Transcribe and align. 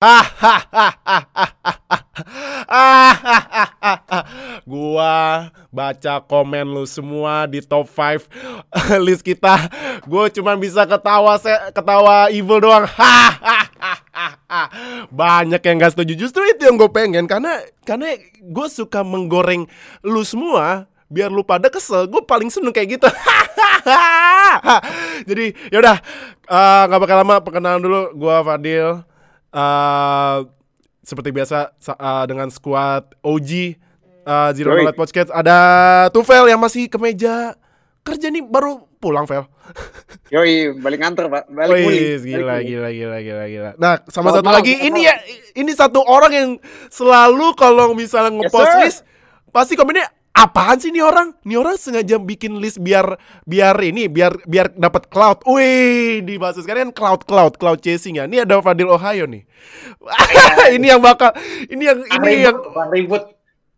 gua 4.64 5.52
baca 5.68 6.24
komen 6.24 6.72
lu 6.72 6.88
semua 6.88 7.44
di 7.44 7.60
top 7.60 7.84
5 7.84 8.24
list 9.04 9.20
kita. 9.20 9.68
Gue 10.08 10.32
cuma 10.32 10.56
bisa 10.56 10.88
ketawa 10.88 11.36
ketawa 11.68 12.32
evil 12.32 12.64
doang. 12.64 12.88
Banyak 15.20 15.60
yang 15.60 15.76
gak 15.76 15.92
setuju. 15.92 16.16
Justru 16.16 16.48
itu 16.48 16.64
yang 16.64 16.80
gue 16.80 16.88
pengen 16.88 17.28
karena 17.28 17.60
karena 17.84 18.16
gue 18.40 18.66
suka 18.72 19.04
menggoreng 19.04 19.68
lu 20.00 20.24
semua 20.24 20.88
biar 21.12 21.28
lu 21.28 21.44
pada 21.44 21.68
kesel. 21.68 22.08
Gue 22.08 22.24
paling 22.24 22.48
seneng 22.48 22.72
kayak 22.72 22.96
gitu. 22.96 23.04
Jadi 25.28 25.52
yaudah 25.68 26.00
eh, 26.48 26.82
nggak 26.88 26.96
uh, 26.96 27.04
bakal 27.04 27.20
lama 27.20 27.44
perkenalan 27.44 27.84
dulu. 27.84 28.16
Gue 28.16 28.36
Fadil 28.48 29.09
uh, 29.54 30.46
seperti 31.00 31.30
biasa 31.34 31.74
uh, 31.96 32.24
dengan 32.26 32.48
squad 32.52 33.14
OG 33.24 33.50
uh, 34.26 34.50
Zero 34.54 34.74
Knowledge 34.76 34.98
Podcast 34.98 35.30
ada 35.32 35.58
Tufel 36.14 36.50
yang 36.50 36.60
masih 36.60 36.86
ke 36.86 36.96
meja 37.00 37.56
kerja 38.06 38.32
nih 38.32 38.44
baru 38.44 38.84
pulang 39.00 39.24
Vel. 39.24 39.48
Yoi, 40.34 40.76
balik 40.76 41.00
nganter 41.00 41.26
pak, 41.32 41.48
balik 41.48 41.88
Wih, 41.88 42.20
Gila, 42.20 42.60
balik 42.60 42.64
gila, 42.68 42.88
gila, 42.92 43.18
gila, 43.24 43.44
gila. 43.48 43.70
Nah, 43.80 43.98
sama 44.12 44.30
satu 44.34 44.50
lagi, 44.52 44.76
ini 44.76 45.08
ya, 45.08 45.16
ini 45.56 45.72
satu 45.72 46.04
orang 46.04 46.32
yang 46.32 46.50
selalu 46.92 47.56
kalau 47.56 47.96
misalnya 47.96 48.44
ngepost 48.44 48.72
yes, 48.76 48.80
list, 48.84 48.98
pasti 49.50 49.74
komennya 49.74 50.10
apaan 50.34 50.78
sih 50.80 50.90
nih 50.94 51.04
orang? 51.04 51.34
Nih 51.44 51.58
orang 51.58 51.76
sengaja 51.76 52.16
bikin 52.16 52.56
list 52.58 52.80
biar 52.80 53.18
biar 53.44 53.76
ini 53.82 54.06
biar 54.06 54.40
biar 54.46 54.72
dapat 54.74 55.10
cloud. 55.10 55.42
Wih, 55.44 56.22
di 56.24 56.38
bahasa 56.40 56.62
sekarang 56.62 56.90
kan 56.90 56.92
cloud 56.96 57.20
cloud 57.26 57.54
cloud 57.58 57.78
chasing 57.82 58.18
ya. 58.18 58.24
Ini 58.24 58.48
ada 58.48 58.62
Fadil 58.62 58.88
Ohio 58.88 59.26
nih. 59.26 59.44
ini 60.76 60.86
yang 60.88 61.02
bakal 61.02 61.34
ini 61.68 61.82
yang 61.84 61.98
ini 62.20 62.32
yang 62.46 62.56
ribut. 62.90 63.24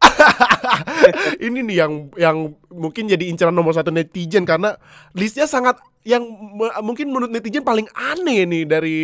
ini 1.47 1.63
nih 1.63 1.77
yang 1.79 1.93
yang 2.19 2.37
mungkin 2.67 3.07
jadi 3.07 3.23
incaran 3.31 3.55
nomor 3.55 3.71
satu 3.71 3.95
netizen 3.95 4.43
karena 4.43 4.75
listnya 5.15 5.47
sangat 5.47 5.79
yang 6.03 6.27
mungkin 6.83 7.15
menurut 7.15 7.31
netizen 7.31 7.63
paling 7.63 7.87
aneh 7.95 8.43
nih 8.43 8.63
dari 8.67 8.99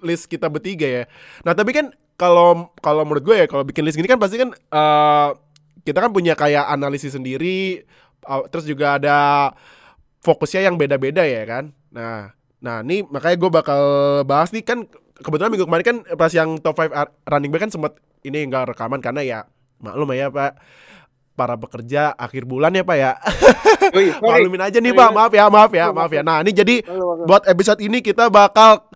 list 0.00 0.32
kita 0.32 0.48
bertiga 0.48 0.88
ya. 0.88 1.04
Nah 1.44 1.52
tapi 1.52 1.76
kan 1.76 1.92
kalau 2.16 2.72
kalau 2.80 3.02
menurut 3.04 3.24
gue 3.24 3.36
ya 3.44 3.46
kalau 3.50 3.66
bikin 3.66 3.84
list 3.84 3.98
gini 3.98 4.08
kan 4.08 4.20
pasti 4.20 4.40
kan 4.40 4.54
uh, 4.72 5.34
kita 5.82 5.98
kan 5.98 6.10
punya 6.14 6.38
kayak 6.38 6.66
analisis 6.70 7.14
sendiri 7.14 7.82
uh, 8.26 8.46
terus 8.48 8.66
juga 8.66 8.98
ada 8.98 9.50
fokusnya 10.22 10.70
yang 10.70 10.78
beda-beda 10.78 11.26
ya 11.26 11.42
kan. 11.46 11.74
Nah 11.90 12.30
nah 12.62 12.78
ini 12.86 13.02
makanya 13.10 13.36
gue 13.42 13.50
bakal 13.50 13.82
bahas 14.22 14.54
nih 14.54 14.62
kan 14.62 14.86
kebetulan 15.18 15.50
minggu 15.50 15.66
kemarin 15.66 15.86
kan 15.86 15.96
pas 16.14 16.30
yang 16.30 16.62
top 16.62 16.78
5 16.78 17.26
running 17.26 17.50
back 17.50 17.62
kan 17.66 17.70
sempat 17.74 17.92
ini 18.22 18.46
enggak 18.46 18.70
rekaman 18.70 19.02
karena 19.02 19.22
ya 19.26 19.38
maklum 19.82 20.14
ya 20.14 20.30
pak. 20.30 20.58
Para 21.32 21.56
pekerja 21.56 22.12
akhir 22.14 22.44
bulan 22.44 22.76
ya 22.76 22.84
pak 22.86 22.96
ya. 22.96 23.12
Maklumin 24.22 24.62
aja 24.62 24.78
nih 24.78 24.94
pak. 24.94 25.10
Maaf 25.10 25.32
ya 25.34 25.44
maaf 25.50 25.72
ya 25.74 25.86
maaf 25.90 26.12
ya. 26.12 26.22
nah 26.22 26.38
ini 26.44 26.54
jadi 26.54 26.86
buat 27.26 27.42
episode 27.50 27.82
ini 27.82 27.98
kita 27.98 28.30
bakal 28.30 28.86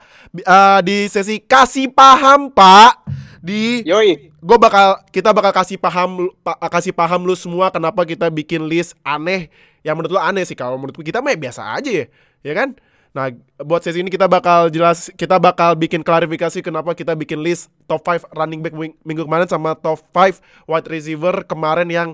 uh, 0.47 0.79
di 0.85 1.11
sesi 1.11 1.43
kasih 1.43 1.91
paham 1.91 2.53
pak 2.55 3.26
di 3.43 3.85
Yoi. 3.85 4.33
gue 4.33 4.59
bakal 4.59 5.01
kita 5.13 5.33
bakal 5.33 5.53
kasih 5.53 5.77
paham 5.77 6.31
pa, 6.41 6.57
kasih 6.71 6.93
paham 6.93 7.25
lu 7.27 7.35
semua 7.37 7.69
kenapa 7.69 8.05
kita 8.07 8.29
bikin 8.33 8.65
list 8.69 8.97
aneh. 9.03 9.53
Yang 9.85 9.95
menurut 10.03 10.13
lu 10.17 10.21
aneh 10.21 10.45
sih 10.45 10.59
kalau 10.59 10.77
menurut 10.77 10.97
kita 10.99 11.23
mah 11.23 11.35
biasa 11.35 11.77
aja 11.77 11.91
ya 11.91 12.07
ya 12.43 12.53
kan? 12.55 12.79
Nah 13.17 13.33
buat 13.65 13.81
sesi 13.81 14.05
ini 14.05 14.13
kita 14.13 14.29
bakal 14.29 14.69
jelas 14.69 15.09
kita 15.17 15.41
bakal 15.41 15.73
bikin 15.73 16.05
klarifikasi 16.05 16.61
kenapa 16.61 16.93
kita 16.93 17.17
bikin 17.17 17.41
list 17.41 17.73
top 17.89 18.05
5 18.05 18.29
running 18.37 18.61
back 18.61 18.77
minggu 18.77 19.25
kemarin 19.25 19.49
sama 19.49 19.73
top 19.73 20.05
5 20.13 20.69
wide 20.69 20.89
receiver 20.93 21.41
kemarin 21.49 21.89
yang 21.89 22.09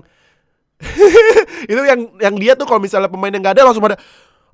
itu 1.71 1.81
yang 1.83 2.07
yang 2.23 2.35
dia 2.39 2.55
tuh 2.55 2.63
kalau 2.63 2.79
misalnya 2.79 3.11
pemain 3.11 3.31
yang 3.31 3.43
gak 3.43 3.59
ada 3.59 3.67
langsung 3.67 3.83
pada 3.83 3.99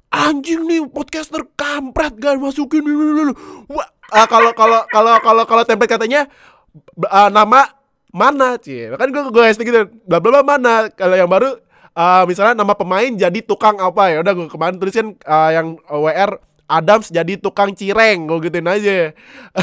anjing 0.10 0.66
nih 0.66 0.82
podcaster 0.90 1.46
kampret 1.54 2.18
gak 2.18 2.42
masukin 2.42 2.82
wah 3.70 3.88
uh, 4.10 4.28
kalau 4.30 4.52
kalau 4.58 4.82
kalau 4.90 5.14
kalau 5.22 5.44
kalau 5.46 5.64
template 5.66 5.90
katanya 5.90 6.26
uh, 7.06 7.30
nama 7.30 7.69
mana 8.09 8.57
cie? 8.57 8.90
Kan 8.97 9.09
gue 9.13 9.24
gue 9.30 9.44
SD 9.53 9.62
gitu 9.66 9.81
bla 10.09 10.18
bla 10.18 10.40
bla 10.40 10.41
mana? 10.41 10.90
Kalau 10.94 11.13
yang 11.13 11.30
baru 11.30 11.57
uh, 11.94 12.24
misalnya 12.25 12.57
nama 12.57 12.74
pemain 12.74 13.09
jadi 13.09 13.40
tukang 13.46 13.78
apa 13.78 14.13
ya? 14.13 14.18
Udah 14.22 14.34
gue 14.34 14.47
kemarin 14.50 14.75
tulisin 14.78 15.13
uh, 15.25 15.52
yang 15.53 15.78
WR 15.88 16.41
Adams 16.69 17.09
jadi 17.09 17.34
tukang 17.41 17.74
cireng 17.74 18.30
gue 18.30 18.38
gituin 18.50 18.69
aja. 18.69 19.13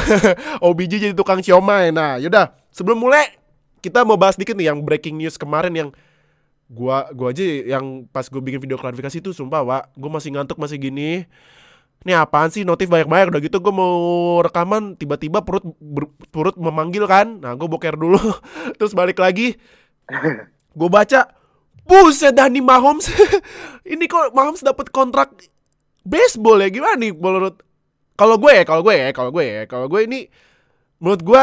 OBJ 0.67 1.11
jadi 1.11 1.15
tukang 1.15 1.39
siomay. 1.43 1.91
Nah 1.91 2.19
yaudah. 2.19 2.55
Sebelum 2.71 2.99
mulai 2.99 3.33
kita 3.81 4.03
mau 4.03 4.19
bahas 4.19 4.35
dikit 4.35 4.57
nih 4.57 4.73
yang 4.73 4.83
breaking 4.83 5.15
news 5.17 5.39
kemarin 5.39 5.73
yang 5.73 5.89
gua 6.67 7.07
gua 7.15 7.31
aja 7.31 7.43
yang 7.43 8.03
pas 8.11 8.27
gue 8.27 8.41
bikin 8.43 8.59
video 8.59 8.75
klarifikasi 8.75 9.23
itu 9.23 9.31
sumpah 9.31 9.63
wa 9.63 9.77
gue 9.95 10.11
masih 10.11 10.35
ngantuk 10.35 10.59
masih 10.59 10.75
gini 10.75 11.23
ini 12.07 12.15
apaan 12.15 12.47
sih? 12.47 12.63
Notif 12.63 12.87
banyak-banyak. 12.87 13.35
Udah 13.35 13.41
gitu 13.43 13.59
gue 13.59 13.73
mau 13.75 13.91
rekaman 14.39 14.95
tiba-tiba 14.95 15.43
perut 15.43 15.67
ber, 15.83 16.07
perut 16.31 16.55
memanggil 16.55 17.03
kan. 17.03 17.43
Nah 17.43 17.59
gue 17.59 17.67
boker 17.67 17.99
dulu. 17.99 18.17
Terus 18.79 18.95
balik 18.95 19.19
lagi. 19.19 19.59
Gue 20.71 20.87
baca 20.87 21.27
buset 21.83 22.31
Dani 22.31 22.63
Mahomes. 22.63 23.11
Ini 23.91 24.07
kok 24.07 24.31
Mahomes 24.31 24.63
dapat 24.63 24.87
kontrak 24.87 25.35
baseball 26.07 26.63
ya? 26.63 26.71
Gimana 26.71 26.95
nih 26.95 27.11
menurut 27.11 27.67
kalau 28.17 28.35
gue 28.41 28.51
ya 28.51 28.63
kalau 28.65 28.81
gue 28.81 28.95
ya 28.97 29.09
kalau 29.13 29.29
gue 29.29 29.45
ya 29.45 29.63
kalau 29.69 29.85
gue 29.85 30.01
ini 30.01 30.19
menurut 30.97 31.21
gue 31.21 31.41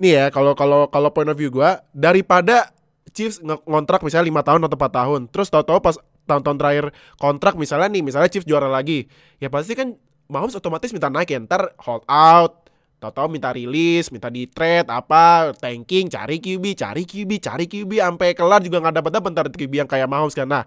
nih 0.00 0.12
ya 0.16 0.24
kalau 0.32 0.56
kalau 0.56 0.88
kalau 0.88 1.12
point 1.12 1.28
of 1.28 1.36
view 1.36 1.52
gue 1.52 1.70
daripada 1.92 2.72
Chiefs 3.12 3.44
ngontrak 3.44 4.00
misalnya 4.00 4.32
lima 4.32 4.40
tahun 4.40 4.64
atau 4.64 4.76
empat 4.80 4.92
tahun 4.96 5.20
terus 5.28 5.52
tahu-tahu 5.52 5.84
pas 5.84 6.00
tahun-tahun 6.32 6.56
terakhir 6.56 6.86
kontrak 7.20 7.54
misalnya 7.60 7.92
nih 7.92 8.02
misalnya 8.02 8.32
Chiefs 8.32 8.48
juara 8.48 8.72
lagi 8.72 9.04
ya 9.36 9.52
pasti 9.52 9.76
kan 9.76 9.92
Mahomes 10.32 10.56
otomatis 10.56 10.88
minta 10.96 11.12
naik 11.12 11.28
ya 11.28 11.44
ntar 11.44 11.76
hold 11.84 12.08
out 12.08 12.72
tahu-tahu 13.04 13.28
minta 13.28 13.52
rilis 13.52 14.08
minta 14.08 14.32
di 14.32 14.48
trade 14.48 14.88
apa 14.88 15.52
tanking 15.60 16.08
cari 16.08 16.40
QB 16.40 16.64
cari 16.72 17.02
QB 17.04 17.30
cari 17.42 17.64
QB 17.68 18.00
sampai 18.00 18.32
kelar 18.32 18.64
juga 18.64 18.80
nggak 18.80 18.94
dapat 19.04 19.12
dapat 19.12 19.30
ntar 19.36 19.46
QB 19.52 19.72
yang 19.84 19.88
kayak 19.90 20.08
Mahomes 20.08 20.32
kan 20.32 20.48
nah 20.48 20.64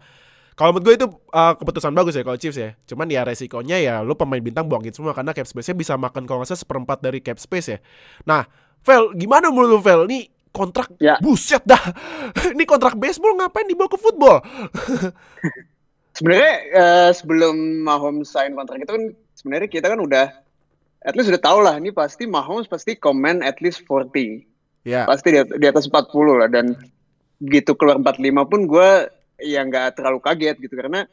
kalau 0.55 0.71
menurut 0.71 0.87
gue 0.87 0.95
itu 1.03 1.07
uh, 1.35 1.53
keputusan 1.59 1.91
bagus 1.91 2.15
ya 2.15 2.23
kalau 2.23 2.39
Chiefs 2.39 2.55
ya. 2.55 2.79
Cuman 2.87 3.11
ya 3.11 3.27
resikonya 3.27 3.75
ya 3.75 3.99
lu 3.99 4.15
pemain 4.15 4.39
bintang 4.39 4.71
buangin 4.71 4.95
semua 4.95 5.11
karena 5.11 5.35
cap 5.35 5.43
space-nya 5.51 5.75
bisa 5.75 5.93
makan 5.99 6.23
kalau 6.23 6.41
nggak 6.41 6.55
salah 6.55 6.63
seperempat 6.63 7.03
dari 7.03 7.19
cap 7.19 7.35
space 7.35 7.75
ya. 7.75 7.79
Nah, 8.23 8.47
Vel, 8.87 9.11
gimana 9.19 9.51
menurut 9.51 9.69
lu 9.75 9.79
Vel? 9.83 10.07
Nih 10.07 10.31
kontrak 10.55 10.95
ya. 11.03 11.19
buset 11.19 11.59
dah. 11.67 11.91
Ini 12.55 12.63
kontrak 12.63 12.95
baseball 12.95 13.35
ngapain 13.35 13.67
dibawa 13.67 13.91
ke 13.91 13.99
football? 13.99 14.39
sebenarnya 16.15 16.53
uh, 16.71 17.11
sebelum 17.11 17.83
Mahomes 17.83 18.31
sign 18.31 18.55
kontrak 18.55 18.79
itu 18.79 18.91
kan 18.95 19.03
sebenarnya 19.35 19.67
kita 19.67 19.91
kan 19.91 19.99
udah 19.99 20.31
at 21.03 21.13
least 21.13 21.27
udah 21.29 21.43
tahu 21.43 21.59
lah 21.59 21.75
ini 21.75 21.91
pasti 21.91 22.23
Mahomes 22.25 22.71
pasti 22.71 22.95
komen 22.95 23.43
at 23.43 23.59
least 23.59 23.83
40. 23.83 24.47
Ya. 24.87 25.03
Pasti 25.03 25.35
di, 25.35 25.39
di 25.59 25.67
atas 25.67 25.91
40 25.91 26.39
lah 26.39 26.49
dan 26.49 26.73
gitu 27.43 27.75
keluar 27.75 27.99
45 27.99 28.47
pun 28.47 28.61
gue 28.65 28.89
ya 29.43 29.67
nggak 29.67 29.99
terlalu 29.99 30.23
kaget 30.23 30.55
gitu 30.63 30.79
karena 30.79 31.03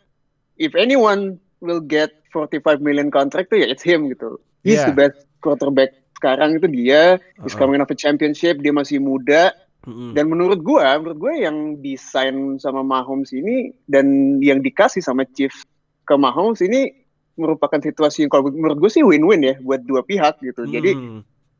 if 0.54 0.78
anyone 0.78 1.42
will 1.58 1.82
get 1.82 2.14
45 2.30 2.78
million 2.78 3.10
contract 3.10 3.50
tuh 3.50 3.58
ya 3.58 3.66
it's 3.66 3.82
him 3.82 4.06
gitu. 4.06 4.38
He's 4.62 4.78
yeah. 4.78 4.88
the 4.88 4.94
best 4.94 5.26
quarterback 5.42 6.01
sekarang 6.22 6.54
itu 6.54 6.70
dia 6.70 7.18
uh-huh. 7.18 7.50
is 7.50 7.58
coming 7.58 7.82
of 7.82 7.90
a 7.90 7.98
championship 7.98 8.62
dia 8.62 8.70
masih 8.70 9.02
muda 9.02 9.50
uh-huh. 9.82 10.14
dan 10.14 10.30
menurut 10.30 10.62
gue 10.62 10.86
menurut 11.02 11.18
gue 11.18 11.34
yang 11.42 11.82
desain 11.82 12.62
sama 12.62 12.86
Mahomes 12.86 13.34
ini 13.34 13.74
dan 13.90 14.38
yang 14.38 14.62
dikasih 14.62 15.02
sama 15.02 15.26
Chiefs 15.34 15.66
ke 16.06 16.14
Mahomes 16.14 16.62
ini 16.62 17.02
merupakan 17.34 17.80
situasi 17.82 18.24
yang 18.26 18.30
kalau 18.30 18.54
menurut 18.54 18.78
gue 18.78 18.90
sih 18.92 19.02
win-win 19.02 19.42
ya 19.42 19.54
buat 19.64 19.82
dua 19.88 20.04
pihak 20.04 20.38
gitu. 20.44 20.68
Jadi 20.68 20.92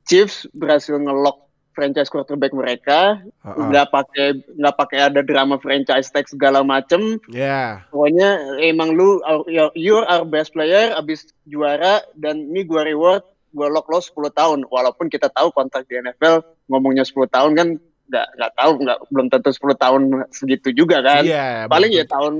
Chiefs 0.04 0.44
berhasil 0.52 0.98
ngelok 0.98 1.48
franchise 1.72 2.12
quarterback 2.12 2.52
mereka 2.52 3.24
nggak 3.40 3.86
uh-uh. 3.88 3.96
pakai 3.96 4.26
nggak 4.60 4.76
pakai 4.76 4.98
ada 5.08 5.20
drama 5.24 5.56
franchise 5.56 6.12
tag 6.12 6.28
segala 6.28 6.60
macem. 6.60 7.16
Yeah. 7.32 7.88
Pokoknya 7.88 8.60
emang 8.60 8.92
lu 8.92 9.24
you're 9.72 10.04
our 10.04 10.28
best 10.28 10.52
player 10.52 10.92
abis 10.92 11.32
juara 11.48 12.04
dan 12.20 12.52
ini 12.52 12.68
gue 12.68 12.82
reward 12.92 13.24
gue 13.52 13.68
lock 13.68 13.86
lo 13.92 14.00
10 14.00 14.32
tahun 14.32 14.58
walaupun 14.66 15.06
kita 15.12 15.28
tahu 15.28 15.52
kontrak 15.52 15.84
di 15.86 16.00
NFL 16.00 16.40
ngomongnya 16.72 17.04
10 17.04 17.28
tahun 17.28 17.52
kan 17.52 17.68
nggak 18.12 18.26
nggak 18.36 18.52
tahu 18.56 18.70
nggak 18.84 18.98
belum 19.08 19.26
tentu 19.32 19.50
10 19.52 19.76
tahun 19.78 20.02
segitu 20.32 20.68
juga 20.72 21.00
kan 21.00 21.22
yeah, 21.24 21.64
paling 21.68 21.92
betul. 21.92 22.00
ya 22.02 22.04
tahun 22.08 22.34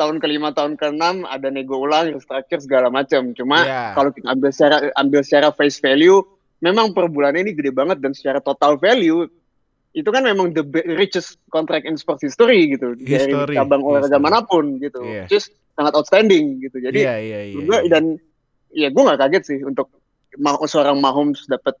tahun 0.00 0.16
kelima 0.16 0.48
tahun 0.56 0.80
keenam 0.80 1.28
ada 1.28 1.52
nego 1.52 1.76
ulang 1.76 2.16
restructure 2.16 2.60
segala 2.64 2.88
macam 2.88 3.36
cuma 3.36 3.60
yeah. 3.68 3.92
kalau 3.92 4.08
kita 4.16 4.32
ambil 4.32 4.48
secara 4.48 4.76
ambil 4.96 5.20
secara 5.20 5.48
face 5.52 5.76
value 5.76 6.24
memang 6.64 6.96
per 6.96 7.12
bulan 7.12 7.36
ini 7.36 7.52
gede 7.52 7.68
banget 7.68 8.00
dan 8.00 8.16
secara 8.16 8.40
total 8.40 8.80
value 8.80 9.28
itu 9.90 10.06
kan 10.08 10.22
memang 10.22 10.54
the 10.56 10.64
richest 10.96 11.36
contract 11.50 11.84
in 11.84 12.00
sports 12.00 12.22
history 12.24 12.72
gitu 12.72 12.96
history. 12.96 13.34
dari 13.34 13.58
cabang 13.60 13.84
olahraga 13.84 14.16
mana 14.16 14.40
pun 14.40 14.80
gitu 14.80 15.04
yeah. 15.04 15.28
just 15.28 15.52
sangat 15.76 15.92
outstanding 15.92 16.64
gitu 16.64 16.80
jadi 16.80 16.96
yeah, 16.96 17.18
yeah, 17.20 17.42
yeah, 17.44 17.60
yeah. 17.60 17.82
dan 17.92 18.04
ya 18.72 18.88
gue 18.88 19.02
nggak 19.02 19.20
kaget 19.20 19.42
sih 19.44 19.58
untuk 19.66 19.92
seorang 20.66 20.98
Mahomes 21.02 21.46
dapat 21.50 21.74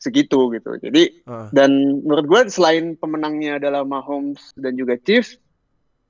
segitu 0.00 0.48
gitu. 0.56 0.80
Jadi 0.80 1.20
uh. 1.28 1.52
dan 1.52 2.00
menurut 2.02 2.26
gue 2.26 2.40
selain 2.48 2.96
pemenangnya 2.96 3.60
adalah 3.60 3.84
Mahomes 3.84 4.56
dan 4.56 4.74
juga 4.74 4.96
Chiefs, 4.96 5.36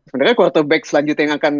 sebenarnya 0.08 0.38
quarterback 0.38 0.86
selanjutnya 0.86 1.26
yang 1.26 1.36
akan 1.36 1.54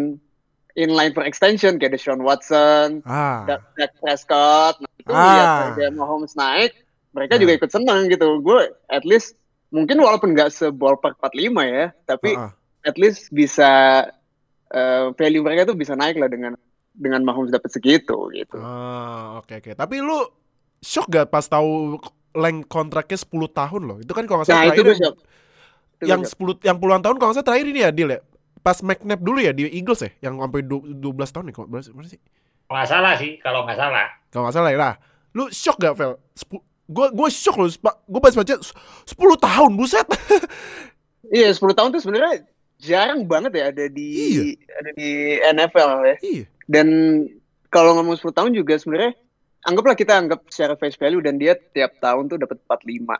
inline 0.79 1.11
for 1.11 1.27
extension 1.27 1.75
kayak 1.75 1.99
Deshaun 1.99 2.23
Watson, 2.23 3.03
ah. 3.03 3.43
Dak 3.43 3.91
Prescott, 3.99 4.79
nah 4.79 4.91
itu 4.95 5.11
ah. 5.11 5.75
lihat 5.75 5.91
Mahomes 5.91 6.39
naik, 6.39 6.71
mereka 7.11 7.35
ah. 7.35 7.39
juga 7.43 7.51
ikut 7.59 7.71
senang 7.71 8.07
gitu. 8.07 8.39
Gue 8.39 8.71
at 8.87 9.03
least 9.03 9.35
mungkin 9.71 9.99
walaupun 9.99 10.31
nggak 10.31 10.51
se 10.55 10.71
ballpark 10.71 11.19
45 11.19 11.51
ya, 11.67 11.85
tapi 12.07 12.39
ah. 12.39 12.55
at 12.87 12.95
least 12.95 13.27
bisa 13.35 14.07
uh, 14.71 15.11
value 15.19 15.43
mereka 15.43 15.67
tuh 15.67 15.75
bisa 15.75 15.99
naik 15.99 16.15
lah 16.15 16.31
dengan 16.31 16.55
dengan 16.91 17.23
Mahomes 17.23 17.51
dapat 17.51 17.71
segitu 17.71 18.29
gitu. 18.35 18.57
Ah, 18.59 19.39
oke 19.39 19.47
okay, 19.47 19.55
oke. 19.59 19.71
Okay. 19.71 19.73
Tapi 19.75 19.95
lu 20.03 20.27
shock 20.83 21.07
gak 21.07 21.31
pas 21.31 21.45
tahu 21.45 21.97
length 22.35 22.67
kontraknya 22.71 23.17
10 23.19 23.31
tahun 23.51 23.81
loh. 23.87 23.97
Itu 23.99 24.11
kan 24.15 24.23
kalau 24.27 24.43
nggak 24.43 24.49
salah 24.49 24.59
nah, 24.63 24.65
terakhir 24.71 24.85
itu 24.87 25.03
yang, 25.03 25.15
yang 26.01 26.21
10 26.23 26.67
yang 26.67 26.77
puluhan 26.79 27.01
tahun 27.03 27.15
kalau 27.19 27.31
nggak 27.31 27.37
salah 27.43 27.49
terakhir 27.51 27.67
ini 27.71 27.79
ya 27.83 27.91
deal 27.91 28.09
ya. 28.11 28.19
Pas 28.61 28.77
McNabb 28.85 29.21
dulu 29.25 29.39
ya 29.41 29.51
di 29.51 29.65
Eagles 29.67 30.05
ya 30.05 30.11
yang 30.21 30.37
sampai 30.37 30.61
12 30.63 31.01
tahun 31.01 31.45
nih 31.49 31.55
kok 31.55 31.67
berapa 31.67 32.07
sih? 32.07 32.21
Nggak 32.71 32.87
salah 32.87 33.13
sih 33.19 33.31
kalau 33.43 33.67
nggak 33.67 33.79
salah. 33.79 34.07
Kalau 34.31 34.43
nggak 34.47 34.55
salah 34.55 34.69
ya 34.71 34.79
lah. 34.79 34.93
Lu 35.31 35.47
shock 35.51 35.79
gak 35.79 35.95
Vel? 35.95 36.19
Gue 36.91 37.07
gue 37.11 37.27
shock 37.31 37.55
loh. 37.59 37.67
Gue 38.07 38.21
pas 38.23 38.35
baca 38.35 38.55
10 38.59 39.11
tahun 39.17 39.71
buset. 39.75 40.07
iya 41.35 41.51
10 41.51 41.59
tahun 41.71 41.89
tuh 41.95 42.01
sebenarnya 42.03 42.43
jarang 42.81 43.23
banget 43.29 43.51
ya 43.61 43.63
ada 43.69 43.85
di 43.87 44.07
iya. 44.09 44.43
ada 44.79 44.89
di 44.95 45.09
NFL 45.51 45.89
ya. 46.03 46.15
Iya. 46.23 46.45
Dan 46.71 46.87
kalau 47.67 47.99
ngomong 47.99 48.15
10 48.15 48.31
tahun 48.31 48.51
juga 48.55 48.79
sebenarnya 48.79 49.11
anggaplah 49.67 49.95
kita 49.99 50.13
anggap 50.15 50.47
secara 50.47 50.79
face 50.79 50.95
value 50.95 51.19
dan 51.19 51.35
dia 51.35 51.59
tiap 51.75 51.99
tahun 51.99 52.31
tuh 52.31 52.39
dapat 52.39 52.63
45 52.63 53.19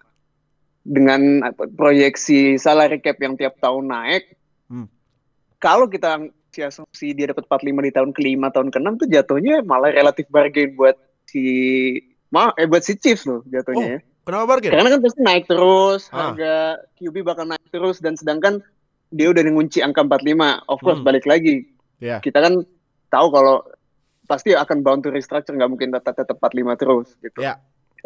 dengan 0.88 1.46
proyeksi 1.76 2.56
salary 2.56 3.04
cap 3.04 3.20
yang 3.20 3.36
tiap 3.36 3.60
tahun 3.60 3.92
naik. 3.92 4.24
Hmm. 4.72 4.88
Kalau 5.60 5.92
kita 5.92 6.32
si 6.52 6.64
asumsi 6.64 7.12
dia 7.12 7.32
dapat 7.32 7.48
45 7.48 7.88
di 7.88 7.92
tahun 7.94 8.12
kelima 8.16 8.48
tahun 8.52 8.74
keenam 8.74 9.00
tuh 9.00 9.08
jatuhnya 9.08 9.64
malah 9.64 9.94
relatif 9.94 10.28
bargain 10.28 10.76
buat 10.76 11.00
si 11.24 11.44
ma 12.28 12.52
eh 12.60 12.68
buat 12.68 12.84
si 12.84 13.00
Chiefs 13.00 13.24
loh 13.24 13.40
jatuhnya 13.48 13.88
oh, 13.88 13.92
ya. 13.96 14.00
Kenapa 14.22 14.46
bargain? 14.58 14.72
Karena 14.78 14.90
kan 14.94 15.02
pasti 15.02 15.22
naik 15.26 15.46
terus, 15.50 16.02
ah. 16.14 16.34
harga 16.34 16.54
QB 17.02 17.16
bakal 17.26 17.46
naik 17.50 17.66
terus 17.74 17.98
dan 18.04 18.14
sedangkan 18.14 18.62
dia 19.10 19.34
udah 19.34 19.42
ngunci 19.44 19.82
angka 19.82 20.06
45. 20.06 20.70
Of 20.70 20.80
course 20.82 21.02
hmm. 21.02 21.08
balik 21.08 21.26
lagi. 21.26 21.66
Yeah. 21.98 22.22
Kita 22.22 22.38
kan 22.38 22.64
tahu 23.12 23.28
kalau 23.30 23.68
pasti 24.26 24.56
akan 24.56 24.80
bound 24.80 25.04
to 25.04 25.12
restructure 25.12 25.52
nggak 25.52 25.68
mungkin 25.68 25.92
tetap 25.92 26.16
tetap 26.16 26.40
45 26.40 26.80
terus 26.80 27.08
gitu. 27.20 27.44
Yeah. 27.44 27.60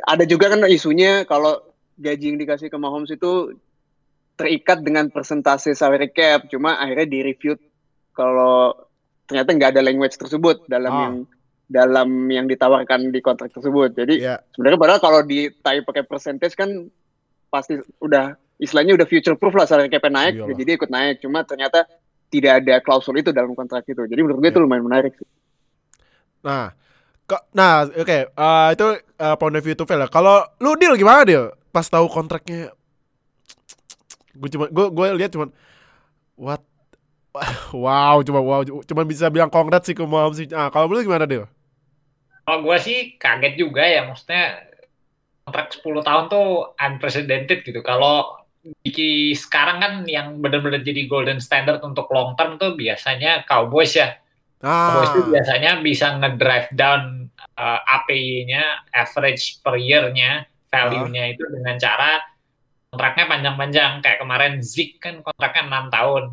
Ada 0.10 0.26
juga 0.26 0.52
kan 0.52 0.66
isunya 0.66 1.24
kalau 1.30 1.62
gaji 1.96 2.34
yang 2.34 2.40
dikasih 2.42 2.68
ke 2.68 2.78
Mahomes 2.82 3.14
itu 3.14 3.56
terikat 4.36 4.84
dengan 4.84 5.08
persentase 5.08 5.72
salary 5.78 6.12
cap, 6.12 6.52
cuma 6.52 6.76
akhirnya 6.76 7.08
di 7.08 7.20
review 7.24 7.56
kalau 8.12 8.76
ternyata 9.30 9.56
nggak 9.56 9.72
ada 9.78 9.82
language 9.86 10.20
tersebut 10.20 10.68
dalam 10.68 10.92
oh. 10.92 11.00
yang 11.00 11.16
dalam 11.66 12.10
yang 12.30 12.46
ditawarkan 12.46 13.14
di 13.14 13.20
kontrak 13.24 13.54
tersebut. 13.54 13.96
Jadi 13.96 14.26
yeah. 14.26 14.42
sebenarnya 14.58 14.80
padahal 14.82 15.00
kalau 15.00 15.20
di 15.24 15.48
pakai 15.64 16.04
percentage 16.04 16.58
kan 16.58 16.90
pasti 17.48 17.80
udah 18.04 18.36
istilahnya 18.60 18.98
udah 19.00 19.08
future 19.08 19.38
proof 19.40 19.56
lah 19.56 19.70
salary 19.70 19.88
cap 19.88 20.04
naik, 20.08 20.36
Iyalah. 20.36 20.58
jadi 20.58 20.72
ikut 20.76 20.90
naik. 20.92 21.16
Cuma 21.24 21.48
ternyata 21.48 21.88
tidak 22.30 22.64
ada 22.64 22.76
klausul 22.82 23.16
itu 23.20 23.30
dalam 23.32 23.54
kontrak 23.54 23.86
itu. 23.88 24.02
Jadi 24.06 24.20
menurut 24.22 24.40
gue 24.42 24.50
yeah. 24.50 24.56
itu 24.56 24.64
lumayan 24.64 24.86
menarik 24.86 25.14
sih. 25.16 25.28
Nah, 26.46 26.74
kok 27.26 27.50
nah 27.58 27.90
oke 27.90 28.06
okay, 28.06 28.30
uh, 28.38 28.70
eh, 28.70 28.78
itu 28.78 28.88
uh, 29.18 29.36
point 29.38 29.58
of 29.58 29.64
view 29.66 29.76
to 29.78 29.86
fail 29.90 30.02
ya. 30.02 30.10
Kalau 30.10 30.46
lu 30.62 30.78
deal 30.78 30.94
gimana 30.98 31.26
deal? 31.26 31.46
Pas 31.74 31.86
tahu 31.86 32.06
kontraknya 32.10 32.72
gue 34.36 34.50
cuma 34.52 34.68
gue 34.68 34.86
gue 34.92 35.08
lihat 35.16 35.32
cuma 35.32 35.48
what 36.36 36.60
wow 37.72 38.20
cuma 38.20 38.44
wow 38.44 38.62
cuma 38.64 39.08
bisa 39.08 39.32
bilang 39.32 39.48
congrats 39.48 39.88
sih 39.88 39.96
ke 39.98 40.04
Muhammad 40.06 40.38
sih. 40.38 40.48
Ah, 40.54 40.70
kalau 40.70 40.92
lu 40.92 41.02
gimana 41.02 41.26
deal? 41.26 41.50
Kalau 42.46 42.62
gue 42.62 42.78
sih 42.78 43.18
kaget 43.18 43.58
juga 43.58 43.82
ya 43.82 44.06
maksudnya 44.06 44.70
kontrak 45.46 45.74
10 45.78 46.02
tahun 46.06 46.24
tuh 46.30 46.48
unprecedented 46.78 47.60
gitu. 47.66 47.82
Kalau 47.82 48.45
di 48.66 49.34
sekarang 49.38 49.78
kan 49.78 49.94
yang 50.10 50.42
benar-benar 50.42 50.82
jadi 50.82 51.06
golden 51.06 51.38
standard 51.38 51.86
untuk 51.86 52.10
long 52.10 52.34
term 52.34 52.58
tuh 52.58 52.74
biasanya 52.74 53.46
Cowboys 53.46 53.94
ya 53.94 54.18
Ah. 54.66 55.06
itu 55.06 55.30
biasanya 55.30 55.84
bisa 55.86 56.18
ngedrive 56.18 56.74
down 56.74 57.30
uh, 57.54 57.80
APY-nya, 57.86 58.90
average 58.90 59.62
per 59.62 59.78
year-nya, 59.78 60.50
value-nya 60.74 61.24
ah. 61.30 61.34
itu 61.38 61.44
dengan 61.54 61.76
cara 61.78 62.18
kontraknya 62.90 63.26
panjang-panjang. 63.30 63.92
Kayak 64.02 64.20
kemarin 64.26 64.54
Zik 64.66 64.98
kan 64.98 65.22
kontraknya 65.22 65.70
6 65.70 65.94
tahun. 65.94 66.24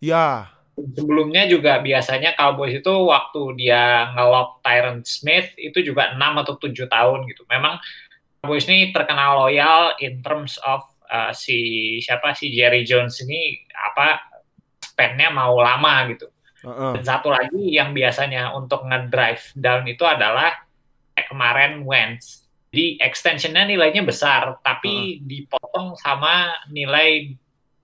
Ya. 0.00 0.56
Sebelumnya 0.76 1.44
juga 1.48 1.80
biasanya 1.84 2.32
Cowboys 2.32 2.80
itu 2.80 2.92
waktu 3.08 3.42
dia 3.60 4.12
ngelok 4.16 4.64
Tyron 4.64 5.04
Smith 5.04 5.52
itu 5.60 5.84
juga 5.84 6.16
6 6.16 6.20
atau 6.20 6.54
7 6.56 6.72
tahun 6.88 7.18
gitu. 7.28 7.44
Memang 7.52 7.76
Cowboys 8.40 8.64
ini 8.72 8.88
terkenal 8.88 9.44
loyal 9.44 9.92
in 10.00 10.24
terms 10.24 10.56
of 10.64 10.80
uh, 11.06 11.32
si 11.32 11.98
siapa 12.02 12.34
si 12.34 12.50
Jerry 12.50 12.82
Jones 12.82 13.22
ini 13.22 13.66
apa 13.72 14.36
spendnya 14.82 15.28
mau 15.28 15.58
lama 15.58 16.08
gitu. 16.10 16.26
Uh-uh. 16.66 16.98
Dan 16.98 17.02
satu 17.04 17.30
lagi 17.30 17.74
yang 17.74 17.94
biasanya 17.94 18.56
untuk 18.56 18.82
ngedrive 18.88 19.44
down 19.54 19.86
itu 19.86 20.02
adalah 20.02 20.56
kayak 21.14 21.28
kemarin 21.30 21.72
Wentz. 21.86 22.48
Jadi 22.72 23.00
extensionnya 23.00 23.64
nilainya 23.64 24.02
besar, 24.02 24.58
tapi 24.60 25.20
uh-uh. 25.20 25.24
dipotong 25.24 25.88
sama 25.96 26.52
nilai 26.68 27.32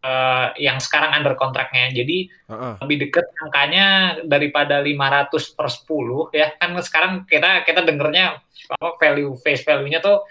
uh, 0.03 0.51
yang 0.59 0.83
sekarang 0.83 1.15
under 1.15 1.39
kontraknya. 1.39 1.95
Jadi 1.95 2.27
uh-uh. 2.51 2.83
lebih 2.83 3.09
dekat 3.09 3.27
angkanya 3.41 4.19
daripada 4.27 4.83
500 4.83 5.57
per 5.57 5.69
10 5.71 6.37
ya. 6.37 6.49
Kan 6.59 6.71
sekarang 6.83 7.13
kita 7.25 7.63
kita 7.63 7.87
dengernya 7.87 8.43
apa 8.73 8.89
value 8.99 9.35
face 9.39 9.63
value-nya 9.63 10.03
tuh 10.03 10.23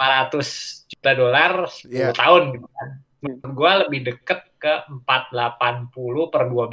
500 0.00 0.88
juta 0.88 1.10
dolar 1.12 1.52
10 1.68 1.92
yeah. 1.92 2.12
tahun 2.16 2.56
gitu 2.56 2.68
kan. 2.72 2.88
Menurut 3.20 3.52
gue 3.52 3.72
lebih 3.84 4.00
deket 4.08 4.40
ke 4.56 4.74
480 5.04 6.32
per 6.32 6.42
12. 6.48 6.72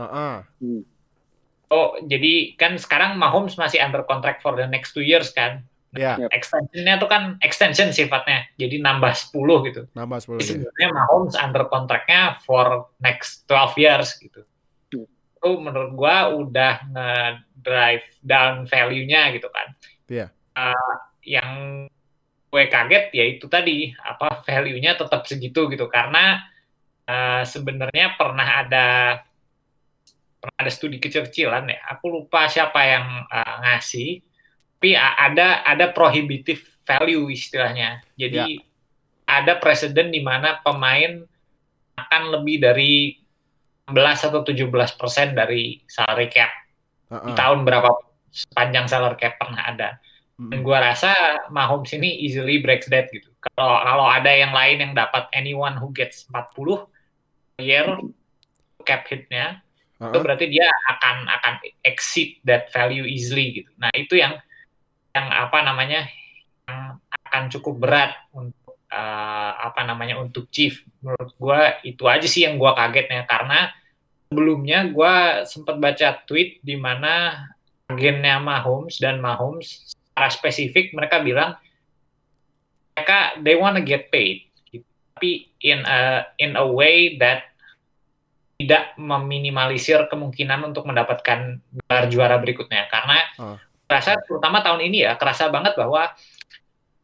-uh. 0.00 0.34
Oh, 1.66 1.98
jadi 2.00 2.56
kan 2.56 2.80
sekarang 2.80 3.20
Mahomes 3.20 3.60
masih 3.60 3.84
under 3.84 4.06
contract 4.08 4.40
for 4.40 4.56
the 4.56 4.64
next 4.64 4.96
two 4.96 5.04
years 5.04 5.34
kan? 5.36 5.68
Yeah. 5.96 6.16
Iya. 6.20 6.28
Extensionnya 6.32 6.94
tuh 7.00 7.08
kan 7.08 7.22
extension 7.40 7.88
sifatnya, 7.90 8.46
jadi 8.60 8.80
nambah 8.80 9.12
10 9.16 9.66
gitu. 9.68 9.82
Nambah 9.96 10.18
10. 10.24 10.40
Jadi 10.40 10.44
iya. 10.44 10.48
sebenarnya 10.60 10.90
Mahomes 10.92 11.34
under 11.36 11.64
contractnya 11.72 12.22
for 12.44 12.92
next 13.00 13.48
12 13.48 13.82
years 13.82 14.08
gitu. 14.20 14.40
Hmm. 14.92 15.08
Itu 15.08 15.50
menurut 15.60 15.92
gua 15.96 16.30
udah 16.36 16.84
nge-drive 16.92 18.06
down 18.20 18.68
value-nya 18.68 19.34
gitu 19.34 19.48
kan. 19.50 19.66
Iya. 20.06 20.28
Yeah. 20.28 20.30
Uh, 20.56 20.94
yang 21.26 21.50
gue 22.46 22.64
kaget 22.70 23.04
ya 23.12 23.24
itu 23.26 23.46
tadi 23.50 23.90
apa 23.98 24.40
value-nya 24.46 24.94
tetap 24.94 25.26
segitu 25.26 25.66
gitu 25.68 25.90
karena 25.90 26.46
uh, 27.06 27.42
sebenarnya 27.42 28.14
pernah 28.18 28.62
ada 28.62 28.86
pernah 30.46 30.58
ada 30.62 30.70
studi 30.70 31.02
kecil-kecilan 31.02 31.66
ya. 31.66 31.80
Aku 31.96 32.06
lupa 32.06 32.46
siapa 32.46 32.78
yang 32.86 33.26
uh, 33.26 33.54
ngasih, 33.66 34.22
tapi 34.78 34.94
ada 34.94 35.66
ada 35.66 35.90
prohibitive 35.90 36.62
value 36.86 37.32
istilahnya. 37.32 38.04
Jadi 38.14 38.60
ya. 38.60 38.62
ada 39.26 39.58
presiden 39.58 40.14
di 40.14 40.22
mana 40.22 40.62
pemain 40.62 41.24
akan 41.96 42.22
lebih 42.38 42.62
dari 42.62 43.16
16 43.90 44.28
atau 44.30 44.42
17 44.46 44.70
persen 44.98 45.32
dari 45.32 45.80
salary 45.86 46.28
cap 46.28 46.50
uh 47.10 47.22
-uh. 47.22 47.26
di 47.30 47.32
tahun 47.38 47.62
berapa 47.62 47.90
sepanjang 48.30 48.86
salary 48.86 49.18
cap 49.18 49.34
pernah 49.40 49.62
ada. 49.66 49.88
Dan 50.36 50.60
gue 50.60 50.76
rasa 50.76 51.16
Mahomes 51.48 51.88
ini 51.96 52.20
easily 52.20 52.60
breaks 52.60 52.92
that 52.92 53.08
gitu. 53.08 53.32
Kalau 53.40 53.80
kalau 53.80 54.04
ada 54.04 54.28
yang 54.28 54.52
lain 54.52 54.84
yang 54.84 54.92
dapat 54.92 55.32
anyone 55.32 55.80
who 55.80 55.88
gets 55.96 56.28
40 56.28 56.84
year 57.56 57.88
cap 58.84 59.08
hitnya 59.08 59.64
uh-huh. 59.96 60.12
itu 60.12 60.18
berarti 60.20 60.46
dia 60.52 60.68
akan 60.68 61.24
akan 61.40 61.54
exceed 61.88 62.36
that 62.44 62.68
value 62.68 63.08
easily 63.08 63.64
gitu. 63.64 63.72
Nah 63.80 63.88
itu 63.96 64.20
yang 64.20 64.36
yang 65.16 65.26
apa 65.32 65.58
namanya 65.64 66.04
yang 66.68 67.00
akan 67.00 67.42
cukup 67.48 67.74
berat 67.80 68.12
untuk 68.36 68.76
uh, 68.92 69.52
apa 69.56 69.88
namanya 69.88 70.20
untuk 70.20 70.52
Chief. 70.52 70.84
Menurut 71.00 71.32
gue 71.32 71.60
itu 71.88 72.04
aja 72.04 72.28
sih 72.28 72.44
yang 72.44 72.60
gue 72.60 72.70
kagetnya 72.76 73.24
karena 73.24 73.72
sebelumnya 74.28 74.84
gue 74.92 75.14
sempat 75.48 75.80
baca 75.80 76.20
tweet 76.28 76.60
di 76.60 76.76
mana 76.76 77.46
agennya 77.88 78.36
Mahomes 78.42 79.00
dan 79.00 79.22
Mahomes 79.22 79.95
secara 80.16 80.32
spesifik 80.32 80.96
mereka 80.96 81.20
bilang 81.20 81.60
mereka 82.96 83.36
they 83.44 83.52
wanna 83.52 83.84
get 83.84 84.08
paid 84.08 84.48
tapi 85.12 85.52
in 85.60 85.84
a 85.84 86.24
in 86.40 86.56
a 86.56 86.64
way 86.64 87.20
that 87.20 87.52
tidak 88.56 88.96
meminimalisir 88.96 90.08
kemungkinan 90.08 90.64
untuk 90.72 90.88
mendapatkan 90.88 91.60
gelar 91.60 92.04
juara 92.08 92.40
berikutnya 92.40 92.88
karena 92.88 93.20
uh. 93.36 93.60
kerasa 93.84 94.16
terutama 94.24 94.64
tahun 94.64 94.88
ini 94.88 95.04
ya 95.04 95.20
kerasa 95.20 95.52
banget 95.52 95.76
bahwa 95.76 96.16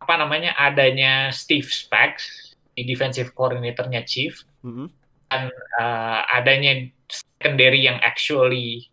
apa 0.00 0.14
namanya 0.16 0.57
adanya 0.57 1.28
Steve 1.37 1.69
Spags 1.69 2.57
di 2.73 2.88
defensive 2.88 3.37
coordinatornya 3.37 4.09
Chief 4.09 4.33
mm 4.64 4.73
-hmm. 4.73 4.87
dan 5.28 5.52
uh, 5.76 6.25
adanya 6.33 6.88
secondary 7.12 7.85
yang 7.85 8.00
actually 8.00 8.88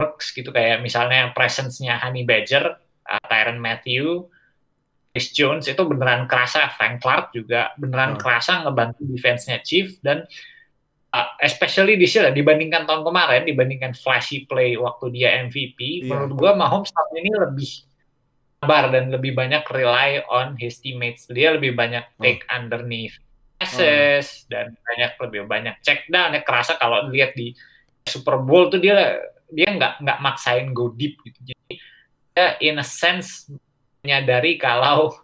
works 0.00 0.32
gitu 0.32 0.50
kayak 0.50 0.80
misalnya 0.82 1.30
presence-nya 1.36 2.00
Honey 2.00 2.26
Badger, 2.26 2.76
uh, 3.08 3.24
Tyron 3.28 3.60
Matthew, 3.60 4.28
Chris 5.14 5.30
Jones 5.30 5.70
itu 5.70 5.82
beneran 5.86 6.26
kerasa 6.26 6.74
Frank 6.74 6.98
Clark 6.98 7.30
juga 7.30 7.70
beneran 7.78 8.18
hmm. 8.18 8.20
kerasa 8.20 8.66
ngebantu 8.66 9.06
defense-nya 9.06 9.62
Chief 9.62 9.94
dan 10.02 10.26
uh, 11.14 11.28
especially 11.38 11.94
di 11.94 12.10
sini 12.10 12.34
dibandingkan 12.34 12.82
tahun 12.82 13.06
kemarin 13.06 13.46
dibandingkan 13.46 13.94
flashy 13.94 14.42
play 14.50 14.74
waktu 14.74 15.14
dia 15.14 15.38
MVP 15.46 16.02
yeah. 16.02 16.10
menurut 16.10 16.34
gua 16.34 16.58
Mahomes 16.58 16.90
tahun 16.90 17.14
ini 17.22 17.30
lebih 17.30 17.70
sabar 18.58 18.90
dan 18.90 19.14
lebih 19.14 19.38
banyak 19.38 19.62
rely 19.70 20.18
on 20.26 20.58
his 20.58 20.82
teammates 20.82 21.30
dia 21.30 21.54
lebih 21.54 21.78
banyak 21.78 22.02
take 22.18 22.42
hmm. 22.50 22.56
underneath 22.58 23.14
passes 23.54 24.26
hmm. 24.26 24.46
dan 24.50 24.66
banyak 24.74 25.12
lebih 25.22 25.40
banyak 25.46 25.74
check 25.86 26.10
down 26.10 26.34
ya 26.34 26.42
kerasa 26.42 26.74
kalau 26.74 27.06
lihat 27.06 27.38
di 27.38 27.54
Super 28.02 28.42
Bowl 28.42 28.66
tuh 28.66 28.82
dia 28.82 29.22
dia 29.46 29.70
nggak 29.70 30.02
nggak 30.02 30.18
maksain 30.18 30.74
go 30.74 30.90
deep 30.90 31.22
gitu 31.22 31.54
jadi 31.54 31.78
dia 32.34 32.58
in 32.58 32.82
a 32.82 32.86
sense 32.86 33.46
menyadari 34.02 34.58
kalau 34.58 35.14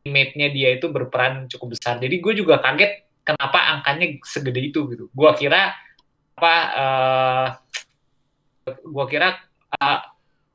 teammate-nya 0.00 0.48
dia 0.48 0.68
itu 0.80 0.88
berperan 0.88 1.44
cukup 1.52 1.76
besar. 1.76 2.00
Jadi 2.00 2.16
gue 2.24 2.32
juga 2.32 2.56
kaget 2.56 3.04
kenapa 3.20 3.76
angkanya 3.76 4.16
segede 4.24 4.72
itu 4.72 4.88
gitu. 4.88 5.12
Gue 5.12 5.30
kira 5.36 5.76
apa 6.34 6.54
uh, 6.74 7.46
eh, 8.64 8.76
gue 8.80 9.04
kira 9.12 9.36
uh, 9.76 10.00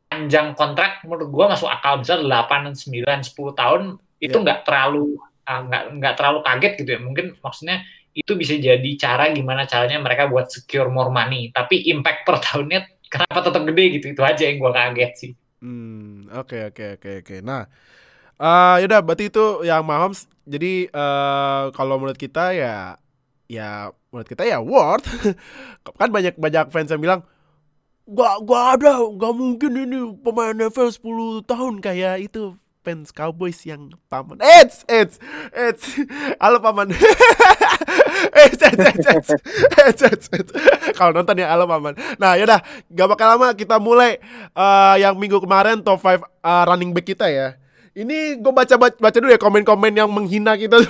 panjang 0.10 0.58
kontrak 0.58 1.06
menurut 1.06 1.30
gue 1.30 1.46
masuk 1.46 1.70
akal 1.70 2.02
besar 2.02 2.26
8, 2.26 2.74
9, 2.74 3.06
10 3.06 3.62
tahun 3.62 3.82
itu 4.20 4.36
iya. 4.36 4.44
nggak 4.44 4.60
yeah. 4.60 4.66
terlalu 4.66 5.16
uh, 5.46 5.62
nggak 5.62 5.84
nggak 5.94 6.14
terlalu 6.18 6.40
kaget 6.42 6.74
gitu 6.82 6.90
ya. 6.90 7.00
Mungkin 7.06 7.26
maksudnya 7.38 7.86
itu 8.18 8.34
bisa 8.34 8.58
jadi 8.58 8.90
cara 8.98 9.30
gimana 9.30 9.70
caranya 9.70 10.02
mereka 10.02 10.26
buat 10.26 10.50
secure 10.50 10.90
more 10.90 11.14
money. 11.14 11.54
Tapi 11.54 11.86
impact 11.94 12.26
per 12.26 12.42
tahunnya 12.42 13.06
kenapa 13.14 13.46
tetap 13.46 13.62
gede 13.70 13.86
gitu? 14.02 14.06
Itu 14.18 14.22
aja 14.26 14.42
yang 14.50 14.58
gue 14.58 14.74
kaget 14.74 15.14
sih 15.14 15.34
hmm 15.60 16.32
oke 16.34 16.58
oke 16.74 16.86
oke 17.00 17.12
oke. 17.24 17.36
Nah 17.44 17.68
uh, 18.40 18.76
yaudah 18.82 19.04
berarti 19.04 19.32
itu 19.32 19.46
yang 19.68 19.84
Mahomes. 19.84 20.26
Jadi 20.50 20.90
uh, 20.90 21.70
kalau 21.76 22.02
menurut 22.02 22.18
kita 22.18 22.56
ya 22.56 22.98
ya 23.50 23.94
menurut 24.10 24.28
kita 24.28 24.44
ya 24.48 24.64
worth. 24.64 25.06
Kan 26.00 26.10
banyak 26.10 26.40
banyak 26.40 26.72
fans 26.74 26.90
yang 26.90 27.04
bilang 27.04 27.22
gak 28.10 28.36
gak 28.42 28.66
ada 28.80 29.06
gak 29.06 29.34
mungkin 29.38 29.72
ini 29.86 30.00
pemain 30.26 30.58
NFL 30.58 30.90
10 30.98 31.46
tahun 31.46 31.74
kayak 31.78 32.26
itu 32.26 32.58
fans 32.80 33.12
Cowboys 33.12 33.60
yang 33.68 33.92
paman. 34.08 34.40
Eits, 34.40 34.88
eits, 34.88 35.20
eits. 35.52 36.00
Halo 36.40 36.64
paman. 36.64 36.90
eits, 38.40 38.62
eits, 38.64 38.80
eits, 38.80 39.08
eits, 39.08 39.30
eits, 39.76 40.02
eits, 40.04 40.28
eits. 40.32 40.52
Kalau 40.96 41.12
nonton 41.12 41.36
ya 41.36 41.52
halo 41.52 41.68
paman. 41.68 41.94
Nah 42.16 42.40
yaudah, 42.40 42.64
gak 42.88 43.08
bakal 43.12 43.36
lama 43.36 43.52
kita 43.52 43.78
mulai 43.78 44.24
uh, 44.56 44.96
yang 44.96 45.20
minggu 45.20 45.44
kemarin 45.44 45.84
top 45.84 46.00
5 46.00 46.08
uh, 46.08 46.24
eh, 46.24 46.64
running 46.66 46.96
back 46.96 47.06
kita 47.08 47.28
ya. 47.28 47.60
Ini 47.92 48.40
gue 48.40 48.54
baca, 48.56 48.76
baca 48.80 48.96
baca 48.96 49.18
dulu 49.20 49.32
ya 49.34 49.40
komen-komen 49.42 49.92
yang 49.92 50.08
menghina 50.08 50.56
kita. 50.56 50.80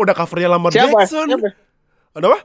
Udah 0.00 0.14
covernya 0.14 0.54
Lamar 0.54 0.70
Siapa? 0.70 1.02
Jackson. 1.02 1.34
Siapa? 1.34 1.50
Ada 2.14 2.26
apa? 2.30 2.38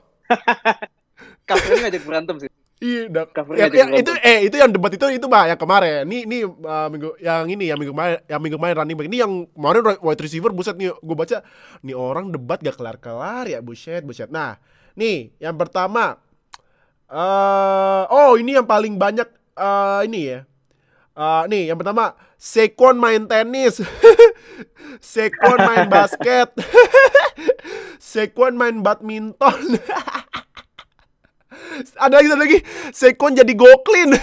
covernya 1.50 1.78
ngajak 1.88 2.04
berantem 2.10 2.36
sih. 2.42 2.50
Iya, 2.80 3.12
ya, 3.60 3.68
ya, 3.68 3.86
itu 3.92 4.12
eh 4.24 4.48
itu 4.48 4.56
yang 4.56 4.72
debat 4.72 4.88
itu 4.96 5.04
itu 5.12 5.28
bah 5.28 5.52
yang 5.52 5.60
kemarin. 5.60 6.08
Nih 6.08 6.24
nih 6.24 6.48
uh, 6.48 6.88
minggu 6.88 7.12
yang 7.20 7.44
ini 7.52 7.68
yang 7.68 7.76
minggu 7.76 7.92
kemarin 7.92 8.24
yang 8.24 8.40
minggu 8.40 8.56
kemarin 8.56 8.76
running 8.80 8.96
back. 8.96 9.08
Ini 9.12 9.18
yang 9.28 9.34
kemarin 9.52 9.82
wide 10.00 10.22
receiver 10.24 10.52
buset 10.56 10.80
nih 10.80 10.96
gue 10.96 11.16
baca 11.20 11.44
nih 11.84 11.96
orang 11.96 12.32
debat 12.32 12.64
gak 12.64 12.80
kelar-kelar 12.80 13.52
ya 13.52 13.60
buset 13.60 14.08
buset. 14.08 14.32
Nah, 14.32 14.56
nih 14.96 15.36
yang 15.44 15.60
pertama 15.60 16.24
uh, 17.12 18.08
oh 18.08 18.40
ini 18.40 18.56
yang 18.56 18.64
paling 18.64 18.96
banyak 18.96 19.28
uh, 19.60 20.00
ini 20.08 20.40
ya. 20.40 20.40
Uh, 21.20 21.44
nih 21.52 21.68
yang 21.68 21.76
pertama 21.76 22.16
Sekon 22.40 22.96
main 22.96 23.28
tenis 23.28 23.84
Sekon 25.04 25.60
main 25.60 25.92
basket 25.92 26.56
Sekon 28.00 28.56
main 28.56 28.80
badminton 28.80 29.76
ada 31.96 32.14
lagi, 32.20 32.28
ada 32.30 32.40
lagi. 32.40 32.60
Sekon 32.92 33.36
jadi 33.36 33.54
Goklin. 33.56 34.16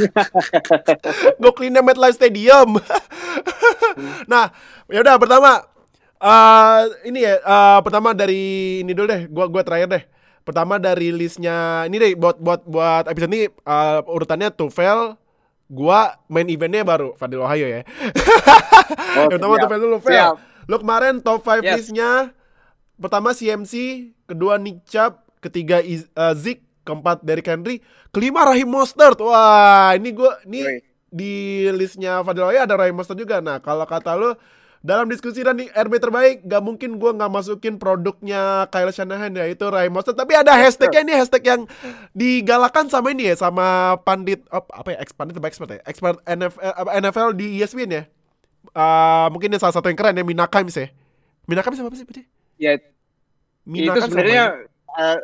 Goklinnya 1.42 1.82
MetLife 1.84 2.16
Stadium. 2.16 2.78
nah, 4.30 4.52
ya 4.88 5.00
udah 5.02 5.16
pertama 5.20 5.64
uh, 6.20 6.82
ini 7.04 7.24
ya 7.24 7.40
uh, 7.42 7.78
pertama 7.84 8.12
dari 8.16 8.80
ini 8.84 8.92
dulu 8.92 9.06
deh. 9.08 9.22
Gua 9.28 9.46
gua 9.48 9.62
terakhir 9.64 9.88
deh. 9.90 10.04
Pertama 10.40 10.80
dari 10.80 11.12
listnya 11.12 11.84
ini 11.86 12.00
deh 12.00 12.12
buat 12.16 12.40
buat 12.40 12.64
buat 12.64 13.04
episode 13.06 13.30
ini 13.30 13.42
uh, 13.68 14.00
urutannya 14.08 14.48
Tufel, 14.52 15.14
gua 15.68 16.16
main 16.26 16.48
eventnya 16.48 16.82
baru 16.82 17.14
Fadil 17.14 17.44
Ohio 17.44 17.68
ya. 17.68 17.80
oh, 19.20 19.28
yang 19.28 19.32
pertama 19.36 19.54
Tufel 19.60 19.80
dulu 19.80 19.98
Fel. 20.00 20.34
Lo 20.70 20.78
kemarin 20.78 21.18
top 21.18 21.42
5 21.42 21.66
yes. 21.66 21.76
listnya 21.82 22.30
pertama 23.00 23.32
CMC, 23.32 23.74
kedua 24.28 24.60
Nick 24.60 24.84
Chubb, 24.86 25.18
ketiga 25.40 25.80
uh, 25.80 26.34
Zik, 26.36 26.62
keempat 26.84 27.24
dari 27.24 27.42
Henry, 27.44 27.76
kelima 28.12 28.44
Rahim 28.46 28.70
Mostert. 28.70 29.18
Wah, 29.20 29.96
ini 29.96 30.12
gue 30.12 30.30
ini 30.46 30.60
di 31.10 31.66
listnya 31.74 32.22
Fadil 32.22 32.46
Oya 32.46 32.68
ada 32.68 32.78
Rahim 32.78 32.94
Mostert 32.96 33.18
juga. 33.18 33.42
Nah, 33.42 33.58
kalau 33.58 33.84
kata 33.88 34.14
lo 34.14 34.36
dalam 34.80 35.12
diskusi 35.12 35.44
dan 35.44 35.60
di 35.60 35.68
RB 35.68 36.00
terbaik 36.00 36.40
gak 36.48 36.64
mungkin 36.64 36.96
gue 36.96 37.10
nggak 37.12 37.28
masukin 37.28 37.76
produknya 37.76 38.64
Kyle 38.72 38.88
Shanahan 38.88 39.28
ya 39.36 39.44
itu 39.48 39.64
Rahim 39.68 39.92
Mostert. 39.92 40.16
Tapi 40.16 40.32
ada 40.36 40.56
hashtagnya 40.56 41.00
ini 41.04 41.12
hashtag 41.16 41.42
yang 41.44 41.60
digalakan 42.16 42.88
sama 42.88 43.12
ini 43.12 43.28
ya 43.32 43.36
sama 43.36 43.98
pandit 44.04 44.44
oh, 44.48 44.64
apa 44.72 44.96
ya 44.96 44.98
expandit 45.04 45.36
apa 45.36 45.48
expert 45.48 45.68
ya? 45.72 45.80
Expert 45.84 46.20
NFL 46.24 46.60
apa, 46.64 46.90
NFL 46.96 47.28
di 47.36 47.60
ESPN 47.60 47.90
ya? 47.92 48.04
Uh, 48.76 49.26
mungkin 49.32 49.50
ini 49.50 49.56
salah 49.56 49.72
satu 49.72 49.88
yang 49.88 49.96
keren 49.96 50.16
ya 50.16 50.24
Minakam 50.24 50.68
sih. 50.68 50.84
Ya. 50.84 50.88
Minakam 51.48 51.72
siapa 51.76 51.96
sih 51.96 52.06
berarti 52.06 52.24
ya 52.60 52.76
itu 53.70 54.00
sebenarnya 54.04 54.68
Eh, 54.98 55.18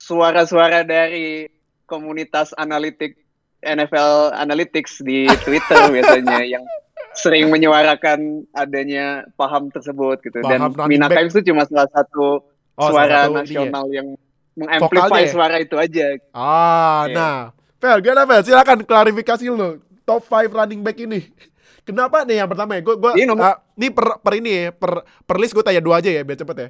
suara-suara 0.00 0.80
dari 0.86 1.50
komunitas 1.84 2.56
analitik 2.56 3.20
NFL 3.60 4.32
Analytics 4.32 5.04
di 5.04 5.28
Twitter 5.44 5.76
biasanya 5.94 6.40
yang 6.46 6.64
sering 7.12 7.52
menyuarakan 7.52 8.48
adanya 8.56 9.26
paham 9.34 9.68
tersebut 9.68 10.22
gitu 10.24 10.40
paham 10.40 10.72
dan 10.72 10.88
Mina 10.88 11.10
Times 11.10 11.34
itu 11.36 11.52
cuma 11.52 11.66
salah 11.66 11.90
satu 11.90 12.40
oh, 12.78 12.88
suara 12.88 13.28
salah 13.28 13.28
satu 13.28 13.38
nasional 13.44 13.84
dia. 13.90 13.96
yang 14.00 14.08
mengamplify 14.56 15.22
suara 15.28 15.56
itu 15.62 15.76
aja. 15.78 16.16
Ah, 16.34 17.06
yeah. 17.06 17.14
nah. 17.14 17.38
Fel, 17.80 17.98
gimana 18.04 18.28
Fel? 18.28 18.44
Silakan 18.44 18.84
klarifikasi 18.84 19.44
lu 19.48 19.80
top 20.04 20.22
5 20.28 20.52
running 20.52 20.80
back 20.84 21.00
ini. 21.00 21.32
Kenapa 21.80 22.28
nih 22.28 22.44
yang 22.44 22.48
pertama 22.50 22.76
ya? 22.76 22.80
Gue 22.84 22.94
ini, 23.16 23.32
uh, 23.32 23.56
ini 23.80 23.88
per, 23.88 24.20
per 24.20 24.32
ini 24.36 24.50
ya, 24.52 24.64
per, 24.70 25.00
per 25.24 25.36
list 25.40 25.56
gue 25.56 25.64
tanya 25.64 25.80
dua 25.80 25.98
aja 25.98 26.12
ya 26.12 26.20
biar 26.20 26.36
cepet 26.36 26.56
ya. 26.60 26.68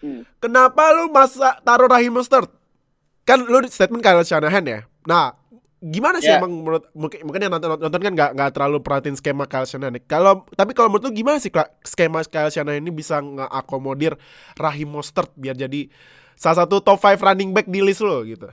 Hmm. 0.00 0.22
Kenapa 0.38 0.92
lu 0.92 1.08
masa 1.08 1.56
taruh 1.64 1.88
Rahim 1.88 2.14
Mostert? 2.14 2.52
Kan 3.24 3.42
lu 3.42 3.58
statement 3.66 4.04
Kyle 4.04 4.22
Shanahan 4.22 4.64
ya. 4.64 4.80
Nah, 5.08 5.34
gimana 5.80 6.18
sih 6.18 6.30
yeah. 6.32 6.40
emang 6.40 6.52
menurut 6.52 6.88
mungkin 6.96 7.20
mungkin 7.22 7.40
yang 7.46 7.52
nonton 7.52 7.78
nonton 7.78 8.00
kan 8.00 8.12
nggak 8.16 8.30
nggak 8.32 8.50
terlalu 8.56 8.78
perhatiin 8.80 9.16
skema 9.16 9.44
Kyle 9.44 9.68
Shanahan. 9.68 10.00
Kalau 10.08 10.48
tapi 10.54 10.72
kalau 10.72 10.88
menurut 10.88 11.10
lu 11.10 11.12
gimana 11.12 11.38
sih 11.38 11.52
skema 11.84 12.24
Kyle 12.26 12.52
Shanahan 12.52 12.80
ini 12.80 12.92
bisa 12.92 13.20
ngakomodir 13.20 14.16
Rahim 14.56 14.92
Mostert 14.92 15.32
biar 15.36 15.54
jadi 15.56 15.88
salah 16.36 16.64
satu 16.64 16.84
top 16.84 17.00
5 17.00 17.20
running 17.24 17.50
back 17.56 17.66
di 17.66 17.80
list 17.80 18.04
lo 18.04 18.22
gitu? 18.22 18.48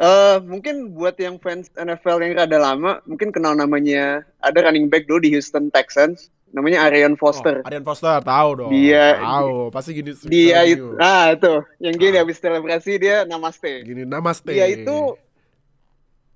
Uh, 0.00 0.40
mungkin 0.48 0.96
buat 0.96 1.12
yang 1.20 1.36
fans 1.36 1.68
NFL 1.76 2.24
yang 2.24 2.32
rada 2.40 2.56
lama, 2.56 3.04
mungkin 3.04 3.28
kenal 3.28 3.52
namanya 3.52 4.24
ada 4.40 4.64
running 4.64 4.88
back 4.88 5.04
dulu 5.04 5.20
di 5.20 5.28
Houston 5.36 5.68
Texans 5.68 6.32
namanya 6.50 6.86
Arian 6.90 7.14
Foster. 7.14 7.62
Oh, 7.62 7.68
Arian 7.68 7.86
Foster 7.86 8.18
tahu 8.22 8.50
dong. 8.58 8.70
Dia 8.74 9.18
tahu, 9.18 9.70
pasti 9.70 9.90
gini. 9.94 10.10
Dia 10.26 10.66
itu, 10.66 10.98
ah 10.98 11.34
itu, 11.34 11.62
yang 11.78 11.94
gini 11.96 12.16
ah. 12.18 12.26
habis 12.26 12.36
selebrasi 12.42 12.92
dia 12.98 13.16
namaste. 13.26 13.86
Gini 13.86 14.02
namaste. 14.02 14.50
Dia 14.50 14.66
itu 14.66 15.14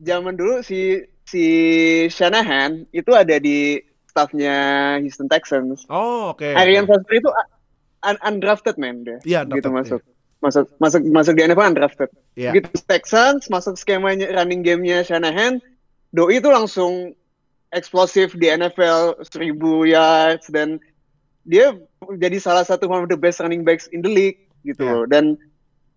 zaman 0.02 0.34
dulu 0.38 0.62
si 0.62 1.02
si 1.26 1.44
Shanahan 2.12 2.86
itu 2.94 3.10
ada 3.14 3.40
di 3.42 3.82
staffnya 4.06 4.56
Houston 5.02 5.26
Texans. 5.26 5.82
Oh, 5.90 6.34
oke. 6.34 6.42
Okay, 6.42 6.54
Arian 6.54 6.86
okay. 6.86 6.94
Foster 6.94 7.14
itu 7.18 7.30
un 8.04 8.16
undrafted 8.22 8.76
man 8.78 9.02
dia. 9.02 9.18
Iya, 9.26 9.40
gitu 9.50 9.72
masuk. 9.74 10.00
Iya. 10.00 10.12
Masuk 10.44 10.64
masuk 10.76 11.00
masuk 11.08 11.32
di 11.34 11.42
NFL 11.42 11.68
undrafted. 11.74 12.10
Iya. 12.38 12.52
Gitu 12.54 12.70
Texans 12.86 13.50
masuk 13.50 13.74
skemanya 13.74 14.30
running 14.30 14.62
gamenya 14.62 15.02
Shanahan, 15.02 15.58
doi 16.14 16.38
itu 16.38 16.48
langsung 16.52 17.16
eksplosif 17.74 18.38
di 18.38 18.48
NFL 18.48 19.20
1000 19.26 19.58
yards 19.90 20.46
dan 20.54 20.78
dia 21.44 21.76
jadi 22.16 22.40
salah 22.40 22.64
satu 22.64 22.88
one 22.88 23.04
of 23.04 23.10
the 23.12 23.18
best 23.18 23.42
running 23.42 23.66
backs 23.66 23.90
in 23.92 24.00
the 24.00 24.08
league 24.08 24.40
gitu 24.64 25.04
yeah. 25.04 25.10
dan 25.10 25.36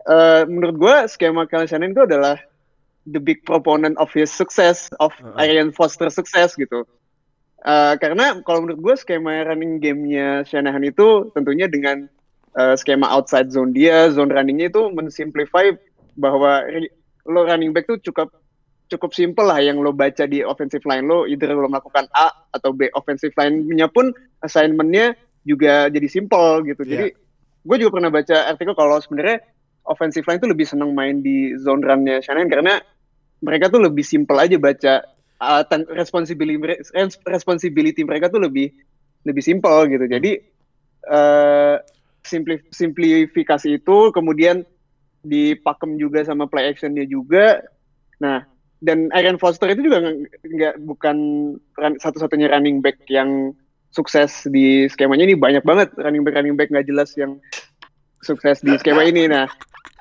uh, 0.04 0.44
menurut 0.44 0.76
gue 0.76 0.96
skema 1.08 1.48
Kyle 1.48 1.64
Shanahan 1.64 1.96
itu 1.96 2.04
adalah 2.04 2.36
the 3.08 3.20
big 3.20 3.40
proponent 3.48 3.96
of 3.96 4.12
his 4.12 4.28
success, 4.28 4.92
of 5.00 5.16
uh 5.24 5.32
-huh. 5.32 5.40
Arian 5.40 5.72
Foster 5.72 6.12
success 6.12 6.52
gitu. 6.54 6.84
Uh, 7.64 7.98
karena 7.98 8.38
kalau 8.46 8.62
menurut 8.62 8.80
gue 8.80 8.94
skema 9.00 9.42
running 9.48 9.82
gamenya 9.82 10.46
Shanahan 10.46 10.84
itu 10.86 11.32
tentunya 11.34 11.66
dengan 11.66 12.06
uh, 12.54 12.76
skema 12.78 13.10
outside 13.10 13.50
zone 13.50 13.74
dia, 13.74 14.12
zone 14.14 14.30
runningnya 14.30 14.70
itu 14.70 14.92
mensimplify 14.94 15.74
bahwa 16.14 16.62
lo 17.26 17.40
running 17.44 17.74
back 17.74 17.90
tuh 17.90 17.98
cukup 17.98 18.30
cukup 18.88 19.12
simple 19.12 19.44
lah 19.44 19.60
yang 19.60 19.78
lo 19.80 19.92
baca 19.92 20.24
di 20.24 20.40
offensive 20.40 20.84
line 20.88 21.04
lo, 21.04 21.28
either 21.28 21.52
lo 21.52 21.68
melakukan 21.68 22.08
A 22.16 22.32
atau 22.56 22.72
B 22.72 22.88
offensive 22.96 23.36
line-nya 23.36 23.86
pun 23.92 24.10
assignment-nya 24.40 25.12
juga 25.44 25.92
jadi 25.92 26.08
simple 26.08 26.64
gitu. 26.66 26.82
Yeah. 26.84 26.90
Jadi 26.90 27.06
gue 27.68 27.76
juga 27.84 27.90
pernah 28.00 28.10
baca 28.10 28.36
artikel 28.48 28.72
kalau 28.72 28.96
sebenarnya 29.00 29.44
offensive 29.84 30.24
line 30.24 30.40
tuh 30.40 30.50
lebih 30.50 30.66
senang 30.68 30.96
main 30.96 31.20
di 31.20 31.56
zone 31.60 31.84
run-nya 31.84 32.20
Shanahan 32.24 32.48
karena 32.48 32.74
mereka 33.44 33.70
tuh 33.70 33.84
lebih 33.84 34.02
simple 34.02 34.36
aja 34.40 34.56
baca 34.58 35.04
uh, 35.40 35.62
responsibility 35.94 36.58
responsibility 37.28 38.02
mereka 38.02 38.32
tuh 38.32 38.42
lebih 38.42 38.72
lebih 39.28 39.42
simple 39.44 39.88
gitu. 39.88 40.04
Hmm. 40.08 40.14
Jadi 40.18 40.32
uh, 41.08 41.76
simpli, 42.24 42.60
simplifikasi 42.72 43.68
itu 43.80 43.96
kemudian 44.12 44.64
dipakem 45.24 45.98
juga 45.98 46.22
sama 46.24 46.46
play 46.46 46.70
actionnya 46.72 47.04
juga. 47.04 47.62
Nah, 48.18 48.46
dan 48.78 49.10
Aaron 49.10 49.40
Foster 49.42 49.66
itu 49.74 49.90
juga 49.90 50.14
nggak 50.46 50.74
bukan 50.86 51.16
satu-satunya 51.78 52.50
running 52.50 52.78
back 52.78 52.98
yang 53.10 53.54
sukses 53.90 54.46
di 54.52 54.86
skemanya 54.86 55.26
ini 55.26 55.34
banyak 55.34 55.64
banget 55.66 55.90
running 55.98 56.22
back 56.22 56.38
running 56.38 56.54
back 56.54 56.70
nggak 56.70 56.86
jelas 56.86 57.10
yang 57.18 57.42
sukses 58.22 58.62
di 58.62 58.74
skema 58.78 59.06
ini. 59.06 59.26
Nah, 59.30 59.46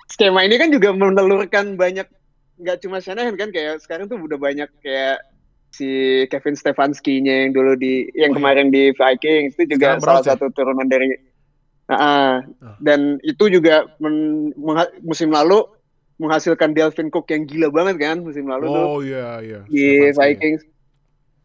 skema 0.09 0.45
ini 0.45 0.57
kan 0.57 0.69
juga 0.73 0.93
menelurkan 0.93 1.77
banyak 1.77 2.05
nggak 2.57 2.77
cuma 2.81 2.97
Shanahan 2.97 3.37
kan 3.37 3.53
kayak 3.53 3.81
sekarang 3.85 4.09
tuh 4.09 4.17
udah 4.17 4.37
banyak 4.37 4.69
kayak 4.81 5.21
si 5.69 6.23
Kevin 6.33 6.57
Stefanski-nya 6.57 7.45
yang 7.45 7.51
dulu 7.53 7.77
di 7.77 8.09
yang 8.17 8.33
oh, 8.33 8.37
iya. 8.37 8.37
kemarin 8.41 8.67
di 8.73 8.83
Vikings 8.97 9.53
itu 9.61 9.77
juga 9.77 10.01
salah 10.01 10.25
ya? 10.25 10.33
satu 10.33 10.49
turunan 10.49 10.89
dari 10.89 11.13
uh, 11.91 11.93
uh. 11.93 12.35
dan 12.81 13.21
itu 13.21 13.45
juga 13.53 13.85
men, 14.01 14.49
musim 15.05 15.29
lalu 15.29 15.69
menghasilkan 16.17 16.73
Delvin 16.73 17.13
Cook 17.13 17.29
yang 17.29 17.45
gila 17.45 17.69
banget 17.69 17.95
kan 18.01 18.17
musim 18.25 18.49
lalu 18.49 18.65
oh, 18.69 18.73
tuh 18.73 18.85
iya 19.05 19.41
iya 19.41 19.59
di 19.69 20.11
Vikings. 20.13 20.65
Ya. 20.65 20.75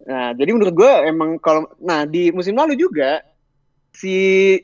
Nah, 0.02 0.29
jadi 0.35 0.50
menurut 0.50 0.75
gue 0.75 0.93
emang 1.07 1.38
kalau 1.38 1.71
nah 1.79 2.02
di 2.02 2.35
musim 2.35 2.59
lalu 2.59 2.75
juga 2.75 3.23
si 3.95 4.59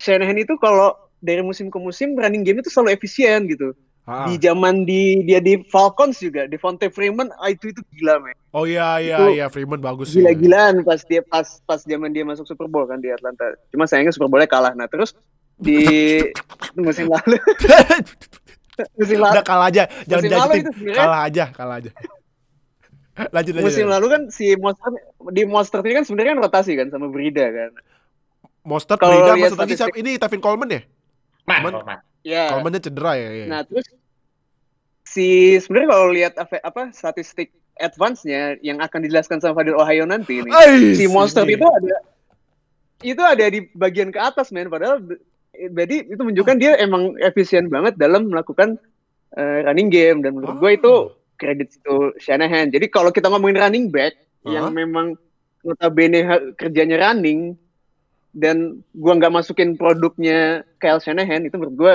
Shanahan 0.00 0.42
itu 0.42 0.58
kalau 0.58 0.96
dari 1.22 1.44
musim 1.44 1.70
ke 1.70 1.78
musim 1.78 2.18
running 2.18 2.42
game 2.42 2.58
itu 2.58 2.72
selalu 2.72 2.98
efisien 2.98 3.46
gitu. 3.46 3.76
Ah. 4.02 4.26
Di 4.26 4.34
zaman 4.42 4.82
di 4.82 5.22
dia 5.22 5.38
di 5.38 5.62
Falcons 5.70 6.18
juga, 6.18 6.50
di 6.50 6.58
Fonte 6.58 6.90
Freeman 6.90 7.30
ah, 7.38 7.54
itu 7.54 7.70
itu 7.70 7.78
gila 7.94 8.18
men. 8.18 8.34
Oh 8.50 8.66
iya 8.66 8.98
iya 8.98 9.16
iya 9.30 9.46
Freeman 9.46 9.78
bagus 9.78 10.10
Gila-gilaan 10.10 10.82
pas 10.82 11.06
dia 11.06 11.22
pas 11.22 11.46
pas 11.62 11.78
zaman 11.86 12.10
dia 12.10 12.26
masuk 12.26 12.42
Super 12.42 12.66
Bowl 12.66 12.90
kan 12.90 12.98
di 12.98 13.14
Atlanta. 13.14 13.54
Cuma 13.70 13.86
sayangnya 13.86 14.10
Super 14.10 14.26
Bowl 14.26 14.42
kalah. 14.50 14.74
Nah, 14.74 14.90
terus 14.90 15.14
di 15.54 16.18
musim 16.82 17.06
lalu 17.06 17.38
musim 18.96 19.18
lalu. 19.20 19.32
udah 19.36 19.44
kalah 19.44 19.66
aja. 19.68 19.84
Jangan 20.08 20.48
lalu 20.48 20.54
itu 20.64 20.70
kalah 20.96 21.20
aja 21.28 21.44
kalah 21.52 21.76
aja. 21.82 21.90
Lanjut 23.12 23.52
lanjut 23.60 23.68
musim 23.68 23.86
lalu 23.92 24.06
kan 24.08 24.22
si 24.32 24.56
Monster 24.56 24.88
di 25.36 25.44
Monster 25.44 25.84
ini 25.84 26.00
kan 26.00 26.04
sebenarnya 26.08 26.32
kan 26.32 26.40
rotasi 26.48 26.72
kan 26.80 26.88
sama 26.88 27.12
Brida 27.12 27.44
kan. 27.52 27.70
Monster 28.64 28.96
Brida 28.96 29.36
maksud 29.36 29.60
tadi 29.60 29.76
ini 30.00 30.16
Tevin 30.16 30.40
Coleman 30.40 30.72
ya? 30.72 30.80
Man, 31.44 31.60
Coleman. 31.60 32.00
Ya. 32.22 32.54
Kalmannya 32.54 32.80
cedera 32.80 33.12
ya, 33.18 33.30
ya. 33.34 33.46
Nah, 33.50 33.60
terus 33.66 33.84
si 35.02 35.58
sebenarnya 35.58 35.88
kalau 35.90 36.06
lihat 36.14 36.32
apa, 36.38 36.56
apa 36.62 36.82
statistik 36.94 37.50
advance-nya 37.76 38.56
yang 38.62 38.78
akan 38.78 39.04
dijelaskan 39.04 39.42
sama 39.42 39.60
Fadil 39.60 39.76
Ohio 39.76 40.06
nanti 40.06 40.40
ini, 40.40 40.50
Ais, 40.54 41.02
si 41.02 41.04
monster 41.10 41.42
ini. 41.42 41.58
itu 41.58 41.66
ada 41.66 41.96
itu 43.02 43.22
ada 43.22 43.44
di 43.50 43.60
bagian 43.74 44.14
ke 44.14 44.20
atas 44.22 44.54
men. 44.54 44.70
Padahal 44.70 45.02
jadi 45.52 45.96
itu 46.08 46.20
menunjukkan 46.20 46.56
oh. 46.56 46.60
dia 46.60 46.72
emang 46.80 47.16
efisien 47.20 47.68
banget 47.68 48.00
dalam 48.00 48.32
melakukan 48.32 48.80
uh, 49.36 49.58
running 49.68 49.92
game 49.92 50.24
dan 50.24 50.36
menurut 50.36 50.56
oh. 50.56 50.60
gue 50.60 50.70
itu 50.74 50.94
kredit 51.42 51.74
itu 51.74 52.14
Shanahan. 52.22 52.70
Jadi 52.70 52.86
kalau 52.86 53.10
kita 53.10 53.26
ngomongin 53.26 53.58
running 53.58 53.86
back 53.90 54.14
huh? 54.46 54.54
yang 54.54 54.70
memang 54.70 55.18
notabene 55.66 56.22
kerjanya 56.54 57.10
running 57.10 57.58
dan 58.32 58.80
gua 58.94 59.18
nggak 59.18 59.34
masukin 59.34 59.74
produknya 59.74 60.62
Kyle 60.78 61.02
Shanahan 61.02 61.42
itu 61.42 61.58
menurut 61.58 61.76
gua 61.76 61.94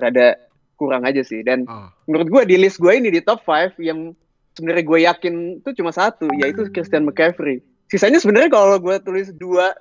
rada 0.00 0.40
kurang 0.80 1.04
aja 1.04 1.20
sih 1.20 1.44
dan 1.44 1.68
oh. 1.68 1.92
menurut 2.08 2.28
gua 2.32 2.42
di 2.48 2.56
list 2.56 2.80
gua 2.80 2.96
ini 2.96 3.12
di 3.12 3.20
top 3.20 3.44
5 3.44 3.76
yang 3.80 4.16
sebenarnya 4.56 4.84
gue 4.88 4.98
yakin 5.04 5.34
itu 5.60 5.70
cuma 5.76 5.92
satu 5.92 6.32
yaitu 6.40 6.64
Christian 6.72 7.04
McCaffrey 7.04 7.60
sisanya 7.92 8.16
sebenarnya 8.16 8.48
kalau 8.48 8.80
gue 8.80 8.96
tulis 9.04 9.28
dua 9.36 9.76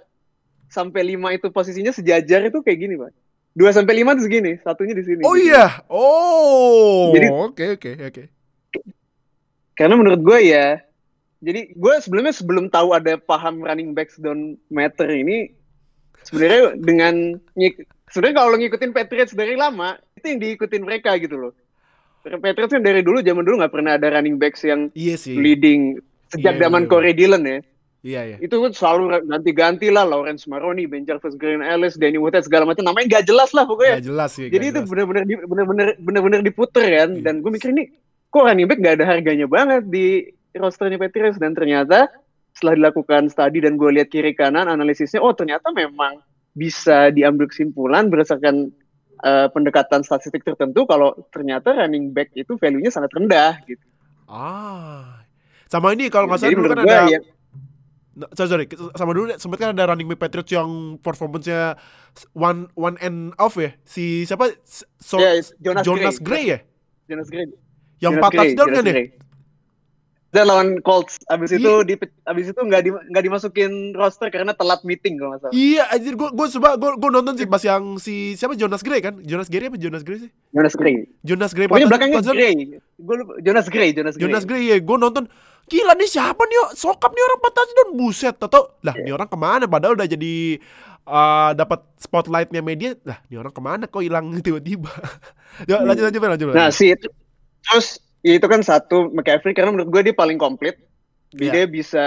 sampai 0.76 1.08
lima 1.08 1.32
itu 1.32 1.48
posisinya 1.48 1.96
sejajar 1.96 2.44
itu 2.44 2.60
kayak 2.60 2.80
gini 2.84 3.00
pak 3.00 3.16
dua 3.56 3.72
sampai 3.72 3.96
lima 3.96 4.12
itu 4.20 4.28
segini 4.28 4.60
satunya 4.60 4.92
di 4.92 5.04
sini 5.08 5.24
oh 5.24 5.40
iya 5.40 5.80
oh 5.88 7.16
oke 7.48 7.80
oke 7.80 7.92
oke 8.12 8.24
karena 9.80 9.96
menurut 9.96 10.20
gue 10.20 10.40
ya 10.52 10.84
jadi 11.40 11.72
gue 11.72 11.94
sebelumnya 12.04 12.36
sebelum 12.36 12.68
tahu 12.68 12.92
ada 12.92 13.16
paham 13.16 13.64
running 13.64 13.96
backs 13.96 14.20
don't 14.20 14.60
matter 14.68 15.08
ini 15.08 15.56
sebenarnya 16.26 16.76
dengan 16.82 17.38
sebenarnya 18.10 18.36
kalau 18.42 18.58
ngikutin 18.58 18.92
Patriots 18.92 19.34
dari 19.38 19.54
lama 19.54 20.00
itu 20.18 20.26
yang 20.26 20.40
diikutin 20.42 20.84
mereka 20.84 21.14
gitu 21.22 21.38
loh. 21.38 21.54
Patriots 22.26 22.74
kan 22.74 22.82
dari 22.82 23.06
dulu 23.06 23.22
zaman 23.22 23.46
dulu 23.46 23.62
nggak 23.62 23.74
pernah 23.74 24.02
ada 24.02 24.18
running 24.18 24.42
backs 24.42 24.66
yang 24.66 24.90
iya 24.98 25.14
sih. 25.14 25.38
leading 25.38 26.02
sejak 26.34 26.58
iya, 26.58 26.62
zaman 26.66 26.88
iya, 26.88 26.90
Corey 26.90 27.14
Dillon 27.14 27.44
ya. 27.46 27.60
Iya, 28.06 28.22
iya. 28.22 28.38
Itu 28.38 28.62
kan 28.62 28.70
selalu 28.70 29.26
ganti-ganti 29.26 29.90
lah 29.90 30.06
Lawrence 30.06 30.46
Maroni, 30.46 30.86
Ben 30.86 31.10
Jarvis, 31.10 31.34
Green 31.42 31.66
Ellis, 31.66 31.98
Danny 31.98 32.22
Woodhead 32.22 32.46
segala 32.46 32.70
macam 32.70 32.86
namanya 32.86 33.18
nggak 33.18 33.26
jelas 33.26 33.50
lah 33.58 33.66
pokoknya. 33.66 33.98
Gak 33.98 34.06
jelas 34.14 34.30
sih. 34.38 34.46
Jadi 34.54 34.66
itu 34.70 34.80
benar-benar 34.86 35.26
benar-benar 35.26 35.88
benar-benar 35.98 36.40
diputer 36.46 36.86
kan 36.86 37.10
iya. 37.18 37.24
dan 37.26 37.42
gue 37.42 37.50
mikir 37.50 37.74
ini 37.74 37.90
kok 38.30 38.46
running 38.46 38.70
back 38.70 38.78
nggak 38.78 38.96
ada 39.02 39.06
harganya 39.10 39.48
banget 39.50 39.90
di 39.90 40.30
rosternya 40.54 41.02
Patriots 41.02 41.42
dan 41.42 41.58
ternyata 41.58 42.06
setelah 42.54 42.78
dilakukan 42.78 43.34
studi 43.34 43.66
dan 43.66 43.74
gue 43.76 43.90
lihat 43.90 44.14
kiri 44.14 44.38
kanan 44.38 44.70
analisisnya 44.70 45.20
oh 45.20 45.34
ternyata 45.34 45.74
memang 45.74 46.22
bisa 46.56 47.10
diambil 47.10 47.50
kesimpulan 47.50 48.08
berdasarkan 48.08 48.70
uh, 49.26 49.50
pendekatan 49.50 50.06
statistik 50.06 50.46
tertentu 50.46 50.86
kalau 50.86 51.18
ternyata 51.34 51.74
running 51.74 52.14
back 52.14 52.30
itu 52.38 52.54
value-nya 52.56 52.94
sangat 52.94 53.12
rendah 53.18 53.60
gitu. 53.66 53.82
Ah. 54.30 55.26
Sama 55.66 55.92
ini 55.98 56.08
kalau 56.14 56.30
nggak 56.30 56.40
salah 56.40 56.56
dulu 56.56 56.70
kan 56.72 56.80
ada 56.86 57.00
ya, 57.12 57.20
sorry, 58.36 58.50
sorry, 58.50 58.66
sama 58.96 59.12
dulu 59.12 59.36
sempat 59.36 59.58
kan 59.60 59.70
ada 59.76 59.92
running 59.92 60.08
back 60.08 60.24
Patriots 60.24 60.52
yang 60.52 61.00
performance-nya 61.04 61.76
one 62.32 62.72
one 62.80 62.96
and 63.04 63.36
off 63.36 63.60
ya. 63.60 63.76
Si 63.84 64.24
siapa? 64.24 64.56
So, 65.00 65.20
yeah, 65.20 65.44
Jonas, 65.60 65.84
Jonas 65.84 66.18
Gray. 66.24 66.24
Gray 66.24 66.44
ya? 66.48 66.60
Jonas 67.12 67.28
Gray. 67.28 67.48
Yang 68.00 68.12
empat 68.20 68.32
touchdown 68.36 68.70
kan 68.72 68.84
ya? 68.88 68.96
dan 70.36 70.52
lawan 70.52 70.70
Colts 70.84 71.16
abis 71.32 71.56
itu 71.56 71.64
iya. 71.64 71.88
di 71.88 71.96
abis 72.28 72.52
itu 72.52 72.60
nggak 72.60 72.82
di, 72.84 72.92
nggak 72.92 73.24
dimasukin 73.24 73.96
roster 73.96 74.28
karena 74.28 74.52
telat 74.52 74.84
meeting 74.84 75.16
kalau 75.16 75.32
nggak 75.32 75.48
salah 75.48 75.54
iya 75.56 75.88
anjir 75.96 76.20
gue 76.20 76.28
gue 76.36 76.48
coba 76.60 76.76
gue 76.76 76.92
gue 77.00 77.10
nonton 77.16 77.34
sih 77.40 77.48
pas 77.48 77.64
yang 77.64 77.96
si 77.96 78.36
siapa 78.36 78.60
Jonas 78.60 78.84
Gray 78.84 79.00
kan 79.00 79.16
Jonas 79.24 79.48
Gray 79.48 79.72
apa 79.72 79.80
Jonas 79.80 80.04
Gray 80.04 80.28
sih 80.28 80.32
Jonas 80.52 80.76
Gray 80.76 81.08
Jonas 81.24 81.52
Gray 81.56 81.72
pokoknya 81.72 81.88
belakangnya 81.88 82.20
Gray 82.20 82.54
gue 82.84 83.16
Jonas 83.40 83.68
Gray 83.72 83.90
Jonas 83.96 84.16
Gray 84.20 84.24
Jonas 84.28 84.44
Gray 84.44 84.64
ya 84.76 84.78
gue 84.84 84.98
nonton 85.00 85.24
gila 85.66 85.94
nih 85.98 86.10
siapa 86.10 86.42
nih 86.46 86.78
sokap 86.78 87.12
nih 87.14 87.24
orang 87.26 87.40
empat 87.42 87.54
touchdown 87.58 87.90
buset 87.98 88.36
atau 88.38 88.62
lah 88.86 88.96
yeah. 88.98 89.06
nih 89.06 89.14
orang 89.18 89.30
ke 89.30 89.38
mana 89.38 89.66
padahal 89.66 89.98
udah 89.98 90.08
jadi 90.08 90.62
uh, 91.10 91.52
dapat 91.58 91.82
spotlightnya 91.98 92.62
media 92.62 92.94
lah 93.02 93.18
nih 93.30 93.42
orang 93.42 93.54
ke 93.54 93.62
mana 93.62 93.84
kok 93.90 94.06
hilang 94.06 94.30
tiba-tiba 94.46 94.94
ya 95.70 95.82
lanjut 95.82 96.10
lanjut 96.10 96.22
lanjut 96.22 96.48
nah 96.54 96.70
si 96.70 96.94
itu 96.94 97.10
terus 97.66 98.06
Ya, 98.26 98.42
itu 98.42 98.48
kan 98.50 98.66
satu 98.66 99.14
McCaffrey 99.14 99.54
karena 99.54 99.70
menurut 99.70 99.94
gue 99.94 100.10
dia 100.10 100.16
paling 100.18 100.42
komplit. 100.42 100.82
Yeah. 101.38 101.54
Dia 101.54 101.64
bisa 101.70 102.04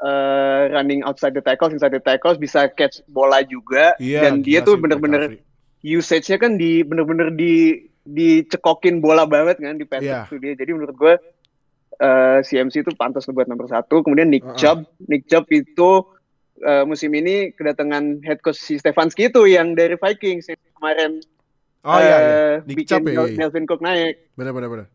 uh, 0.00 0.60
running 0.72 1.04
outside 1.04 1.36
the 1.36 1.44
tackles, 1.44 1.76
inside 1.76 1.92
the 1.92 2.00
tackles, 2.00 2.40
bisa 2.40 2.72
catch 2.72 3.04
bola 3.12 3.44
juga. 3.44 3.92
Yeah, 4.00 4.24
dan 4.24 4.40
dia 4.40 4.64
tuh 4.64 4.80
bener-bener 4.80 5.44
usage-nya 5.84 6.40
kan 6.40 6.56
di 6.56 6.80
bener-bener 6.80 7.36
di 7.36 7.84
dicekokin 8.08 9.04
bola 9.04 9.28
banget 9.28 9.60
kan 9.60 9.76
di 9.76 9.84
pass 9.84 10.00
yeah. 10.00 10.24
dia. 10.24 10.56
Jadi 10.56 10.72
menurut 10.72 10.96
gue 10.96 11.14
uh, 12.02 12.42
CMC 12.42 12.82
itu 12.82 12.92
pantas 12.98 13.30
buat 13.30 13.46
nomor 13.46 13.70
satu. 13.70 14.02
Kemudian 14.02 14.28
Nick 14.28 14.42
uh 14.42 14.52
-uh. 14.52 14.58
Chubb, 14.58 14.78
Nick 15.06 15.30
Chubb 15.30 15.46
itu 15.54 16.02
uh, 16.66 16.84
musim 16.84 17.14
ini 17.14 17.54
kedatangan 17.54 18.26
head 18.26 18.42
coach 18.42 18.58
si 18.58 18.76
Stefanski 18.76 19.30
itu 19.30 19.46
yang 19.46 19.78
dari 19.78 19.94
Vikings 19.94 20.50
yang 20.50 20.60
kemarin 20.74 21.22
Oh 21.82 21.98
uh, 21.98 21.98
iya, 21.98 22.16
iya. 22.18 22.42
Nick 22.62 22.86
bikin 22.86 22.90
Chubb, 23.02 23.04
iya, 23.10 23.26
iya. 23.26 23.66
Cook 23.66 23.82
naik. 23.82 24.14
Benar 24.38 24.54
benar 24.54 24.68
benar. 24.70 24.86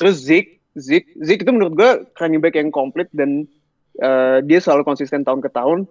Terus 0.00 0.24
Zik, 0.24 0.64
Zik, 0.72 1.04
Zik 1.20 1.44
itu 1.44 1.52
menurut 1.52 1.76
gue 1.76 1.90
running 2.16 2.40
back 2.40 2.56
yang 2.56 2.72
komplit 2.72 3.12
dan 3.12 3.44
uh, 4.00 4.40
dia 4.40 4.58
selalu 4.58 4.88
konsisten 4.88 5.20
tahun 5.20 5.44
ke 5.44 5.52
tahun. 5.52 5.84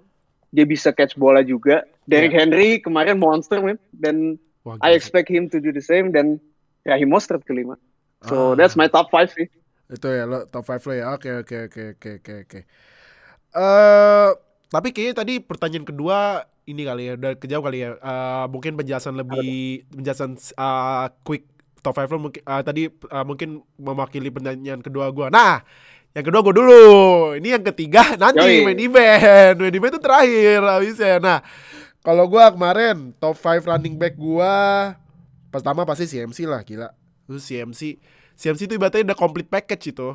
Dia 0.53 0.65
bisa 0.65 0.89
catch 0.89 1.13
bola 1.21 1.45
juga. 1.45 1.85
Derrick 2.09 2.33
yeah. 2.33 2.45
Henry 2.45 2.81
kemarin 2.81 3.21
monster 3.21 3.61
man. 3.61 3.77
dan 3.93 4.41
Wah, 4.65 4.81
I 4.81 4.97
expect 4.97 5.29
him 5.29 5.53
to 5.53 5.61
do 5.61 5.69
the 5.69 5.85
same 5.85 6.09
dan 6.09 6.41
Raheem 6.81 7.13
Mostert 7.13 7.45
kelima. 7.45 7.77
So 8.25 8.53
ah. 8.53 8.57
that's 8.57 8.73
my 8.73 8.89
top 8.89 9.13
5 9.13 9.37
sih. 9.37 9.47
Itu 9.89 10.07
ya 10.11 10.23
lo 10.27 10.45
top 10.47 10.67
5 10.67 10.89
lo 10.89 10.93
ya. 10.93 11.05
Oke 11.15 11.29
oke 11.43 11.55
oke 11.67 11.81
oke 11.97 12.09
oke 12.19 12.33
oke. 12.47 12.59
Eh 13.53 14.29
tapi 14.73 14.89
kayaknya 14.89 15.15
tadi 15.21 15.33
pertanyaan 15.37 15.85
kedua 15.85 16.49
ini 16.63 16.81
kali 16.87 17.11
ya 17.11 17.13
udah 17.19 17.31
kejauh 17.37 17.63
kali 17.63 17.83
ya. 17.83 17.99
Uh, 17.99 18.45
mungkin 18.49 18.79
penjelasan 18.79 19.19
lebih 19.19 19.83
penjelasan 19.91 20.39
uh, 20.57 21.11
quick 21.27 21.45
top 21.83 21.99
5 21.99 22.15
lo 22.15 22.19
mungkin 22.31 22.41
uh, 22.47 22.63
tadi 22.63 22.87
uh, 22.87 23.25
mungkin 23.27 23.61
mewakili 23.75 24.31
pertanyaan 24.31 24.79
kedua 24.79 25.11
gua. 25.11 25.27
Nah, 25.27 25.61
yang 26.13 26.25
kedua 26.29 26.45
gue 26.45 26.55
dulu. 26.55 26.83
Ini 27.41 27.59
yang 27.59 27.65
ketiga 27.65 28.13
nanti 28.21 28.61
Yoi. 28.61 28.65
main 28.65 28.79
event. 28.79 29.57
Main 29.57 29.73
event 29.73 29.91
itu 29.97 30.01
terakhir 30.01 30.61
habisnya. 30.61 31.17
Nah, 31.17 31.39
kalau 32.05 32.29
gue 32.29 32.43
kemarin 32.53 33.11
top 33.17 33.33
5 33.33 33.65
running 33.65 33.97
back 33.97 34.13
gue 34.13 34.55
pertama 35.49 35.85
pasti 35.89 36.05
CMC 36.05 36.45
lah 36.45 36.61
gila. 36.61 36.93
Terus 37.25 37.43
CMC 37.49 37.97
CMC 38.43 38.67
itu 38.67 38.75
ibaratnya 38.75 39.15
udah 39.15 39.19
complete 39.19 39.47
package 39.47 39.95
itu. 39.95 40.11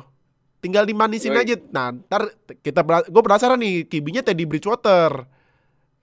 Tinggal 0.61 0.85
dimanisin 0.85 1.33
Yoi. 1.33 1.41
aja. 1.41 1.55
Nah, 1.73 1.97
ntar 2.05 2.29
kita 2.61 2.85
gue 2.85 3.21
penasaran 3.25 3.57
nih 3.57 3.89
kibinya 3.89 4.21
Teddy 4.21 4.45
Bridgewater. 4.45 5.25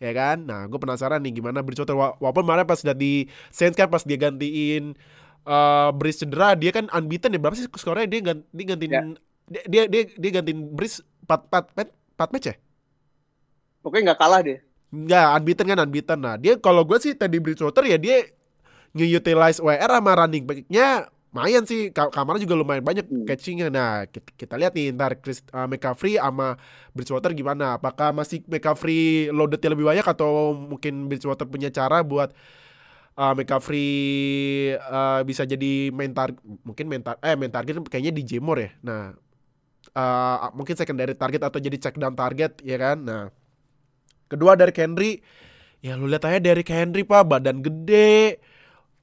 Ya 0.03 0.11
kan? 0.11 0.43
Nah, 0.43 0.67
gue 0.67 0.81
penasaran 0.83 1.23
nih 1.23 1.39
gimana 1.39 1.62
Bridgewater 1.62 1.95
walaupun 1.95 2.43
kemarin 2.43 2.67
pas 2.67 2.83
udah 2.83 2.99
di 2.99 3.31
Saints 3.55 3.79
kan 3.79 3.87
pas 3.87 4.03
dia 4.03 4.19
gantiin 4.19 4.99
uh, 5.47 5.89
Breeze 5.95 6.27
cedera 6.27 6.59
dia 6.59 6.75
kan 6.75 6.91
unbeaten 6.91 7.33
ya 7.33 7.39
berapa 7.41 7.55
sih 7.57 7.71
skornya 7.79 8.11
dia 8.11 8.21
ganti, 8.21 8.45
dia 8.51 8.65
gantiin 8.75 8.93
yeah. 8.93 9.07
dia, 9.47 9.62
dia 9.71 9.83
dia 9.87 10.03
dia 10.19 10.31
gantiin 10.43 10.61
Breeze 10.75 11.01
4 11.25 11.47
4 11.79 12.19
4 12.19 12.35
match 12.35 12.47
ya 12.51 12.55
pokoknya 13.81 14.03
nggak 14.12 14.21
kalah 14.21 14.41
deh 14.43 14.59
nggak 14.91 15.27
unbeaten 15.41 15.67
kan 15.71 15.79
unbeaten 15.87 16.19
nah 16.19 16.35
dia 16.35 16.59
kalau 16.59 16.83
gue 16.83 16.99
sih 16.99 17.15
tadi 17.15 17.39
Bridgewater 17.39 17.87
ya 17.87 17.97
dia 17.97 18.27
nge-utilize 18.97 19.62
WR 19.62 19.91
sama 19.93 20.12
running 20.19 20.45
backnya 20.45 21.07
lumayan 21.37 21.68
sih 21.68 21.92
kamarnya 21.92 22.49
juga 22.49 22.57
lumayan 22.57 22.81
banyak 22.81 23.05
hmm. 23.05 23.29
catchingnya 23.29 23.68
nah 23.68 24.09
kita, 24.09 24.33
kita 24.40 24.55
lihat 24.57 24.72
nih 24.72 24.96
ntar 24.96 25.20
Chris 25.20 25.44
uh, 25.53 25.68
McCaffrey 25.68 26.16
sama 26.16 26.57
Bridgewater 26.96 27.37
gimana 27.37 27.77
apakah 27.77 28.16
masih 28.16 28.40
McCaffrey 28.49 29.29
loadednya 29.29 29.77
lebih 29.77 29.85
banyak 29.85 30.07
atau 30.09 30.57
mungkin 30.57 31.12
Bridgewater 31.12 31.44
punya 31.44 31.68
cara 31.68 32.01
buat 32.01 32.33
uh, 33.20 33.33
McCaffrey 33.37 33.90
uh, 34.81 35.20
bisa 35.29 35.49
jadi 35.49 35.90
main 35.90 36.12
target 36.12 36.40
mungkin 36.62 36.87
main 36.87 37.05
tar 37.05 37.20
eh 37.25 37.35
main 37.35 37.53
target 37.53 37.81
kayaknya 37.88 38.12
di 38.16 38.22
Jemur 38.22 38.61
ya. 38.61 38.70
Nah, 38.85 39.16
uh, 39.96 40.53
mungkin 40.53 40.77
secondary 40.77 41.16
target 41.16 41.42
atau 41.42 41.59
jadi 41.59 41.77
check 41.81 41.96
down 41.96 42.14
target 42.14 42.61
ya 42.62 42.77
kan. 42.81 42.96
Nah, 43.03 43.25
kedua 44.29 44.55
dari 44.55 44.72
Henry 44.77 45.20
ya 45.81 45.96
lu 45.96 46.09
lihat 46.09 46.25
aja 46.29 46.40
dari 46.40 46.64
Henry 46.64 47.05
Pak 47.05 47.22
badan 47.29 47.61
gede 47.61 48.40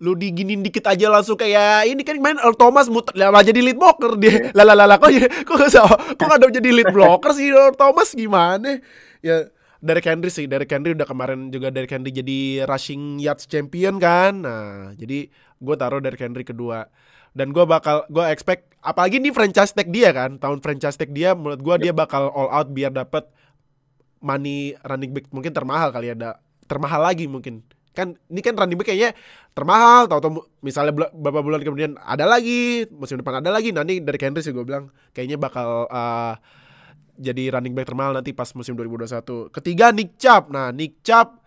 lu 0.03 0.19
diginin 0.19 0.59
dikit 0.59 0.83
aja 0.91 1.07
langsung 1.07 1.39
kayak 1.39 1.87
ini 1.87 2.03
kan 2.03 2.19
main 2.19 2.35
Earl 2.35 2.59
Thomas 2.59 2.91
muter 2.91 3.15
lah 3.15 3.39
jadi 3.39 3.63
lead 3.63 3.79
blocker 3.79 4.19
dia 4.19 4.51
lah 4.51 4.67
lah 4.67 4.75
lah 4.75 4.99
kok 4.99 5.15
kok 5.47 5.57
kok 5.71 6.19
kok 6.19 6.27
ada 6.27 6.51
jadi 6.51 6.69
lead 6.75 6.91
blocker 6.91 7.31
sih 7.31 7.47
Earl 7.47 7.71
Thomas 7.79 8.11
gimana 8.11 8.83
ya 9.23 9.47
dari 9.83 9.99
Henry 9.99 10.31
sih, 10.31 10.47
dari 10.47 10.63
Henry 10.63 10.95
udah 10.95 11.03
kemarin 11.03 11.51
juga 11.51 11.67
dari 11.67 11.83
Henry 11.91 12.15
jadi 12.15 12.63
rushing 12.63 13.19
yards 13.19 13.51
champion 13.51 13.99
kan. 13.99 14.39
Nah, 14.39 14.95
jadi 14.95 15.27
gue 15.59 15.75
taruh 15.75 15.99
dari 15.99 16.15
Henry 16.15 16.47
kedua. 16.47 16.87
Dan 17.35 17.51
gue 17.51 17.67
bakal, 17.67 18.07
gue 18.07 18.23
expect, 18.31 18.71
apalagi 18.79 19.19
ini 19.19 19.35
franchise 19.35 19.75
tag 19.75 19.91
dia 19.91 20.15
kan, 20.15 20.39
tahun 20.39 20.63
franchise 20.63 20.95
tag 20.95 21.11
dia, 21.11 21.35
menurut 21.35 21.59
gue 21.59 21.75
yep. 21.75 21.83
dia 21.83 21.93
bakal 21.93 22.31
all 22.31 22.47
out 22.47 22.71
biar 22.71 22.95
dapat 22.95 23.27
money 24.23 24.71
running 24.87 25.11
back 25.11 25.27
mungkin 25.35 25.51
termahal 25.51 25.91
kali 25.91 26.15
ada, 26.15 26.39
termahal 26.63 27.03
lagi 27.03 27.27
mungkin. 27.27 27.59
Kan 27.93 28.17
ini 28.27 28.41
kan 28.41 28.57
running 28.57 28.75
back 28.75 28.89
kayaknya 28.89 29.13
termahal, 29.53 30.09
tau 30.09 30.17
tau 30.17 30.49
misalnya 30.65 30.93
beberapa 31.13 31.45
bulan 31.45 31.61
kemudian 31.61 31.93
ada 32.01 32.25
lagi, 32.25 32.89
musim 32.89 33.21
depan 33.21 33.39
ada 33.39 33.53
lagi, 33.53 33.69
nanti 33.69 34.01
dari 34.01 34.17
Henry 34.17 34.41
sih 34.41 34.49
gue 34.49 34.65
bilang 34.65 34.89
kayaknya 35.13 35.37
bakal 35.37 35.85
uh, 35.93 36.33
jadi 37.17 37.53
running 37.53 37.77
back 37.77 37.85
termahal 37.85 38.17
nanti 38.17 38.33
pas 38.33 38.49
musim 38.57 38.73
2021. 38.73 39.53
Ketiga 39.53 39.93
Nick 39.93 40.17
Chubb. 40.17 40.49
Nah, 40.49 40.73
Nick 40.73 41.05
Chubb 41.05 41.37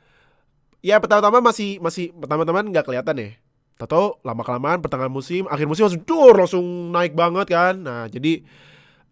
ya 0.79 1.03
pertama-tama 1.03 1.51
masih 1.51 1.83
masih 1.83 2.15
pertama-tama 2.15 2.63
nggak 2.63 2.87
kelihatan 2.87 3.17
ya. 3.19 3.31
Tahu 3.77 4.25
lama 4.25 4.41
kelamaan 4.41 4.81
pertengahan 4.81 5.13
musim, 5.13 5.45
akhir 5.53 5.69
musim 5.69 5.85
langsung 5.85 6.05
dur 6.09 6.33
langsung 6.33 6.67
naik 6.95 7.13
banget 7.13 7.53
kan. 7.53 7.75
Nah, 7.77 8.09
jadi 8.09 8.41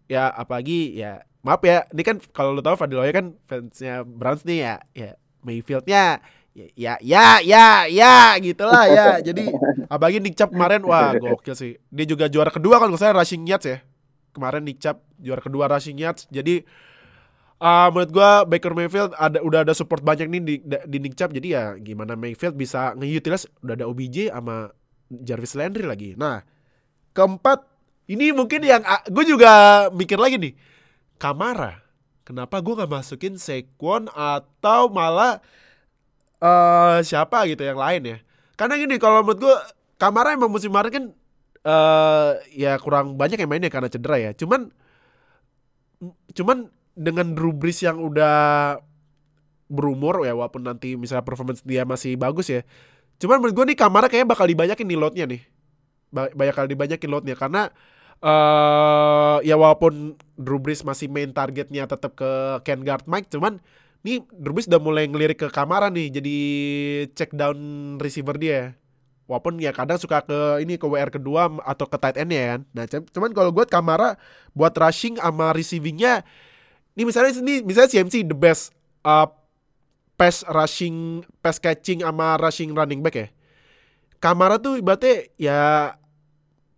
ya 0.09 0.31
apalagi 0.33 0.97
ya 0.97 1.21
maaf 1.45 1.61
ya, 1.61 1.85
ini 1.93 2.01
kan 2.01 2.17
kalau 2.33 2.57
lo 2.57 2.65
tahu 2.65 2.73
Fadil 2.73 3.05
ya 3.05 3.13
kan 3.13 3.37
fansnya 3.45 4.01
Browns 4.01 4.41
nih 4.41 4.57
ya, 4.65 4.75
ya 4.97 5.11
Mayfieldnya 5.45 6.25
ya 6.55 6.95
ya 7.03 7.43
ya 7.43 7.67
ya, 7.91 8.15
gitulah 8.39 8.87
ya. 8.87 9.19
Jadi 9.19 9.51
apalagi 9.91 10.23
Nick 10.23 10.39
Chubb 10.39 10.55
kemarin 10.55 10.81
wah 10.87 11.11
gokil 11.11 11.53
sih. 11.53 11.75
Dia 11.91 12.05
juga 12.07 12.31
juara 12.31 12.47
kedua 12.47 12.79
kalau 12.79 12.95
saya 12.95 13.11
rushing 13.11 13.43
yards 13.43 13.67
ya 13.67 13.83
kemarin 14.35 14.67
dicap 14.67 14.99
juara 15.15 15.39
kedua 15.39 15.71
rushing 15.71 15.95
yards. 15.95 16.27
Jadi 16.27 16.67
uh, 17.63 17.87
menurut 17.95 18.11
gue 18.11 18.31
Baker 18.51 18.75
Mayfield 18.75 19.15
ada 19.15 19.39
udah 19.39 19.63
ada 19.63 19.71
support 19.71 20.03
banyak 20.03 20.27
nih 20.27 20.41
di 20.43 20.55
di 20.63 20.97
jadi 21.15 21.47
ya 21.47 21.63
gimana 21.79 22.19
Mayfield 22.19 22.59
bisa 22.59 22.91
nge-utilize 22.99 23.47
udah 23.63 23.73
ada 23.79 23.87
OBJ 23.87 24.35
sama 24.35 24.75
Jarvis 25.07 25.55
Landry 25.55 25.87
lagi. 25.87 26.09
Nah, 26.19 26.43
keempat 27.15 27.63
ini 28.11 28.35
mungkin 28.35 28.59
yang 28.67 28.83
uh, 28.83 29.01
gue 29.07 29.23
juga 29.23 29.87
mikir 29.95 30.19
lagi 30.19 30.35
nih. 30.35 30.53
Kamara. 31.15 31.79
Kenapa 32.25 32.57
gue 32.59 32.73
nggak 32.73 32.89
masukin 32.91 33.37
Saquon 33.37 34.09
atau 34.11 34.89
malah 34.89 35.39
uh, 36.45 36.97
siapa 37.01 37.49
gitu 37.49 37.65
yang 37.65 37.79
lain 37.81 38.01
ya? 38.05 38.17
Karena 38.53 38.77
gini 38.77 38.95
kalau 39.01 39.25
menurut 39.25 39.41
gue 39.41 39.55
Kamara 39.95 40.35
emang 40.35 40.51
musim 40.51 40.69
kemarin 40.69 40.91
kan 40.91 41.05
uh, 41.65 42.37
ya 42.51 42.75
kurang 42.77 43.15
banyak 43.15 43.39
yang 43.39 43.49
mainnya 43.49 43.71
karena 43.73 43.89
cedera 43.89 44.21
ya. 44.21 44.31
Cuman 44.37 44.69
cuman 46.35 46.69
dengan 46.95 47.35
Brees 47.35 47.83
yang 47.83 47.99
udah 47.99 48.77
berumur 49.65 50.23
ya 50.23 50.37
walaupun 50.37 50.61
nanti 50.61 50.93
misalnya 50.93 51.25
performance 51.25 51.65
dia 51.65 51.83
masih 51.83 52.15
bagus 52.15 52.47
ya. 52.51 52.61
Cuman 53.17 53.41
menurut 53.41 53.55
gue 53.55 53.65
nih 53.73 53.77
Kamara 53.79 54.07
kayaknya 54.11 54.29
bakal 54.29 54.45
dibanyakin 54.45 54.85
nih 54.87 54.99
loadnya 54.99 55.25
nih. 55.25 55.41
Banyak 56.13 56.53
kali 56.55 56.67
dibanyakin 56.71 57.09
loadnya 57.11 57.35
karena 57.35 57.71
uh, 58.23 59.37
ya 59.43 59.55
walaupun 59.59 60.15
Drew 60.39 60.61
Brees 60.61 60.85
masih 60.85 61.11
main 61.11 61.31
targetnya 61.35 61.89
tetap 61.89 62.15
ke 62.15 62.61
Ken 62.63 62.85
Guard 62.85 63.07
Mike 63.09 63.31
cuman 63.31 63.59
Drew 64.05 64.53
Brees 64.53 64.69
udah 64.69 64.77
mulai 64.77 65.09
ngelirik 65.09 65.41
ke 65.41 65.47
Kamara 65.49 65.89
nih 65.89 66.13
jadi 66.13 66.37
check 67.17 67.33
down 67.33 67.57
receiver 67.97 68.37
dia 68.37 68.77
Walaupun 69.25 69.57
ya 69.57 69.73
kadang 69.73 69.97
suka 69.97 70.21
ke 70.21 70.61
ini 70.61 70.77
ke 70.77 70.85
WR 70.85 71.09
kedua 71.09 71.49
atau 71.65 71.89
ke 71.89 71.97
tight 71.97 72.13
end 72.13 72.29
ya 72.29 72.45
kan. 72.53 72.61
Nah, 72.77 72.85
cuman 72.85 73.33
kalau 73.33 73.49
gue 73.49 73.65
Kamara 73.65 74.21
buat 74.53 74.69
rushing 74.77 75.17
sama 75.17 75.49
receivingnya 75.49 76.21
ini 76.93 77.03
misalnya 77.09 77.33
ini 77.41 77.65
misalnya 77.65 77.89
CMC 77.89 78.21
the 78.23 78.37
best 78.37 78.69
uh, 79.01 79.25
pass 80.13 80.45
rushing, 80.47 81.25
pass 81.41 81.57
catching 81.57 82.05
sama 82.05 82.37
rushing 82.37 82.71
running 82.71 83.01
back 83.01 83.17
ya. 83.17 83.27
Kamara 84.21 84.61
tuh 84.61 84.79
ibaratnya 84.79 85.27
ya 85.35 85.59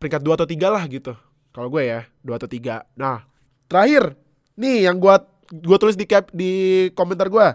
peringkat 0.01 0.23
dua 0.25 0.39
atau 0.39 0.49
tiga 0.49 0.73
lah 0.73 0.87
gitu. 0.89 1.13
Kalau 1.53 1.67
gue 1.67 1.83
ya, 1.85 2.07
dua 2.23 2.41
atau 2.41 2.49
tiga. 2.49 2.87
Nah, 2.97 3.27
terakhir 3.69 4.17
nih 4.57 4.89
yang 4.89 4.97
gue 4.97 5.15
gue 5.51 5.77
tulis 5.79 5.95
di 5.95 6.05
cap 6.07 6.27
di 6.35 6.51
komentar 6.95 7.31
gue 7.31 7.47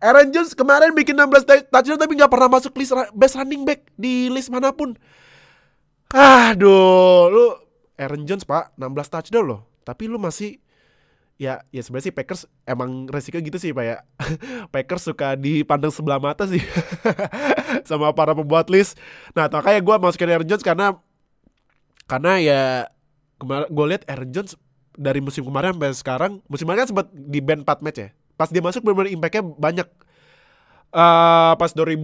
Aaron 0.00 0.32
Jones 0.32 0.56
kemarin 0.56 0.96
bikin 0.96 1.18
16 1.18 1.68
touchdown 1.68 2.00
tapi 2.00 2.16
nggak 2.16 2.32
pernah 2.32 2.48
masuk 2.48 2.72
list 2.80 2.96
best 3.12 3.36
running 3.36 3.68
back 3.68 3.84
di 3.98 4.32
list 4.32 4.48
mana 4.48 4.72
pun. 4.72 4.96
Aduh, 6.12 7.28
lu 7.28 7.46
Aaron 8.00 8.24
Jones 8.24 8.48
pak 8.48 8.72
16 8.80 9.12
touchdown 9.12 9.44
loh, 9.44 9.60
tapi 9.84 10.08
lu 10.08 10.16
masih 10.16 10.62
ya 11.40 11.64
ya 11.74 11.82
sebenarnya 11.82 12.12
sih 12.12 12.14
Packers 12.14 12.42
emang 12.68 13.10
resiko 13.10 13.36
gitu 13.40 13.58
sih 13.60 13.76
pak 13.76 13.84
ya. 13.84 13.96
Packers 14.74 15.04
suka 15.12 15.36
dipandang 15.36 15.92
sebelah 15.92 16.22
mata 16.22 16.48
sih 16.48 16.62
sama 17.88 18.16
para 18.16 18.32
pembuat 18.32 18.72
list. 18.72 18.96
Nah 19.36 19.52
makanya 19.52 19.80
gue 19.84 19.94
masukin 20.00 20.30
Aaron 20.32 20.48
Jones 20.48 20.64
karena 20.64 20.96
karena 22.08 22.32
ya 22.40 22.62
kemarin 23.36 23.68
gue 23.68 23.86
lihat 23.92 24.02
Aaron 24.08 24.30
Jones 24.32 24.56
dari 24.96 25.20
musim 25.24 25.44
kemarin 25.44 25.76
sampai 25.76 25.92
sekarang 25.96 26.32
musim 26.46 26.68
kemarin 26.68 26.84
kan 26.84 26.88
sempat 26.92 27.06
di 27.12 27.40
band 27.40 27.64
4 27.64 27.84
match 27.84 28.00
ya 28.00 28.08
pas 28.36 28.48
dia 28.48 28.62
masuk 28.64 28.80
benar-benar 28.82 29.12
impactnya 29.12 29.44
banyak 29.44 29.88
uh, 30.92 31.52
pas 31.56 31.72
2000 31.72 31.96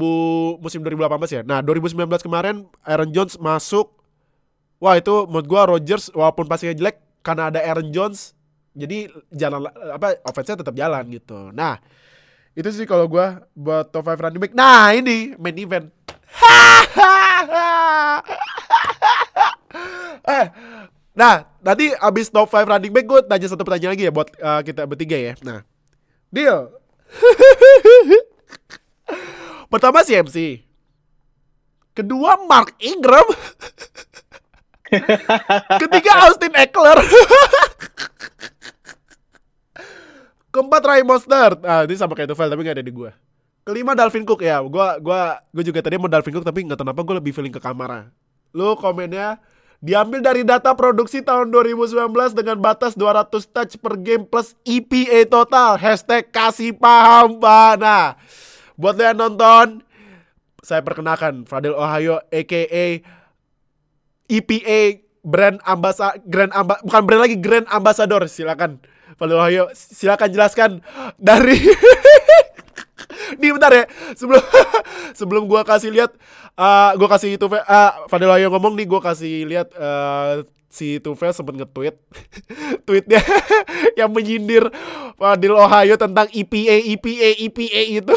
musim 0.59 0.81
2018 0.83 1.37
ya. 1.37 1.42
Nah 1.44 1.61
2019 1.62 2.09
kemarin 2.24 2.66
Aaron 2.83 3.12
Jones 3.12 3.37
masuk. 3.38 3.94
Wah 4.79 4.94
itu 4.94 5.27
menurut 5.27 5.46
gua 5.51 5.66
Rodgers 5.66 6.07
walaupun 6.14 6.46
pastinya 6.46 6.74
jelek 6.74 7.03
karena 7.27 7.51
ada 7.51 7.59
Aaron 7.61 7.90
Jones 7.90 8.38
jadi 8.79 9.11
jalan 9.35 9.66
apa 9.90 10.22
offense-nya 10.22 10.62
tetap 10.62 10.79
jalan 10.79 11.03
gitu. 11.11 11.51
Nah, 11.51 11.83
itu 12.55 12.70
sih 12.70 12.87
kalau 12.87 13.11
gua 13.11 13.42
buat 13.59 13.90
top 13.90 14.07
5 14.07 14.22
running 14.22 14.38
back. 14.38 14.55
Nah, 14.55 14.94
ini 14.94 15.35
main 15.35 15.59
event. 15.59 15.90
eh, 20.38 20.46
nah, 21.18 21.42
nanti 21.68 21.92
abis 22.00 22.33
top 22.33 22.48
5 22.48 22.64
running 22.64 22.88
back 22.88 23.04
gue 23.04 23.20
tanya 23.28 23.48
satu 23.52 23.61
pertanyaan 23.61 23.92
lagi 23.92 24.09
ya 24.09 24.12
buat 24.12 24.28
uh, 24.40 24.64
kita 24.64 24.88
bertiga 24.88 25.20
ya. 25.20 25.37
Nah, 25.44 25.68
Deal. 26.33 26.72
Pertama 29.72 30.04
CMC. 30.04 30.61
Kedua 31.96 32.37
Mark 32.44 32.76
Ingram. 32.81 33.24
Ketiga 35.81 36.12
Austin 36.28 36.52
Eckler. 36.57 36.96
Keempat 40.52 40.83
Ray 40.85 41.02
Mostert. 41.04 41.61
Ah, 41.64 41.85
ini 41.85 41.96
sama 41.96 42.16
kayak 42.16 42.28
Tufel 42.33 42.48
tapi 42.48 42.64
gak 42.64 42.81
ada 42.81 42.85
di 42.85 42.92
gua. 42.92 43.12
Kelima 43.64 43.92
Dalvin 43.92 44.24
Cook 44.24 44.40
ya. 44.40 44.64
Gua 44.64 44.96
gua 44.96 45.44
gua 45.52 45.64
juga 45.64 45.85
tadi 45.85 46.00
mau 46.00 46.09
Dalvin 46.09 46.40
Cook 46.40 46.46
tapi 46.46 46.64
nggak 46.64 46.81
tahu 46.81 46.88
kenapa 46.88 47.00
gue 47.04 47.14
lebih 47.20 47.33
feeling 47.37 47.52
ke 47.52 47.61
Kamara. 47.61 48.09
Lu 48.57 48.72
komennya 48.81 49.37
diambil 49.79 50.19
dari 50.19 50.43
data 50.43 50.75
produksi 50.75 51.23
tahun 51.23 51.55
2019 51.55 52.11
dengan 52.35 52.59
batas 52.59 52.99
200 52.99 53.31
touch 53.31 53.75
per 53.79 53.95
game 53.99 54.27
plus 54.27 54.59
EPA 54.67 55.27
total. 55.31 55.79
Hashtag 55.79 56.31
kasih 56.35 56.75
paham, 56.75 57.38
Pak. 57.38 57.73
Nah, 57.79 58.19
buat 58.75 58.99
lo 58.99 59.03
yang 59.07 59.19
nonton, 59.19 59.87
saya 60.62 60.83
perkenalkan 60.83 61.47
Fadil 61.47 61.75
Ohio 61.79 62.19
aka 62.29 63.03
EPA 64.29 64.81
brand 65.25 65.59
ambassador 65.64 66.21
grand 66.27 66.53
amba, 66.53 66.77
bukan 66.85 67.03
brand 67.09 67.23
lagi 67.25 67.37
grand 67.41 67.67
ambassador 67.73 68.23
silakan 68.29 68.83
Fadil 69.17 69.38
Ohio 69.38 69.64
silakan 69.75 70.29
jelaskan 70.31 70.71
dari 71.17 71.59
Nih 73.41 73.51
bentar 73.55 73.73
ya. 73.73 73.85
Sebelum 74.17 74.43
sebelum 75.19 75.43
gua 75.47 75.62
kasih 75.62 75.93
lihat 75.93 76.12
uh, 76.57 76.93
gua 76.97 77.09
kasih 77.12 77.37
itu 77.37 77.47
uh, 77.47 77.93
Fadil 78.09 78.33
Ayo 78.33 78.49
ngomong 78.53 78.75
nih 78.79 78.87
gua 78.88 79.01
kasih 79.05 79.45
lihat 79.47 79.73
uh, 79.77 80.43
si 80.69 81.01
Tufel 81.01 81.33
sempat 81.33 81.57
nge-tweet. 81.57 81.97
Tweetnya 82.87 83.21
yang 83.99 84.12
menyindir 84.12 84.69
Fadil 85.17 85.57
Ohio 85.57 85.97
tentang 85.97 86.29
EPA 86.31 86.77
EPA 86.95 87.31
EPA 87.49 87.83
itu. 88.05 88.14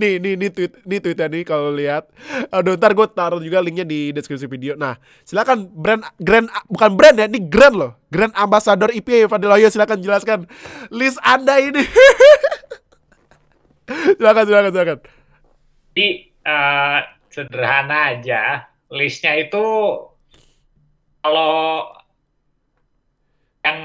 Nih 0.00 0.16
nih 0.20 0.34
nih 0.40 0.50
tweet 0.50 0.72
nih 0.88 0.98
tweetnya 1.04 1.28
nih 1.28 1.42
kalau 1.44 1.70
lihat. 1.70 2.08
Aduh 2.48 2.74
ntar 2.80 2.96
gue 2.96 3.06
taruh 3.12 3.40
juga 3.44 3.60
linknya 3.60 3.84
di 3.84 4.10
deskripsi 4.10 4.48
video. 4.48 4.72
Nah 4.74 4.96
silakan 5.22 5.68
brand 5.68 6.02
grand 6.18 6.48
bukan 6.66 6.96
brand 6.96 7.16
ya 7.20 7.28
ini 7.28 7.40
grand 7.46 7.76
loh. 7.76 7.92
Grand 8.08 8.32
ambassador 8.36 8.88
EPA 8.92 9.28
Fadil 9.28 9.52
Ohio 9.52 9.68
silakan 9.68 10.00
jelaskan 10.00 10.48
list 10.92 11.20
anda 11.22 11.60
ini 11.60 11.84
silakan 14.18 14.44
silakan 14.46 14.70
silakan. 14.72 14.98
Jadi 15.92 16.08
uh, 16.46 17.00
sederhana 17.28 18.16
aja, 18.16 18.68
listnya 18.92 19.36
itu 19.36 19.64
kalau 21.22 21.86
yang 23.62 23.78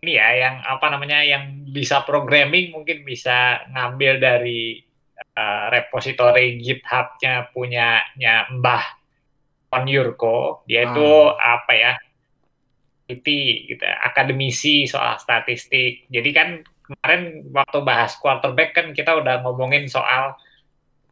ini 0.00 0.12
ya, 0.16 0.28
yang 0.34 0.54
apa 0.64 0.86
namanya, 0.88 1.20
yang 1.20 1.68
bisa 1.68 2.02
programming 2.08 2.72
mungkin 2.72 3.04
bisa 3.04 3.66
ngambil 3.74 4.22
dari 4.22 4.80
uh, 5.36 5.68
repository 5.68 6.56
GitHub-nya 6.62 7.52
punyanya 7.52 8.48
Mbah 8.56 8.84
Yurko. 9.84 10.64
Dia 10.64 10.88
ah. 10.88 10.90
itu 10.90 11.08
apa 11.36 11.72
ya? 11.76 11.92
IT 13.08 13.24
gitu, 13.72 13.84
akademisi 13.84 14.84
soal 14.84 15.16
statistik. 15.16 16.04
Jadi 16.12 16.30
kan 16.36 16.60
kemarin 16.88 17.44
waktu 17.52 17.78
bahas 17.84 18.16
quarterback 18.16 18.72
kan 18.72 18.96
kita 18.96 19.12
udah 19.12 19.44
ngomongin 19.44 19.84
soal 19.92 20.40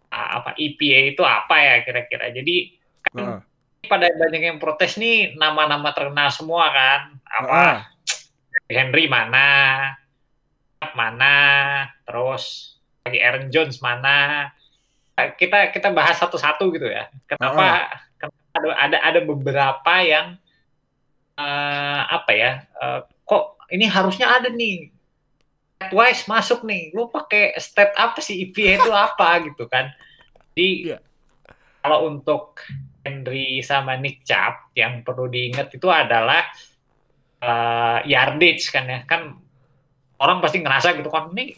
uh, 0.09 0.29
apa 0.41 0.57
EPA 0.57 1.13
itu 1.13 1.23
apa 1.23 1.57
ya 1.61 1.75
kira-kira. 1.85 2.33
Jadi 2.33 2.81
kan 3.05 3.15
uh. 3.21 3.41
pada 3.85 4.09
banyak 4.09 4.43
yang 4.43 4.59
protes 4.59 4.97
nih 4.97 5.37
nama-nama 5.37 5.93
terkenal 5.93 6.33
semua 6.33 6.73
kan. 6.73 7.01
Apa 7.29 7.53
uh. 7.53 7.79
Henry 8.67 9.07
mana, 9.07 9.49
mana, 10.97 11.37
terus 12.09 12.75
lagi 13.05 13.21
Aaron 13.21 13.53
Jones 13.53 13.79
mana. 13.85 14.51
Kita 15.17 15.73
kita 15.73 15.93
bahas 15.93 16.17
satu-satu 16.17 16.73
gitu 16.73 16.89
ya. 16.89 17.13
Kenapa, 17.29 17.93
uh. 17.93 18.01
kenapa 18.17 18.73
ada 18.81 18.99
ada 19.05 19.21
beberapa 19.21 19.95
yang 20.01 20.41
uh, 21.37 22.01
apa 22.09 22.33
ya? 22.33 22.53
Uh, 22.81 23.05
kok 23.29 23.61
ini 23.69 23.85
harusnya 23.87 24.33
ada 24.41 24.49
nih 24.49 24.96
wise 25.93 26.25
masuk 26.27 26.65
nih. 26.65 26.93
Lu 26.97 27.09
pakai 27.13 27.57
stat 27.61 27.93
apa 27.97 28.19
sih? 28.25 28.49
EPA 28.49 28.83
itu 28.83 28.91
apa 28.93 29.29
gitu 29.47 29.69
kan? 29.69 29.93
Jadi 30.55 30.97
yeah. 30.97 31.01
kalau 31.85 32.09
untuk 32.09 32.65
Henry 33.05 33.63
sama 33.63 33.95
Nick 34.01 34.27
Chubb 34.27 34.73
yang 34.75 35.07
perlu 35.07 35.31
diingat 35.31 35.71
itu 35.71 35.87
adalah 35.87 36.49
uh, 37.45 37.99
yardage 38.09 38.73
kan 38.73 38.85
ya. 38.89 38.99
Kan 39.05 39.37
orang 40.17 40.41
pasti 40.41 40.65
ngerasa 40.65 40.97
gitu 40.97 41.13
kan 41.13 41.31
nih 41.37 41.55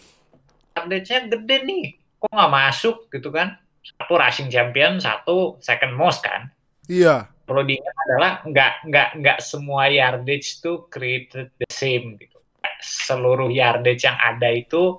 yardage-nya 0.74 1.30
gede 1.30 1.56
nih. 1.66 1.84
Kok 2.18 2.30
nggak 2.30 2.52
masuk? 2.52 2.96
gitu 3.10 3.30
kan. 3.30 3.58
Satu 3.82 4.20
rushing 4.20 4.50
champion 4.52 5.00
satu 5.00 5.56
second 5.62 5.94
most 5.94 6.20
kan. 6.22 6.50
Iya. 6.90 7.06
Yeah. 7.06 7.22
perlu 7.48 7.64
diingat 7.64 7.96
adalah 8.04 8.32
nggak 8.44 8.72
nggak 8.92 9.08
nggak 9.24 9.38
semua 9.40 9.88
yardage 9.88 10.60
itu 10.60 10.84
created 10.92 11.48
the 11.56 11.64
same 11.72 12.20
gitu 12.20 12.37
seluruh 12.80 13.50
yardage 13.50 14.06
yang 14.06 14.18
ada 14.18 14.48
itu 14.50 14.96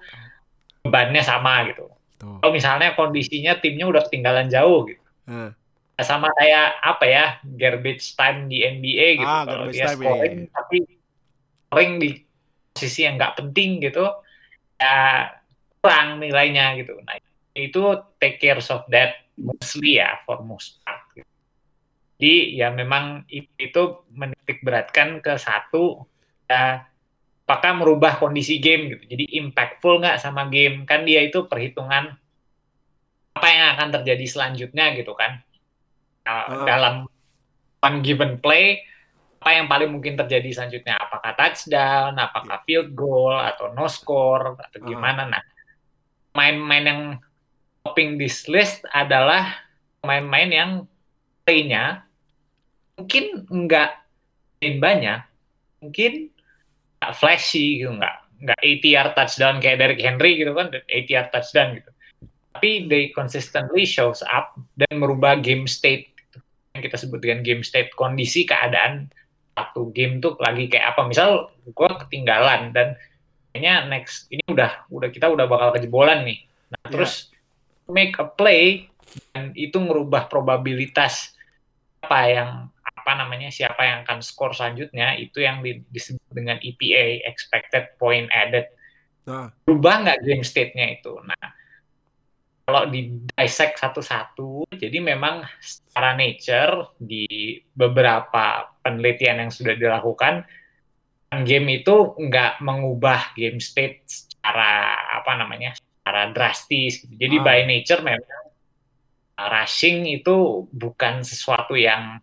bebannya 0.83 1.23
sama 1.23 1.67
gitu. 1.71 1.91
Tuh. 2.19 2.39
Kalau 2.43 2.51
misalnya 2.51 2.95
kondisinya 2.99 3.55
timnya 3.59 3.87
udah 3.87 4.03
ketinggalan 4.07 4.51
jauh 4.51 4.87
gitu. 4.87 5.05
Hmm. 5.27 5.51
Sama 5.99 6.31
kayak 6.35 6.79
apa 6.79 7.05
ya 7.07 7.25
garbage 7.43 8.15
time 8.15 8.47
di 8.47 8.63
NBA 8.63 9.07
gitu. 9.19 9.27
Ah, 9.27 9.43
Kalau 9.43 9.65
dia 9.67 9.91
time, 9.91 9.99
scoring 9.99 10.37
iya. 10.39 10.51
tapi 10.55 10.77
scoring 11.67 11.91
di 11.99 12.09
posisi 12.71 12.99
yang 13.03 13.15
nggak 13.19 13.35
penting 13.35 13.69
gitu, 13.83 14.05
ya 14.79 15.27
kurang 15.83 16.23
nilainya 16.23 16.79
gitu. 16.79 16.95
Nah 17.03 17.19
itu 17.55 17.81
take 18.19 18.39
care 18.39 18.63
of 18.63 18.83
that 18.87 19.27
mostly 19.35 19.99
ya 19.99 20.19
for 20.23 20.39
most 20.39 20.79
part. 20.87 21.03
Gitu. 21.11 21.27
Jadi 22.19 22.35
ya 22.59 22.67
memang 22.71 23.23
itu 23.31 23.83
menitik 24.11 24.59
beratkan 24.63 25.23
ke 25.23 25.39
satu 25.39 26.03
ya 26.47 26.83
apakah 27.49 27.81
merubah 27.81 28.21
kondisi 28.21 28.61
game 28.61 28.93
gitu. 28.93 29.17
Jadi 29.17 29.41
impactful 29.41 30.05
nggak 30.05 30.21
sama 30.21 30.45
game? 30.53 30.85
Kan 30.85 31.01
dia 31.09 31.25
itu 31.25 31.49
perhitungan 31.49 32.13
apa 33.33 33.47
yang 33.49 33.73
akan 33.73 33.89
terjadi 33.97 34.25
selanjutnya 34.29 34.93
gitu 34.93 35.17
kan. 35.17 35.41
Uh. 36.29 36.61
Dalam 36.69 37.09
one 37.81 37.97
given 38.05 38.37
play, 38.37 38.85
apa 39.41 39.49
yang 39.57 39.65
paling 39.65 39.89
mungkin 39.89 40.13
terjadi 40.13 40.61
selanjutnya? 40.61 41.01
Apakah 41.01 41.33
touchdown, 41.33 42.21
apakah 42.21 42.61
field 42.69 42.93
goal, 42.93 43.33
atau 43.33 43.73
no 43.73 43.89
score, 43.89 44.53
atau 44.53 44.85
gimana? 44.85 45.25
Uh. 45.25 45.33
Nah, 45.33 45.43
main-main 46.37 46.85
yang 46.85 47.01
topping 47.81 48.21
this 48.21 48.45
list 48.45 48.85
adalah 48.93 49.57
main-main 50.05 50.53
yang 50.53 50.71
playnya 51.41 52.05
mungkin 52.93 53.41
nggak 53.49 53.89
banyak, 54.61 55.25
mungkin 55.81 56.29
nggak 56.99 57.13
flashy 57.15 57.83
gitu 57.83 57.95
nggak 57.95 58.15
nggak 58.39 58.59
ATR 58.59 59.07
touchdown 59.15 59.55
kayak 59.59 59.77
Derrick 59.79 60.03
Henry 60.03 60.39
gitu 60.39 60.51
kan 60.55 60.71
ATR 60.71 61.27
touchdown 61.31 61.79
gitu 61.79 61.91
tapi 62.55 62.91
they 62.91 63.13
consistently 63.15 63.87
shows 63.87 64.19
up 64.27 64.57
dan 64.75 64.99
merubah 64.99 65.39
game 65.39 65.63
state 65.63 66.11
gitu. 66.17 66.43
yang 66.75 66.81
kita 66.83 66.97
sebut 66.99 67.19
dengan 67.23 67.39
game 67.39 67.63
state 67.63 67.93
kondisi 67.95 68.43
keadaan 68.43 69.07
satu 69.55 69.91
game 69.91 70.23
tuh 70.23 70.39
lagi 70.39 70.71
kayak 70.71 70.95
apa 70.95 71.07
misal 71.07 71.51
gue 71.67 71.89
ketinggalan 72.07 72.71
dan 72.71 72.95
kayaknya 73.51 73.91
next 73.91 74.31
ini 74.31 74.43
udah 74.47 74.87
udah 74.87 75.09
kita 75.11 75.27
udah 75.27 75.45
bakal 75.47 75.75
kejebolan 75.75 76.23
nih 76.23 76.39
nah 76.71 76.79
yeah. 76.83 76.91
terus 76.91 77.13
make 77.91 78.15
a 78.19 78.27
play 78.27 78.87
dan 79.33 79.51
itu 79.57 79.81
merubah 79.81 80.29
probabilitas 80.29 81.35
apa 81.99 82.19
yang 82.29 82.51
apa 83.09 83.25
namanya 83.25 83.49
siapa 83.49 83.81
yang 83.81 84.05
akan 84.05 84.21
skor 84.21 84.53
selanjutnya 84.53 85.17
itu 85.17 85.41
yang 85.41 85.65
disebut 85.65 86.29
dengan 86.29 86.61
EPA 86.61 87.25
expected 87.25 87.97
point 87.97 88.29
added 88.29 88.69
nah. 89.25 89.49
berubah 89.65 90.05
nggak 90.05 90.21
game 90.21 90.45
state-nya 90.45 91.01
itu 91.01 91.17
nah 91.25 91.57
kalau 92.69 92.85
di 92.85 93.17
dissect 93.33 93.81
satu-satu 93.81 94.69
jadi 94.77 95.01
memang 95.01 95.41
secara 95.57 96.13
nature 96.13 96.93
di 97.01 97.57
beberapa 97.73 98.69
penelitian 98.85 99.41
yang 99.41 99.49
sudah 99.49 99.73
dilakukan 99.73 100.45
game 101.49 101.81
itu 101.81 102.13
nggak 102.13 102.61
mengubah 102.61 103.33
game 103.33 103.57
state 103.57 104.05
secara 104.05 104.93
apa 105.17 105.33
namanya 105.33 105.73
secara 105.73 106.29
drastis 106.29 107.09
jadi 107.09 107.41
ah. 107.41 107.43
by 107.47 107.65
nature 107.65 108.05
memang 108.05 108.53
rushing 109.33 110.05
itu 110.05 110.69
bukan 110.69 111.25
sesuatu 111.25 111.73
yang 111.73 112.21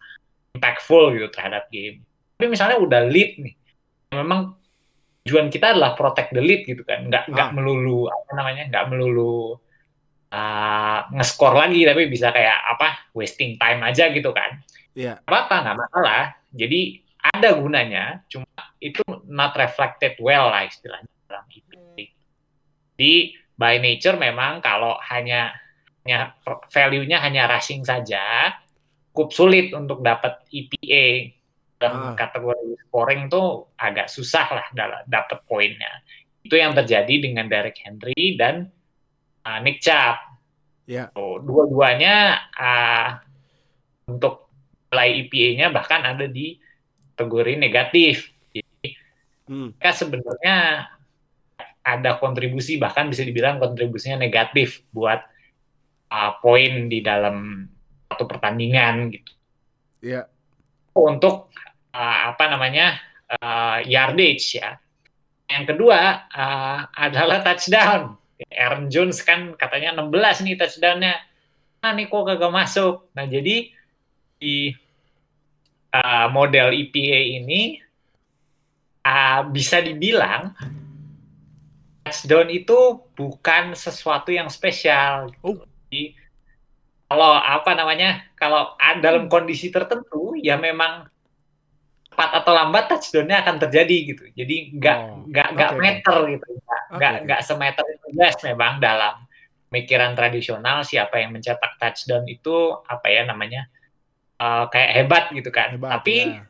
impactful 0.56 1.12
gitu 1.12 1.28
terhadap 1.28 1.68
game. 1.68 2.02
Tapi 2.36 2.46
misalnya 2.48 2.80
udah 2.80 3.00
lead 3.04 3.40
nih, 3.40 3.54
memang 4.12 4.56
tujuan 5.24 5.52
kita 5.52 5.76
adalah 5.76 5.92
protect 5.92 6.32
the 6.32 6.42
lead 6.42 6.64
gitu 6.64 6.82
kan, 6.82 7.06
nggak 7.08 7.28
nggak 7.28 7.48
ah. 7.50 7.54
melulu 7.54 8.08
apa 8.08 8.30
namanya, 8.32 8.64
nggak 8.72 8.84
melulu 8.88 9.56
uh, 10.32 11.00
ngeskor 11.12 11.52
lagi, 11.56 11.84
tapi 11.84 12.08
bisa 12.08 12.32
kayak 12.32 12.56
apa 12.76 13.12
wasting 13.12 13.56
time 13.60 13.80
aja 13.84 14.08
gitu 14.12 14.30
kan. 14.32 14.60
Iya. 14.96 15.20
Yeah. 15.20 15.28
Apa 15.28 15.64
nggak 15.64 15.76
masalah. 15.76 16.36
Jadi 16.56 17.04
ada 17.20 17.48
gunanya, 17.58 18.22
cuma 18.30 18.46
itu 18.78 19.02
not 19.26 19.56
reflected 19.58 20.14
well 20.22 20.48
lah 20.48 20.64
istilahnya 20.64 21.10
dalam 21.26 21.46
IP. 21.50 21.70
Jadi 22.96 23.14
by 23.56 23.80
nature 23.80 24.16
memang 24.16 24.62
kalau 24.62 24.96
hanya 25.10 25.52
hanya 26.06 26.38
value-nya 26.70 27.18
hanya 27.18 27.50
rushing 27.50 27.82
saja, 27.82 28.54
cukup 29.16 29.32
sulit 29.32 29.72
untuk 29.72 30.04
dapat 30.04 30.44
EPA 30.52 31.32
dan 31.80 31.92
ah. 31.96 32.12
kategori 32.12 32.76
scoring 32.84 33.32
tuh 33.32 33.72
agak 33.80 34.12
susah 34.12 34.44
lah 34.60 34.66
dalam 34.76 35.00
dapat 35.08 35.40
poinnya. 35.48 36.04
Itu 36.44 36.60
yang 36.60 36.76
terjadi 36.76 37.24
dengan 37.24 37.48
Derek 37.48 37.80
Henry 37.80 38.36
dan 38.36 38.68
uh, 39.48 39.58
Nick 39.64 39.80
Chubb. 39.80 40.20
Yeah. 40.84 41.08
So, 41.16 41.40
dua-duanya 41.40 42.44
uh, 42.52 43.08
untuk 44.04 44.52
nilai 44.92 45.24
EPA-nya 45.24 45.72
bahkan 45.72 46.04
ada 46.04 46.28
di 46.28 46.60
kategori 47.16 47.56
negatif. 47.56 48.36
Jadi 48.52 48.92
hmm. 49.48 49.80
mereka 49.80 49.90
sebenarnya 49.96 50.56
ada 51.80 52.20
kontribusi 52.20 52.76
bahkan 52.76 53.08
bisa 53.08 53.24
dibilang 53.24 53.56
kontribusinya 53.56 54.20
negatif 54.20 54.84
buat 54.92 55.24
uh, 56.12 56.32
poin 56.44 56.92
di 56.92 57.00
dalam 57.00 57.64
satu 58.16 58.24
pertandingan 58.24 59.12
gitu. 59.12 59.32
Iya. 60.00 60.24
Yeah. 60.24 60.96
Untuk 60.96 61.52
uh, 61.92 62.16
apa 62.32 62.44
namanya 62.48 62.96
uh, 63.36 63.84
yardage 63.84 64.56
ya. 64.56 64.80
Yang 65.52 65.76
kedua 65.76 66.24
uh, 66.32 66.88
adalah 66.96 67.44
touchdown. 67.44 68.16
Aaron 68.48 68.88
Jones 68.88 69.20
kan 69.20 69.52
katanya 69.60 69.92
16 70.00 70.48
nih 70.48 70.56
touchdownnya. 70.56 71.14
Nah 71.84 71.92
nih 71.92 72.08
kok 72.08 72.24
kagak 72.24 72.52
masuk. 72.56 73.12
Nah 73.12 73.28
jadi 73.28 73.68
di 74.40 74.72
uh, 75.92 76.26
model 76.32 76.72
EPA 76.72 77.20
ini 77.44 77.76
uh, 79.04 79.44
bisa 79.52 79.84
dibilang 79.84 80.56
touchdown 82.08 82.48
itu 82.48 83.04
bukan 83.12 83.76
sesuatu 83.76 84.32
yang 84.32 84.48
spesial. 84.48 85.28
Oh. 85.44 85.60
Jadi, 85.86 86.25
kalau 87.06 87.38
apa 87.38 87.70
namanya, 87.78 88.26
kalau 88.34 88.74
dalam 88.98 89.30
kondisi 89.30 89.70
tertentu 89.70 90.34
ya 90.38 90.58
memang 90.58 91.06
cepat 92.10 92.30
atau 92.42 92.52
lambat 92.56 92.84
touchdownnya 92.90 93.46
akan 93.46 93.56
terjadi 93.62 93.96
gitu. 94.14 94.24
Jadi 94.34 94.56
nggak 94.74 94.98
oh. 94.98 95.24
nggak 95.30 95.48
nggak 95.54 95.70
okay. 95.70 95.80
meter 95.82 96.16
gitu, 96.34 96.46
nggak 96.96 97.12
okay. 97.12 97.24
nggak 97.28 97.40
semeter 97.44 97.84
itu 97.92 98.06
guys 98.16 98.36
memang 98.42 98.82
dalam 98.82 99.14
pemikiran 99.68 100.16
tradisional 100.16 100.86
siapa 100.86 101.20
yang 101.20 101.36
mencetak 101.36 101.78
touchdown 101.78 102.24
itu 102.26 102.74
apa 102.88 103.06
ya 103.12 103.22
namanya 103.28 103.68
uh, 104.40 104.66
kayak 104.72 104.90
hebat 104.96 105.24
gitu 105.30 105.50
kan. 105.52 105.76
Hebat, 105.76 105.90
Tapi 106.00 106.16
ya 106.26 106.42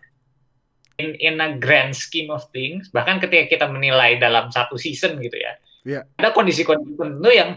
in 0.96 1.12
in 1.20 1.36
a 1.40 1.56
grand 1.56 1.92
scheme 1.92 2.32
of 2.32 2.44
things 2.52 2.88
bahkan 2.88 3.20
ketika 3.20 3.44
kita 3.48 3.66
menilai 3.68 4.16
dalam 4.16 4.48
satu 4.48 4.80
season 4.80 5.20
gitu 5.20 5.36
ya 5.36 5.52
yeah. 5.84 6.02
ada 6.16 6.32
kondisi-kondisi 6.32 6.96
tertentu 6.96 7.30
yang 7.32 7.50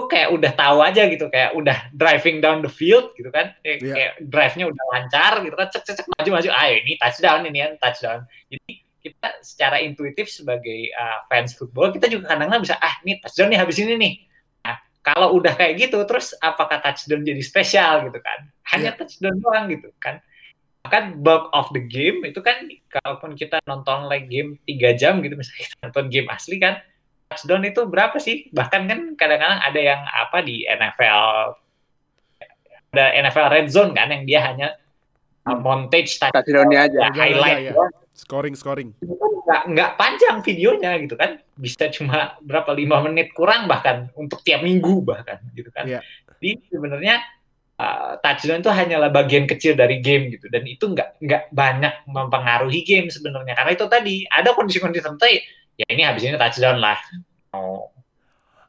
tuh 0.00 0.08
kayak 0.08 0.32
udah 0.32 0.52
tahu 0.56 0.78
aja 0.80 1.02
gitu 1.12 1.28
kayak 1.28 1.52
udah 1.52 1.92
driving 1.92 2.40
down 2.40 2.64
the 2.64 2.72
field 2.72 3.12
gitu 3.20 3.28
kan. 3.28 3.52
Kayak, 3.60 3.78
yeah. 3.84 3.94
kayak 3.94 4.12
drive-nya 4.32 4.64
udah 4.72 4.84
lancar 4.96 5.32
gitu 5.44 5.54
kan 5.60 5.68
cek 5.68 5.82
cek 5.84 5.94
cek 6.00 6.06
maju 6.08 6.30
maju 6.40 6.48
ayo 6.56 6.74
ini 6.80 6.92
touchdown 6.96 7.40
ini 7.44 7.58
ya 7.60 7.68
touchdown. 7.76 8.20
Jadi 8.48 8.72
kita 9.00 9.28
secara 9.44 9.76
intuitif 9.84 10.32
sebagai 10.32 10.92
uh, 10.96 11.24
fans 11.28 11.52
football 11.52 11.92
kita 11.92 12.08
juga 12.08 12.32
kadang-kadang 12.32 12.64
bisa 12.64 12.76
ah 12.80 12.94
ini 13.04 13.20
touchdown 13.20 13.48
nih 13.52 13.58
habis 13.60 13.76
ini 13.76 13.94
nih. 14.00 14.14
Nah 14.64 14.76
kalau 15.04 15.28
udah 15.36 15.52
kayak 15.52 15.76
gitu 15.76 16.00
terus 16.08 16.32
apakah 16.40 16.80
touchdown 16.80 17.20
jadi 17.20 17.42
spesial 17.44 18.08
gitu 18.08 18.18
kan? 18.24 18.48
Hanya 18.72 18.96
yeah. 18.96 18.96
touchdown 18.96 19.36
doang 19.36 19.68
gitu 19.68 19.92
kan. 20.00 20.24
Kan 20.88 21.20
bulk 21.20 21.52
of 21.52 21.68
the 21.76 21.84
game 21.84 22.24
itu 22.24 22.40
kan 22.40 22.64
kalaupun 22.88 23.36
kita 23.36 23.60
nonton 23.68 24.08
like 24.08 24.32
game 24.32 24.56
tiga 24.64 24.96
jam 24.96 25.20
gitu 25.20 25.36
misalnya 25.36 25.68
kita 25.68 25.76
nonton 25.84 26.06
game 26.08 26.28
asli 26.32 26.56
kan 26.56 26.80
touchdown 27.30 27.62
itu 27.62 27.86
berapa 27.86 28.18
sih? 28.18 28.50
Bahkan 28.50 28.80
kan 28.90 29.00
kadang-kadang 29.14 29.62
ada 29.62 29.80
yang 29.80 30.02
apa 30.02 30.42
di 30.42 30.66
NFL 30.66 31.54
ada 32.90 33.04
NFL 33.22 33.48
red 33.54 33.68
zone 33.70 33.94
kan 33.94 34.10
yang 34.10 34.26
dia 34.26 34.40
hanya 34.42 34.74
hmm. 35.46 35.62
montage 35.62 36.18
touchdownnya 36.18 36.90
aja. 36.90 36.98
highlight 37.14 37.70
ya, 37.70 37.72
ya. 37.72 37.86
scoring 38.18 38.58
scoring. 38.58 38.90
Nggak 39.46 39.62
nggak 39.70 39.90
panjang 39.94 40.36
videonya 40.42 40.98
gitu 41.06 41.14
kan. 41.14 41.38
Bisa 41.54 41.86
cuma 41.94 42.34
berapa 42.42 42.74
lima 42.74 42.98
menit 43.06 43.30
kurang 43.30 43.70
bahkan 43.70 44.10
untuk 44.18 44.42
tiap 44.42 44.66
minggu 44.66 45.06
bahkan 45.06 45.38
gitu 45.54 45.70
kan. 45.70 45.86
Yeah. 45.86 46.02
jadi 46.40 46.56
sebenarnya 46.72 47.16
uh, 47.78 48.12
touchdown 48.18 48.64
itu 48.64 48.72
hanyalah 48.74 49.14
bagian 49.14 49.46
kecil 49.46 49.78
dari 49.78 50.02
game 50.02 50.34
gitu. 50.34 50.50
Dan 50.50 50.66
itu 50.66 50.82
nggak 50.82 51.22
nggak 51.22 51.42
banyak 51.54 51.94
mempengaruhi 52.10 52.82
game 52.82 53.06
sebenarnya. 53.06 53.54
Karena 53.54 53.70
itu 53.70 53.86
tadi 53.86 54.26
ada 54.26 54.50
kondisi-kondisi 54.50 54.98
tertentu 54.98 55.30
ya 55.80 55.86
ini 55.88 56.02
habis 56.04 56.22
ini 56.28 56.36
touchdown 56.36 56.76
lah 56.76 57.00
oh 57.56 57.88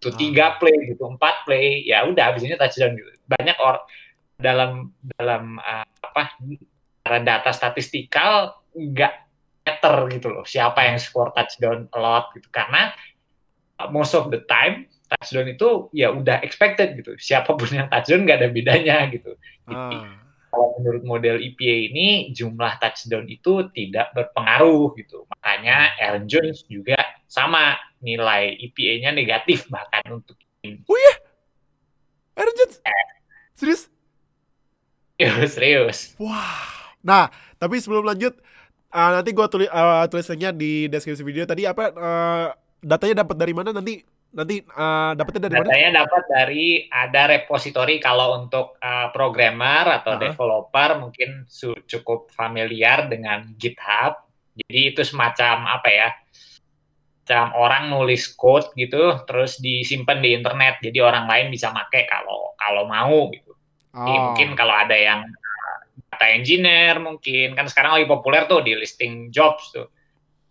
itu 0.01 0.09
ah. 0.09 0.17
tiga 0.17 0.45
play 0.57 0.95
gitu 0.95 1.03
empat 1.05 1.43
play 1.43 1.83
ya 1.83 2.07
udah 2.07 2.31
habis 2.31 2.47
ini 2.47 2.55
touchdown 2.55 2.95
gitu 2.95 3.11
banyak 3.27 3.57
orang 3.59 3.83
dalam 4.41 4.71
dalam 5.19 5.43
uh, 5.61 5.85
apa 5.85 6.33
data 7.21 7.51
statistikal 7.53 8.63
nggak 8.73 9.13
meter 9.61 9.95
gitu 10.09 10.27
loh 10.33 10.45
siapa 10.47 10.89
yang 10.89 10.97
score 10.97 11.29
touchdown 11.35 11.85
a 11.93 11.99
lot 12.01 12.33
gitu 12.33 12.49
karena 12.49 12.95
most 13.89 14.13
of 14.13 14.29
the 14.29 14.41
time 14.45 14.85
touchdown 15.11 15.47
itu 15.51 15.69
ya 15.91 16.13
udah 16.13 16.39
expected 16.45 16.95
gitu. 16.95 17.17
Siapa 17.19 17.57
pun 17.57 17.67
yang 17.67 17.91
touchdown 17.91 18.23
nggak 18.23 18.37
ada 18.39 18.49
bedanya 18.53 18.97
gitu. 19.09 19.35
Ah. 19.67 20.07
Kalau 20.51 20.75
menurut 20.77 21.03
model 21.07 21.39
EPA 21.39 21.95
ini 21.95 22.35
jumlah 22.35 22.75
touchdown 22.83 23.23
itu 23.31 23.71
tidak 23.71 24.11
berpengaruh 24.11 24.91
gitu. 24.99 25.23
Makanya 25.31 25.95
Aaron 25.95 26.27
Jones 26.27 26.67
juga 26.67 26.99
sama 27.31 27.79
nilai 28.03 28.59
EPA-nya 28.59 29.15
negatif 29.15 29.71
bahkan 29.71 30.03
untuk 30.11 30.35
ini. 30.67 30.83
Oh 30.85 30.97
iya? 30.99 31.15
Aaron 32.35 32.55
Jones? 32.59 32.75
Eh. 32.83 33.05
Serius? 33.55 33.81
Serius, 35.15 35.51
serius. 35.55 35.99
Wah. 36.19 36.91
Nah, 36.99 37.31
tapi 37.55 37.79
sebelum 37.79 38.03
lanjut, 38.03 38.35
uh, 38.91 39.11
nanti 39.15 39.31
gue 39.31 39.47
tulis 39.47 39.69
uh, 39.71 40.05
tulisannya 40.11 40.49
di 40.53 40.71
deskripsi 40.91 41.23
video 41.23 41.47
tadi 41.47 41.63
apa 41.63 41.83
uh, 41.95 42.47
datanya 42.83 43.23
dapat 43.23 43.35
dari 43.39 43.53
mana 43.55 43.71
nanti 43.71 44.03
nanti 44.31 44.63
uh, 44.63 45.11
dapetnya 45.11 45.51
dari 45.51 45.55
Datanya 45.59 45.89
mana? 45.91 45.99
dapat 46.07 46.23
dari 46.31 46.65
ada 46.87 47.21
repository 47.35 47.99
kalau 47.99 48.39
untuk 48.39 48.79
uh, 48.79 49.11
programmer 49.11 49.99
atau 49.99 50.15
uh 50.15 50.17
-huh. 50.17 50.23
developer 50.23 50.89
mungkin 51.03 51.29
cukup 51.85 52.31
familiar 52.31 53.11
dengan 53.11 53.51
GitHub. 53.59 54.23
Jadi 54.55 54.95
itu 54.95 55.01
semacam 55.03 55.75
apa 55.79 55.89
ya? 55.91 56.09
Macam 57.21 57.45
orang 57.55 57.83
nulis 57.87 58.33
code 58.35 58.75
gitu 58.75 59.23
terus 59.27 59.59
disimpan 59.59 60.19
di 60.23 60.35
internet. 60.35 60.79
Jadi 60.79 60.99
orang 60.99 61.27
lain 61.27 61.47
bisa 61.51 61.71
make 61.71 62.07
kalau 62.07 62.55
kalau 62.55 62.87
mau 62.87 63.27
gitu. 63.35 63.51
Oh. 63.91 64.03
Jadi 64.07 64.17
mungkin 64.19 64.49
kalau 64.55 64.75
ada 64.75 64.95
yang 64.95 65.27
uh, 65.27 65.77
data 66.11 66.27
engineer 66.31 66.99
mungkin 67.03 67.55
kan 67.55 67.67
sekarang 67.67 67.99
lagi 67.99 68.07
populer 68.07 68.47
tuh 68.47 68.63
di 68.63 68.79
listing 68.79 69.27
jobs 69.27 69.75
tuh. 69.75 69.91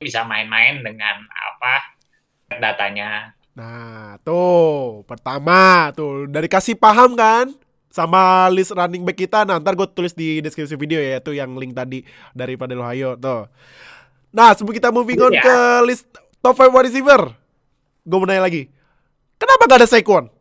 Bisa 0.01 0.25
main-main 0.25 0.81
dengan 0.81 1.29
apa 1.29 1.97
datanya 2.57 3.37
Nah, 3.61 4.17
tuh 4.25 5.05
pertama 5.05 5.93
tuh 5.93 6.25
dari 6.33 6.49
kasih 6.49 6.81
paham 6.81 7.13
kan 7.13 7.53
sama 7.93 8.49
list 8.49 8.73
running 8.73 9.05
back 9.05 9.21
kita. 9.21 9.45
Nah, 9.45 9.61
ntar 9.61 9.77
gue 9.77 9.85
tulis 9.93 10.17
di 10.17 10.41
deskripsi 10.41 10.81
video 10.81 10.97
ya 10.97 11.21
tuh 11.21 11.37
yang 11.37 11.53
link 11.61 11.77
tadi 11.77 12.01
dari 12.33 12.57
Padel 12.57 12.81
Ohio 12.81 13.21
tuh. 13.21 13.53
Nah, 14.33 14.57
sebelum 14.57 14.73
kita 14.73 14.89
moving 14.89 15.21
on 15.21 15.37
yeah. 15.37 15.45
ke 15.45 15.57
list 15.85 16.09
top 16.41 16.57
5 16.57 16.73
wide 16.73 16.89
receiver, 16.89 17.37
gue 18.09 18.17
mau 18.17 18.25
nanya 18.25 18.49
lagi. 18.49 18.73
Kenapa 19.37 19.69
gak 19.69 19.85
ada 19.85 19.89
Saquon? 19.91 20.33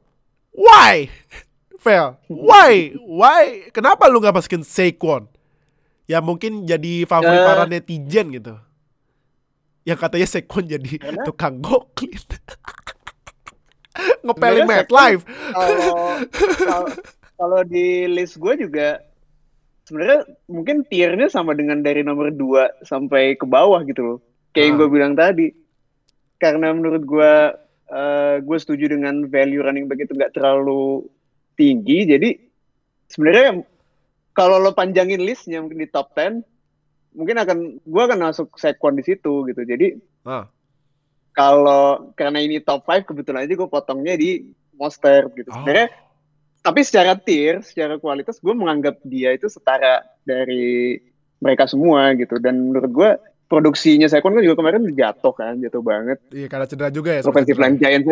Why? 0.55 1.11
Fail. 1.83 2.15
Why? 2.31 2.95
Why? 3.03 3.67
Kenapa 3.75 4.07
lu 4.07 4.23
gak 4.23 4.31
masukin 4.31 4.63
Saquon? 4.63 5.27
Ya 6.07 6.23
mungkin 6.23 6.63
jadi 6.63 7.03
favorit 7.03 7.43
uh, 7.43 7.47
para 7.51 7.63
netizen 7.67 8.31
gitu. 8.31 8.55
Yang 9.83 9.97
katanya 10.07 10.27
Saquon 10.29 10.65
jadi 10.71 11.03
tukang 11.27 11.59
goklin. 11.59 12.15
ngepelin 14.25 14.67
live. 14.89 15.21
Kalau 15.53 16.85
kalau 17.39 17.59
di 17.63 18.03
list 18.11 18.35
gue 18.35 18.67
juga 18.67 18.99
sebenarnya 19.87 20.27
mungkin 20.51 20.83
tiernya 20.85 21.31
sama 21.31 21.55
dengan 21.55 21.79
dari 21.79 22.03
nomor 22.03 22.35
2 22.35 22.83
sampai 22.83 23.39
ke 23.39 23.47
bawah 23.47 23.79
gitu 23.87 24.01
loh. 24.03 24.17
Kayak 24.51 24.59
ah. 24.59 24.67
yang 24.67 24.75
gue 24.75 24.89
bilang 24.91 25.13
tadi. 25.15 25.47
Karena 26.39 26.71
menurut 26.75 27.03
gue 27.07 27.33
uh, 27.91 28.35
gue 28.43 28.57
setuju 28.59 28.91
dengan 28.91 29.27
value 29.27 29.63
running 29.63 29.87
back 29.87 30.03
itu 30.03 30.13
nggak 30.13 30.35
terlalu 30.35 31.07
tinggi. 31.55 32.05
Jadi 32.05 32.29
sebenarnya 33.07 33.63
kalau 34.35 34.59
lo 34.59 34.75
panjangin 34.75 35.23
listnya 35.23 35.63
mungkin 35.63 35.83
di 35.83 35.89
top 35.89 36.11
10 36.15 36.43
mungkin 37.09 37.41
akan 37.41 37.57
gue 37.81 38.03
akan 38.03 38.19
masuk 38.29 38.55
Saquon 38.59 38.99
di 38.99 39.03
situ 39.07 39.47
gitu. 39.47 39.61
Jadi 39.63 39.95
ah 40.27 40.45
kalau 41.39 42.11
karena 42.19 42.43
ini 42.43 42.59
top 42.59 42.83
5 42.83 43.07
kebetulan 43.07 43.47
aja 43.47 43.55
gue 43.55 43.69
potongnya 43.71 44.19
di 44.19 44.43
Monster 44.75 45.31
gitu. 45.39 45.47
Oh. 45.47 45.63
Sebenarnya 45.63 45.87
tapi 46.59 46.83
secara 46.83 47.15
tier, 47.15 47.63
secara 47.63 47.95
kualitas 47.95 48.43
gue 48.43 48.51
menganggap 48.51 48.99
dia 49.07 49.31
itu 49.31 49.47
setara 49.47 50.03
dari 50.27 50.99
mereka 51.39 51.63
semua 51.71 52.11
gitu 52.19 52.35
dan 52.43 52.59
menurut 52.59 52.91
gue 52.91 53.09
produksinya 53.47 54.11
saya 54.11 54.19
kan 54.19 54.35
juga 54.35 54.59
kemarin 54.59 54.83
jatuh 54.91 55.31
kan, 55.31 55.55
jatuh 55.63 55.79
banget. 55.79 56.19
Iya, 56.35 56.51
karena 56.51 56.67
cedera 56.67 56.91
juga 56.91 57.15
ya. 57.15 57.23
Offensive 57.23 57.55
line 57.63 57.77
Giants, 57.79 58.07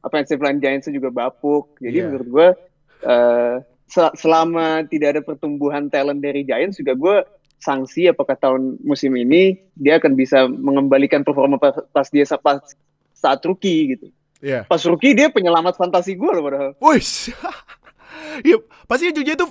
offensive 0.00 0.40
line 0.40 0.58
Giants 0.64 0.88
juga 0.88 1.12
bapuk. 1.12 1.76
Jadi 1.84 2.00
yeah. 2.00 2.08
menurut 2.08 2.28
gue 2.32 2.48
uh, 3.04 3.56
selama 4.16 4.88
tidak 4.88 5.08
ada 5.18 5.20
pertumbuhan 5.20 5.92
talent 5.92 6.24
dari 6.24 6.48
Giants 6.48 6.80
juga 6.80 6.96
gue 6.96 7.16
sanksi 7.60 8.08
apakah 8.08 8.34
tahun 8.34 8.80
musim 8.80 9.12
ini 9.14 9.60
dia 9.76 10.00
akan 10.00 10.16
bisa 10.16 10.48
mengembalikan 10.48 11.20
performa 11.20 11.60
pas, 11.60 11.76
pas 11.92 12.08
dia 12.08 12.24
pas 12.40 12.58
saat 13.12 13.40
rookie 13.44 13.94
gitu. 13.96 14.08
Yeah. 14.40 14.64
Pas 14.64 14.80
rookie 14.88 15.12
dia 15.12 15.28
penyelamat 15.28 15.76
fantasi 15.76 16.16
gue 16.16 16.30
loh 16.32 16.42
padahal. 16.42 16.70
Wih. 16.80 17.04
ya, 18.48 18.56
pasti 18.88 19.12
juga 19.12 19.36
itu 19.36 19.46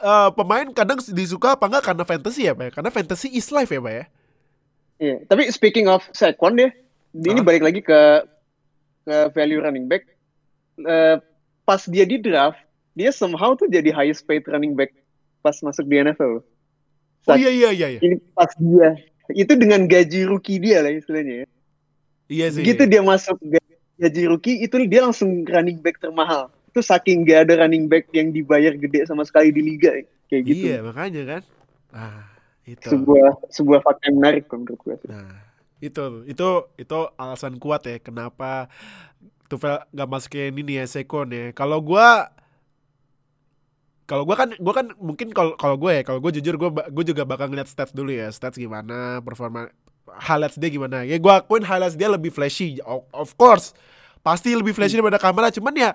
uh, 0.00 0.32
pemain 0.32 0.66
kadang 0.72 0.98
disuka 1.12 1.54
apa 1.54 1.68
enggak 1.68 1.84
karena 1.92 2.04
fantasy 2.08 2.48
ya, 2.48 2.56
Pak? 2.56 2.64
Ya? 2.64 2.70
Karena 2.72 2.90
fantasy 2.90 3.28
is 3.36 3.52
life 3.52 3.68
ya, 3.68 3.80
Pak 3.84 3.92
ya. 3.92 4.04
Iya, 5.00 5.16
tapi 5.28 5.48
speaking 5.48 5.88
of 5.88 6.04
Saquon 6.12 6.60
deh, 6.60 6.72
ini 7.16 7.40
balik 7.40 7.64
lagi 7.64 7.80
ke 7.80 8.00
ke 9.08 9.16
value 9.32 9.60
running 9.60 9.88
back. 9.88 10.04
Uh, 10.80 11.20
pas 11.64 11.80
dia 11.88 12.04
di 12.04 12.20
draft, 12.20 12.60
dia 12.92 13.08
somehow 13.12 13.56
tuh 13.56 13.68
jadi 13.68 13.92
highest 13.92 14.28
paid 14.28 14.44
running 14.48 14.76
back 14.76 14.92
pas 15.40 15.56
masuk 15.64 15.88
di 15.88 16.04
NFL. 16.04 16.44
Saat, 17.20 17.36
oh 17.36 17.38
iya 17.40 17.50
iya 17.52 17.68
iya. 17.72 18.00
Ini 18.00 18.16
pas 18.32 18.48
dia 18.56 18.96
itu 19.30 19.52
dengan 19.54 19.86
gaji 19.86 20.26
rookie 20.26 20.58
dia 20.58 20.82
lah 20.82 20.90
istilahnya 20.90 21.44
ya. 21.44 21.46
Iya 22.30 22.46
sih. 22.54 22.62
Gitu 22.64 22.82
dia 22.88 23.02
masuk 23.04 23.36
gaji 24.00 24.22
rookie 24.26 24.64
itu 24.64 24.74
dia 24.88 25.04
langsung 25.04 25.44
running 25.44 25.78
back 25.78 26.00
termahal. 26.00 26.48
Itu 26.70 26.80
saking 26.80 27.26
gak 27.26 27.50
ada 27.50 27.66
running 27.66 27.90
back 27.90 28.08
yang 28.14 28.32
dibayar 28.32 28.72
gede 28.72 29.04
sama 29.04 29.26
sekali 29.26 29.52
di 29.52 29.60
liga 29.60 29.92
kayak 30.30 30.42
gitu. 30.48 30.64
Iya 30.70 30.86
makanya 30.86 31.22
kan. 31.26 31.42
Ah 31.92 32.24
itu. 32.64 32.88
Sebuah 32.88 33.50
sebuah 33.50 33.80
fakta 33.84 34.08
yang 34.08 34.16
menarik 34.22 34.48
menurut 34.48 34.80
gue. 34.80 34.96
Nah 35.10 35.44
itu 35.80 36.24
itu 36.24 36.48
itu 36.78 36.98
alasan 37.16 37.56
kuat 37.60 37.84
ya 37.88 37.96
kenapa 38.00 38.68
Tufel 39.50 39.82
gak 39.90 40.08
masukin 40.08 40.54
ini 40.54 40.78
ya 40.78 40.86
Sekon 40.86 41.34
ya. 41.34 41.50
Kalau 41.52 41.82
gue 41.82 42.08
kalau 44.10 44.26
gue 44.26 44.34
kan 44.34 44.50
gue 44.50 44.74
kan 44.74 44.90
mungkin 44.98 45.30
kalau 45.30 45.54
kalau 45.54 45.78
gue 45.78 45.94
ya 45.94 46.02
kalau 46.02 46.18
gue 46.18 46.42
jujur 46.42 46.58
gue 46.58 46.70
gue 46.90 47.04
juga 47.14 47.22
bakal 47.22 47.46
ngeliat 47.46 47.70
stats 47.70 47.94
dulu 47.94 48.10
ya 48.10 48.26
stats 48.34 48.58
gimana 48.58 49.22
performa 49.22 49.70
highlights 50.10 50.58
dia 50.58 50.66
gimana 50.66 51.06
ya 51.06 51.14
gue 51.14 51.30
akuin 51.30 51.62
highlights 51.62 51.94
dia 51.94 52.10
lebih 52.10 52.34
flashy 52.34 52.82
of 53.14 53.30
course 53.38 53.70
pasti 54.26 54.50
lebih 54.58 54.74
flashy 54.74 54.98
hmm. 54.98 55.06
daripada 55.06 55.22
kamera 55.22 55.54
cuman 55.54 55.74
ya 55.78 55.90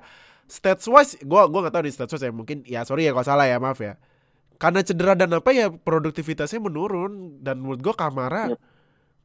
stats 0.48 0.88
wise 0.88 1.20
gue 1.20 1.42
gue 1.52 1.60
nggak 1.60 1.76
tahu 1.76 1.84
nih 1.84 1.92
stats 1.92 2.16
wise 2.16 2.24
ya 2.24 2.32
mungkin 2.32 2.64
ya 2.64 2.88
sorry 2.88 3.04
ya 3.04 3.12
kalau 3.12 3.28
salah 3.28 3.52
ya 3.52 3.60
maaf 3.60 3.84
ya 3.84 4.00
karena 4.56 4.80
cedera 4.80 5.14
dan 5.20 5.36
apa 5.36 5.52
ya 5.52 5.68
produktivitasnya 5.68 6.64
menurun 6.64 7.44
dan 7.44 7.60
menurut 7.60 7.84
gue 7.84 7.96
kamera 8.00 8.56
yep. 8.56 8.60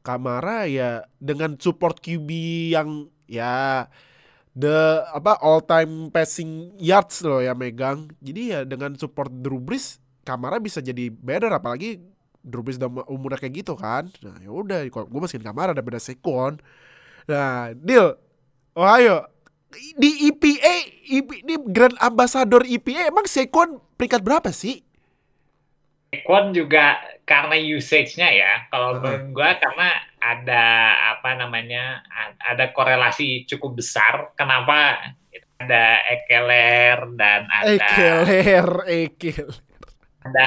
kamera 0.03 0.67
ya 0.67 1.07
dengan 1.23 1.55
support 1.55 2.03
QB 2.03 2.27
yang 2.75 3.07
ya 3.31 3.87
the 4.51 5.07
apa 5.15 5.39
all 5.39 5.63
time 5.63 6.11
passing 6.11 6.75
yards 6.75 7.23
loh 7.23 7.39
ya 7.39 7.55
megang. 7.55 8.11
Jadi 8.19 8.41
ya 8.51 8.59
dengan 8.67 8.95
support 8.99 9.31
Drew 9.31 9.59
Brees 9.59 9.99
bisa 10.61 10.79
jadi 10.79 11.11
better 11.11 11.51
apalagi 11.51 11.99
Drew 12.41 12.63
Brees 12.65 12.79
udah 12.81 13.05
umurnya 13.11 13.37
kayak 13.37 13.65
gitu 13.65 13.73
kan. 13.77 14.09
Nah, 14.23 14.37
ya 14.41 14.49
udah 14.49 14.85
gue 14.87 15.19
masukin 15.19 15.43
Kamara 15.45 15.75
daripada 15.75 16.01
Sekon. 16.01 16.57
Nah, 17.29 17.75
deal. 17.77 18.17
Ohio 18.71 19.27
di 19.95 20.31
EPA, 20.31 20.75
EP, 21.07 21.29
di 21.47 21.55
Grand 21.71 21.95
Ambassador 21.99 22.63
EPA 22.67 23.07
emang 23.11 23.27
Sekon 23.27 23.79
peringkat 23.95 24.21
berapa 24.23 24.49
sih? 24.51 24.83
Sekon 26.11 26.51
juga 26.51 26.99
karena 27.23 27.55
usage-nya 27.55 28.29
ya. 28.35 28.53
Kalau 28.67 28.99
menurut 28.99 29.31
gue 29.31 29.49
karena 29.63 29.89
ada 30.21 30.65
apa 31.17 31.33
namanya 31.33 32.05
ada 32.37 32.69
korelasi 32.69 33.49
cukup 33.49 33.81
besar 33.81 34.35
kenapa 34.37 35.01
ada 35.61 35.85
Ekeler 36.09 36.97
dan 37.17 37.49
ada 37.49 37.73
Ekeler 37.73 38.69
Ekeler 38.85 39.49
ada 40.21 40.45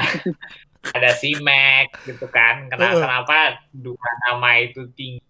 ada 0.95 1.09
si 1.15 1.35
Mac 1.43 1.91
gitu 2.07 2.27
kan 2.31 2.71
kenapa, 2.71 2.95
uh. 2.95 3.01
kenapa 3.03 3.37
dua 3.71 4.09
nama 4.27 4.49
itu 4.63 4.87
tinggi 4.95 5.23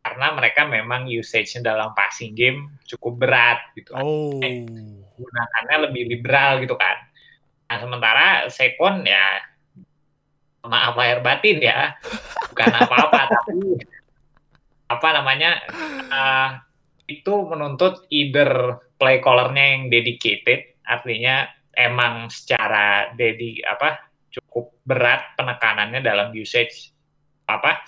karena 0.00 0.32
mereka 0.38 0.62
memang 0.64 1.04
usage-nya 1.10 1.74
dalam 1.74 1.90
passing 1.92 2.32
game 2.32 2.78
cukup 2.86 3.26
berat 3.26 3.60
gitu 3.74 3.92
kan. 3.92 4.04
Oh. 4.06 4.38
gunakannya 5.16 5.76
lebih 5.90 6.02
liberal 6.08 6.62
gitu 6.64 6.78
kan 6.80 6.96
nah 7.66 7.76
sementara 7.82 8.46
Sekon 8.48 9.04
ya 9.04 9.42
maaf 10.66 10.94
lahir 10.98 11.22
batin 11.22 11.58
ya 11.62 11.94
bukan 12.52 12.72
apa-apa 12.74 13.20
tapi 13.34 13.80
apa 14.86 15.08
namanya 15.18 15.50
uh, 16.10 16.50
itu 17.06 17.32
menuntut 17.46 18.06
either 18.10 18.82
play 18.98 19.18
callernya 19.22 19.78
yang 19.78 19.82
dedicated 19.90 20.78
artinya 20.86 21.50
emang 21.74 22.30
secara 22.30 23.12
dedi 23.14 23.62
apa 23.62 24.06
cukup 24.30 24.74
berat 24.86 25.34
penekanannya 25.34 26.00
dalam 26.02 26.30
usage 26.34 26.94
apa 27.46 27.82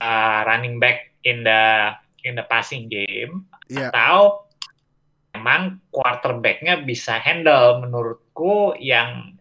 uh, 0.00 0.40
running 0.44 0.76
back 0.80 1.16
in 1.24 1.44
the 1.44 1.92
in 2.24 2.36
the 2.36 2.44
passing 2.48 2.88
game 2.88 3.44
yeah. 3.68 3.88
atau 3.92 4.46
emang 5.36 5.84
quarterbacknya 5.92 6.80
bisa 6.80 7.20
handle 7.20 7.84
menurutku 7.84 8.72
yang 8.80 9.35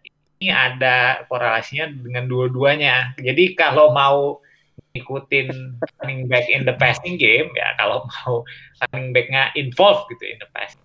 ini 0.46 0.54
ada 0.54 1.26
korelasinya 1.26 1.90
dengan 1.90 2.30
dua-duanya. 2.30 3.18
Jadi 3.18 3.58
kalau 3.58 3.90
mau 3.90 4.46
ikutin 4.94 5.76
running 6.00 6.30
back 6.30 6.46
in 6.48 6.64
the 6.64 6.76
passing 6.80 7.20
game 7.20 7.52
ya 7.52 7.76
kalau 7.76 8.08
mau 8.08 8.48
running 8.80 9.12
backnya 9.12 9.52
involved 9.60 10.08
gitu 10.08 10.24
in 10.24 10.40
the 10.40 10.48
passing 10.56 10.80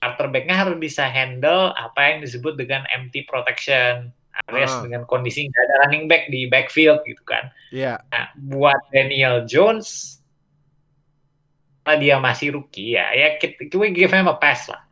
quarterbacknya 0.00 0.56
harus 0.56 0.80
bisa 0.80 1.04
handle 1.04 1.76
apa 1.76 2.16
yang 2.16 2.24
disebut 2.24 2.56
dengan 2.56 2.88
empty 2.88 3.28
protection 3.28 4.08
alias 4.48 4.72
uh. 4.72 4.88
dengan 4.88 5.04
kondisi 5.04 5.52
nggak 5.52 5.62
ada 5.68 5.74
running 5.84 6.08
back 6.08 6.30
di 6.32 6.46
backfield 6.46 7.02
gitu 7.04 7.20
kan. 7.26 7.50
Iya. 7.74 7.98
Yeah. 7.98 8.08
Nah, 8.08 8.24
buat 8.54 8.80
Daniel 8.94 9.44
Jones 9.44 10.16
karena 11.82 11.98
dia 11.98 12.16
masih 12.20 12.56
rookie 12.56 12.94
ya, 12.94 13.10
ya 13.16 13.40
kita, 13.40 13.68
kita 13.68 13.90
give 13.90 14.12
him 14.12 14.28
a 14.28 14.36
pass 14.36 14.68
lah 14.68 14.87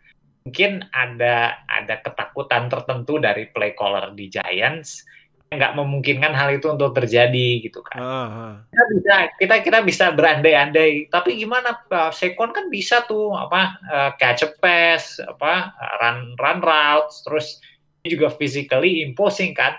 mungkin 0.47 0.87
ada 0.95 1.59
ada 1.67 1.99
ketakutan 1.99 2.71
tertentu 2.71 3.19
dari 3.19 3.51
play 3.51 3.75
caller 3.75 4.15
di 4.15 4.31
Giants 4.31 5.03
nggak 5.47 5.79
memungkinkan 5.79 6.35
hal 6.35 6.59
itu 6.59 6.67
untuk 6.67 6.91
terjadi 6.91 7.63
gitu 7.63 7.79
kan. 7.87 7.99
Uh, 8.03 8.27
uh. 8.27 8.53
Kita 8.67 8.83
bisa 8.91 9.15
kita 9.39 9.55
kita 9.63 9.79
bisa 9.87 10.05
berandai-andai, 10.11 11.07
tapi 11.07 11.39
gimana 11.39 11.87
uh, 11.87 12.11
Sekon 12.11 12.51
kan 12.51 12.67
bisa 12.67 13.07
tuh 13.07 13.31
apa 13.31 13.79
uh, 13.87 14.11
catch 14.19 14.43
a 14.43 14.51
pass, 14.59 15.23
apa 15.23 15.71
run 16.03 16.35
run 16.35 16.59
routes, 16.59 17.23
terus 17.23 17.63
juga 18.03 18.31
physically 18.35 19.07
imposing 19.07 19.55
kan. 19.55 19.79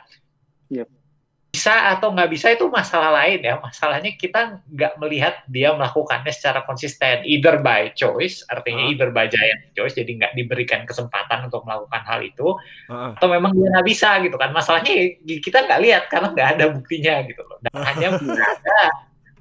Bisa 1.58 1.98
atau 1.98 2.14
nggak 2.14 2.30
bisa 2.30 2.54
itu 2.54 2.70
masalah 2.70 3.10
lain 3.18 3.42
ya. 3.42 3.58
Masalahnya 3.58 4.14
kita 4.14 4.62
nggak 4.70 4.94
melihat 5.02 5.42
dia 5.50 5.74
melakukannya 5.74 6.30
secara 6.30 6.62
konsisten, 6.62 7.26
either 7.26 7.58
by 7.66 7.90
choice, 7.98 8.46
artinya 8.46 8.86
uh. 8.86 8.92
either 8.94 9.10
by 9.10 9.26
giant 9.26 9.74
choice, 9.74 9.98
jadi 9.98 10.06
nggak 10.14 10.38
diberikan 10.38 10.86
kesempatan 10.86 11.50
untuk 11.50 11.66
melakukan 11.66 12.06
hal 12.06 12.22
itu, 12.22 12.54
uh. 12.94 13.18
atau 13.18 13.26
memang 13.26 13.58
dia 13.58 13.74
nggak 13.74 13.88
bisa 13.90 14.22
gitu 14.22 14.38
kan. 14.38 14.54
Masalahnya 14.54 15.18
kita 15.26 15.66
nggak 15.66 15.82
lihat 15.82 16.04
karena 16.14 16.30
nggak 16.30 16.50
ada 16.54 16.66
buktinya 16.70 17.26
gitu 17.26 17.42
loh. 17.42 17.58
Dan 17.66 17.74
hanya 17.82 18.08
ada 18.14 18.80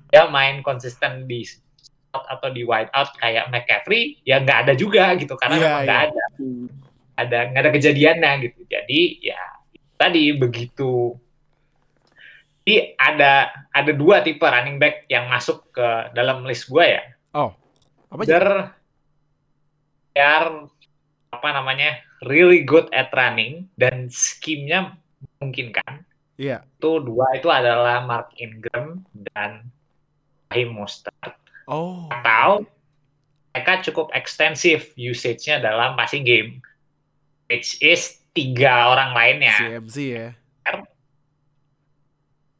dia 0.09 0.25
main 0.33 0.65
konsisten 0.65 1.29
di 1.29 1.45
atau 2.17 2.49
di 2.49 2.65
wide 2.65 2.89
out 2.97 3.13
kayak 3.21 3.53
McCaffrey 3.53 4.25
ya 4.25 4.41
nggak 4.41 4.65
ada 4.65 4.73
juga 4.73 5.13
gitu 5.21 5.37
karena 5.37 5.57
yeah, 5.61 5.65
memang 5.69 5.83
nggak 5.85 6.01
yeah. 6.01 6.09
ada 6.09 6.25
ada 7.17 7.39
nggak 7.53 7.63
ada 7.69 7.73
kejadiannya 7.77 8.33
gitu 8.49 8.61
jadi 8.65 9.01
ya 9.21 9.43
tadi 10.01 10.33
begitu 10.33 11.17
jadi 12.67 12.99
ada 12.99 13.55
ada 13.71 13.93
dua 13.95 14.27
tipe 14.27 14.43
running 14.43 14.83
back 14.83 15.07
yang 15.07 15.31
masuk 15.31 15.71
ke 15.71 16.11
dalam 16.19 16.43
list 16.43 16.67
gue 16.67 16.83
ya. 16.83 17.03
Oh, 17.31 17.55
apa 18.11 18.27
They're, 18.27 18.75
they 20.11 20.27
are 20.27 20.67
apa 21.31 21.49
namanya 21.55 22.03
really 22.27 22.67
good 22.67 22.91
at 22.91 23.15
running 23.15 23.71
dan 23.79 24.11
skimnya 24.11 24.99
memungkinkan. 25.39 26.03
Iya. 26.43 26.67
Yeah. 26.67 26.75
Itu 26.83 27.07
dua 27.07 27.39
itu 27.39 27.47
adalah 27.47 28.03
Mark 28.03 28.35
Ingram 28.35 29.07
dan 29.15 29.71
Raheem 30.51 30.75
Mostert. 30.75 31.39
Oh. 31.71 32.11
Atau 32.11 32.67
mereka 33.55 33.79
cukup 33.87 34.11
ekstensif 34.11 34.91
usage-nya 34.99 35.63
dalam 35.63 35.95
passing 35.95 36.27
game, 36.27 36.59
which 37.47 37.79
is 37.79 38.27
tiga 38.35 38.91
orang 38.91 39.15
lainnya. 39.15 39.55
CMC 39.55 39.97
ya 40.03 40.29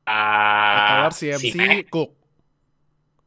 atau 0.07 1.11
CMC 1.11 1.53
si 1.53 1.67
Cook 1.91 2.17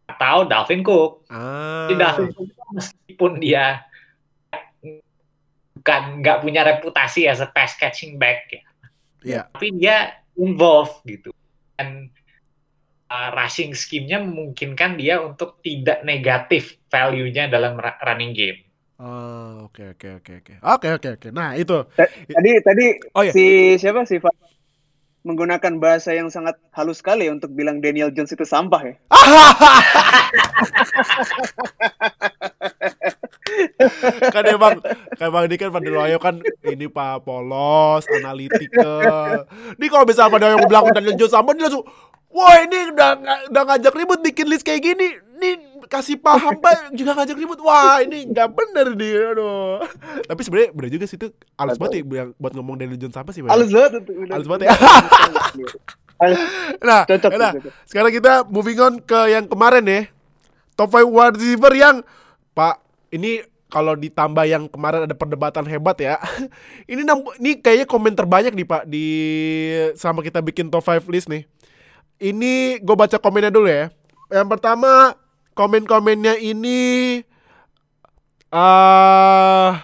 atau 0.09 0.47
Dalvin 0.49 0.81
Cook. 0.81 1.29
Ah. 1.29 1.91
Dalvin 1.91 2.33
Cook 2.33 2.49
meskipun 2.73 3.31
dia 3.37 3.85
bukan 5.79 6.01
nggak 6.19 6.37
punya 6.43 6.61
reputasi 6.65 7.29
as 7.29 7.39
a 7.39 7.47
pass 7.47 7.77
catching 7.79 8.19
back 8.19 8.51
ya, 8.51 8.61
yeah. 9.23 9.43
tapi 9.55 9.71
dia 9.79 10.11
involved 10.35 10.99
gitu 11.07 11.31
dan 11.79 12.11
uh, 13.07 13.31
rushing 13.31 13.71
scheme-nya 13.71 14.19
memungkinkan 14.19 14.99
dia 14.99 15.23
untuk 15.23 15.63
tidak 15.63 16.03
negatif 16.03 16.75
value-nya 16.91 17.47
dalam 17.47 17.79
running 17.79 18.35
game. 18.35 18.59
Oh, 18.99 19.71
oke 19.71 19.95
oke 19.95 20.19
oke 20.19 20.31
oke. 20.43 20.53
Oke 20.59 20.87
oke 20.91 21.09
oke. 21.15 21.27
Nah, 21.31 21.55
itu. 21.55 21.87
Tadi 22.27 22.51
tadi 22.59 22.85
oh, 23.15 23.23
iya. 23.23 23.31
si 23.31 23.45
siapa 23.79 24.03
sih 24.03 24.19
menggunakan 25.29 25.77
bahasa 25.77 26.17
yang 26.17 26.33
sangat 26.33 26.57
halus 26.73 27.05
sekali 27.05 27.29
untuk 27.29 27.53
bilang 27.53 27.85
Daniel 27.85 28.09
Jones 28.09 28.33
itu 28.33 28.41
sampah 28.41 28.81
ya. 28.81 28.97
kan 34.33 34.43
emang 34.49 34.81
kan 35.17 35.29
emang 35.29 35.45
ini 35.45 35.55
kan 35.61 35.69
pada 35.69 35.89
Loyo 35.89 36.17
kan 36.17 36.41
ini 36.65 36.89
pak 36.89 37.21
polos 37.25 38.05
analitikal 38.09 39.45
ini 39.77 39.85
kalau 39.89 40.05
misalnya 40.05 40.33
pada 40.33 40.53
yang 40.53 40.65
bilang 40.65 40.89
Daniel 40.89 41.17
Jones 41.17 41.33
sampah 41.33 41.53
dia 41.53 41.69
langsung 41.69 41.85
wah 42.33 42.55
ini 42.65 42.89
udah 42.93 43.09
udah 43.53 43.63
ngajak 43.69 43.93
ribut 43.93 44.19
bikin 44.25 44.49
list 44.49 44.65
kayak 44.65 44.81
gini 44.81 45.21
nih 45.37 45.68
kasih 45.89 46.21
paham 46.21 46.53
pak 46.61 46.93
juga 46.93 47.17
ngajak 47.17 47.35
ribut. 47.35 47.59
Wah 47.65 47.99
ini 48.05 48.29
nggak 48.29 48.49
bener 48.53 48.93
nih 48.93 49.33
aduh. 49.33 49.81
Tapi 50.29 50.41
sebenarnya 50.45 50.69
bener 50.71 50.89
juga 50.93 51.05
sih 51.09 51.17
itu 51.17 51.33
halus 51.57 51.81
banget 51.81 52.05
ya 52.05 52.29
buat 52.37 52.53
ngomong 52.53 52.77
Daniel 52.77 53.01
Jones 53.01 53.17
apa 53.17 53.33
sih 53.33 53.41
halus 53.41 53.73
banget 53.73 54.05
halus 54.29 54.47
banget 54.47 54.69
ya. 54.69 54.77
Nah, 56.83 57.07
cocok, 57.07 57.31
nah 57.39 57.51
cocok. 57.55 57.71
sekarang 57.87 58.11
kita 58.11 58.33
moving 58.51 58.79
on 58.83 58.93
ke 58.99 59.19
yang 59.31 59.47
kemarin 59.47 59.83
ya. 59.87 60.01
Top 60.75 60.91
5 60.91 61.07
wide 61.07 61.35
receiver 61.39 61.73
yang 61.75 62.03
pak 62.51 62.83
ini 63.15 63.43
kalau 63.69 63.93
ditambah 63.93 64.43
yang 64.49 64.67
kemarin 64.67 65.07
ada 65.07 65.15
perdebatan 65.15 65.63
hebat 65.69 65.95
ya. 66.01 66.17
Ini 66.91 67.05
ini 67.37 67.61
kayaknya 67.61 67.85
komen 67.85 68.17
terbanyak 68.17 68.57
nih 68.57 68.65
pak 68.65 68.83
di 68.89 69.05
sama 69.93 70.25
kita 70.25 70.41
bikin 70.41 70.73
top 70.73 70.81
5 70.81 71.05
list 71.07 71.29
nih. 71.29 71.45
Ini 72.19 72.81
gue 72.81 72.95
baca 72.97 73.21
komennya 73.21 73.53
dulu 73.53 73.69
ya. 73.69 73.93
Yang 74.33 74.47
pertama 74.57 75.13
komen-komennya 75.59 76.39
ini 76.39 77.19
uh, 78.55 79.75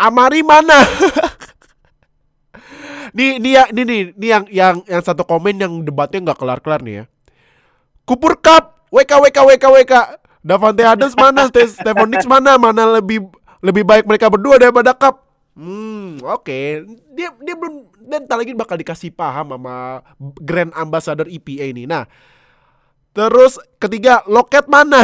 Amari 0.00 0.40
mana? 0.40 0.78
nih, 3.16 3.36
nih 3.36 3.52
ya, 3.52 3.64
nih 3.68 3.84
nih, 3.84 4.02
nih 4.16 4.28
yang 4.32 4.44
yang 4.48 4.76
yang 4.88 5.02
satu 5.04 5.28
komen 5.28 5.60
yang 5.60 5.84
debatnya 5.84 6.32
nggak 6.32 6.40
kelar-kelar 6.40 6.80
nih 6.80 6.94
ya. 7.02 7.04
Kupur 8.08 8.40
Cup, 8.40 8.88
WK 8.88 9.12
WK 9.28 9.38
WK 9.52 9.64
WK. 9.68 9.94
Davante 10.40 10.86
Adams 10.86 11.12
mana? 11.18 11.50
Stephon 11.50 12.08
Diggs 12.08 12.24
mana? 12.24 12.56
Mana 12.56 12.96
lebih 12.96 13.28
lebih 13.60 13.84
baik 13.84 14.08
mereka 14.08 14.32
berdua 14.32 14.56
daripada 14.56 14.96
Cup? 14.96 15.28
Hmm, 15.58 16.22
oke. 16.22 16.46
Okay. 16.46 16.86
Dia 17.12 17.34
dia 17.42 17.54
belum 17.58 17.90
dan 18.06 18.24
tak 18.24 18.46
lagi 18.46 18.54
bakal 18.54 18.78
dikasih 18.78 19.10
paham 19.10 19.58
sama 19.58 20.00
Grand 20.40 20.70
Ambassador 20.78 21.26
EPA 21.26 21.74
ini. 21.74 21.84
Nah, 21.84 22.06
Terus 23.18 23.58
ketiga, 23.82 24.22
loket 24.30 24.70
mana? 24.70 25.02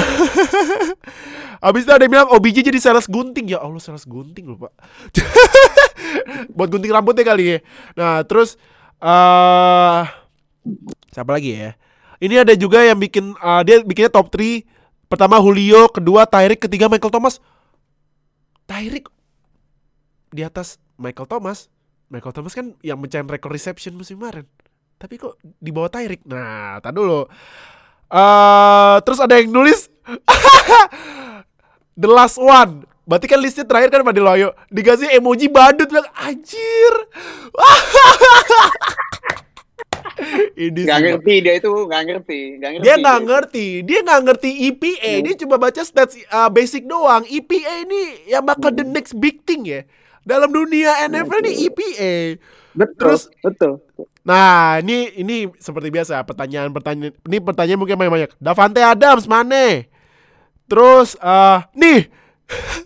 Habis 1.64 1.82
itu 1.82 1.90
ada 1.90 2.06
yang 2.06 2.14
bilang 2.14 2.30
OBJ 2.30 2.62
jadi 2.62 2.78
sales 2.78 3.10
gunting. 3.10 3.50
Ya 3.50 3.58
Allah, 3.58 3.82
sales 3.82 4.06
gunting 4.06 4.54
lupa. 4.54 4.70
Buat 6.54 6.70
gunting 6.70 6.94
rambutnya 6.94 7.26
kali 7.26 7.58
ya. 7.58 7.58
Nah, 7.98 8.22
terus 8.22 8.54
uh, 9.02 10.06
siapa 11.10 11.34
lagi 11.34 11.58
ya? 11.58 11.70
Ini 12.22 12.46
ada 12.46 12.54
juga 12.54 12.86
yang 12.86 13.02
bikin 13.02 13.34
uh, 13.42 13.66
dia 13.66 13.82
bikinnya 13.82 14.14
top 14.14 14.30
3. 14.30 14.62
Pertama 15.10 15.42
Julio, 15.42 15.90
kedua 15.90 16.22
Tyreek, 16.22 16.70
ketiga 16.70 16.86
Michael 16.86 17.10
Thomas. 17.10 17.42
Tyreek 18.70 19.10
di 20.30 20.46
atas 20.46 20.78
Michael 21.02 21.26
Thomas. 21.26 21.66
Michael 22.14 22.30
Thomas 22.30 22.54
kan 22.54 22.78
yang 22.78 23.02
mencapai 23.02 23.42
rekor 23.42 23.50
reception 23.50 23.98
musim 23.98 24.22
kemarin. 24.22 24.46
Tapi 25.02 25.18
kok 25.18 25.34
di 25.42 25.74
bawah 25.74 25.90
Tyreek? 25.90 26.22
Nah, 26.30 26.78
tadi 26.78 26.94
dulu. 26.94 27.26
Uh, 28.12 29.00
terus 29.02 29.18
ada 29.18 29.40
yang 29.40 29.50
nulis 29.50 29.88
The 32.00 32.10
last 32.10 32.36
one. 32.38 32.84
Berarti 33.04 33.28
kan 33.28 33.38
listnya 33.38 33.68
terakhir 33.68 33.92
kan 33.92 34.00
pada 34.00 34.16
Loyo 34.16 34.56
Dikasih 34.72 35.12
emoji 35.20 35.52
badut 35.52 35.92
bilang 35.92 36.08
Anjir. 36.16 36.94
Ini 40.54 40.86
gak 40.86 41.00
ngerti 41.02 41.34
dia 41.42 41.58
itu 41.58 41.68
gak 41.90 42.02
ngerti, 42.06 42.40
gak 42.62 42.70
ngerti 42.78 42.86
Dia 42.86 42.94
gak 43.02 43.20
ngerti. 43.26 43.66
Dia 43.82 44.00
gak 44.06 44.20
ngerti 44.24 44.50
EPA 44.70 45.12
hmm. 45.20 45.22
Dia 45.26 45.34
cuma 45.42 45.56
baca 45.60 45.82
stats 45.84 46.16
uh, 46.32 46.48
basic 46.48 46.86
doang. 46.88 47.26
EPA 47.28 47.84
ini 47.84 48.30
yang 48.30 48.46
bakal 48.46 48.72
hmm. 48.72 48.78
the 48.80 48.86
next 48.86 49.12
big 49.18 49.42
thing 49.44 49.68
ya. 49.68 49.84
Dalam 50.24 50.48
dunia 50.48 51.04
NFL 51.04 51.44
ini 51.44 51.52
EPA 51.68 52.14
Betul, 52.74 52.98
Terus 52.98 53.22
betul. 53.38 53.72
Nah, 54.26 54.82
ini 54.82 55.14
ini 55.14 55.36
seperti 55.62 55.94
biasa 55.94 56.26
pertanyaan-pertanyaan 56.26 57.14
ini 57.14 57.38
pertanyaan 57.38 57.78
mungkin 57.78 57.96
banyak 57.96 58.12
banyak. 58.12 58.30
Davante 58.42 58.82
Adams 58.82 59.30
mana? 59.30 59.86
Terus 60.66 61.14
uh, 61.22 61.62
nih 61.78 62.10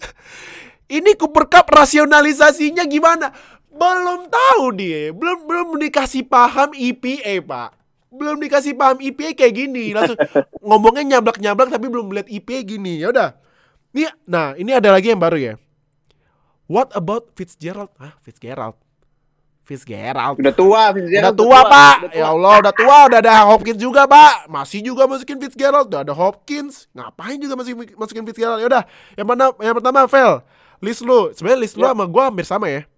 ini 1.01 1.11
Cooper 1.16 1.49
Cup 1.49 1.72
rasionalisasinya 1.72 2.84
gimana? 2.84 3.32
Belum 3.72 4.26
tahu 4.28 4.74
dia, 4.76 5.14
belum 5.14 5.47
belum 5.47 5.68
dikasih 5.89 6.26
paham 6.26 6.74
EPA, 6.74 7.41
Pak. 7.47 7.70
Belum 8.11 8.36
dikasih 8.43 8.74
paham 8.74 8.99
EPA 8.99 9.32
kayak 9.32 9.55
gini. 9.55 9.95
Langsung 9.95 10.18
ngomongnya 10.66 11.16
nyablak-nyablak 11.16 11.70
tapi 11.70 11.86
belum 11.86 12.12
melihat 12.12 12.28
EPA 12.28 12.61
gini. 12.66 12.99
Ya 12.99 13.14
udah. 13.14 13.39
Nih, 13.95 14.11
nah, 14.26 14.53
ini 14.59 14.74
ada 14.74 14.93
lagi 14.93 15.14
yang 15.14 15.22
baru 15.22 15.39
ya. 15.39 15.55
What 16.66 16.93
about 16.93 17.32
Fitzgerald? 17.39 17.95
Ah, 17.97 18.18
Fitzgerald 18.20 18.88
Fitzgerald. 19.69 20.41
Udah 20.41 20.55
tua 20.57 20.83
Fitzgerald. 20.97 21.37
Udah 21.37 21.37
tua, 21.37 21.61
tua 21.61 21.61
Pak. 21.69 21.97
Udah 22.01 22.09
tua. 22.09 22.16
Ya 22.16 22.27
Allah, 22.33 22.55
udah 22.64 22.73
tua, 22.73 22.99
udah 23.12 23.19
ada 23.21 23.35
Hopkins 23.53 23.77
juga, 23.77 24.09
Pak. 24.09 24.49
Masih 24.49 24.81
juga 24.81 25.05
masukin 25.05 25.37
Fitzgerald. 25.37 25.93
Udah 25.93 26.01
ada 26.09 26.14
Hopkins. 26.16 26.89
Ngapain 26.97 27.37
juga 27.37 27.53
masih 27.61 27.77
masukin 27.77 28.25
Fitzgerald? 28.25 28.64
Ya 28.64 28.66
udah, 28.73 28.83
yang 29.12 29.29
mana 29.29 29.53
yang 29.61 29.77
pertama, 29.77 30.09
Vel. 30.09 30.41
List 30.81 31.05
lu. 31.05 31.29
Sebenarnya 31.37 31.61
list 31.61 31.77
lu 31.77 31.85
ya. 31.85 31.93
sama 31.93 32.09
gua 32.09 32.33
hampir 32.33 32.49
sama 32.49 32.66
ya. 32.73 32.89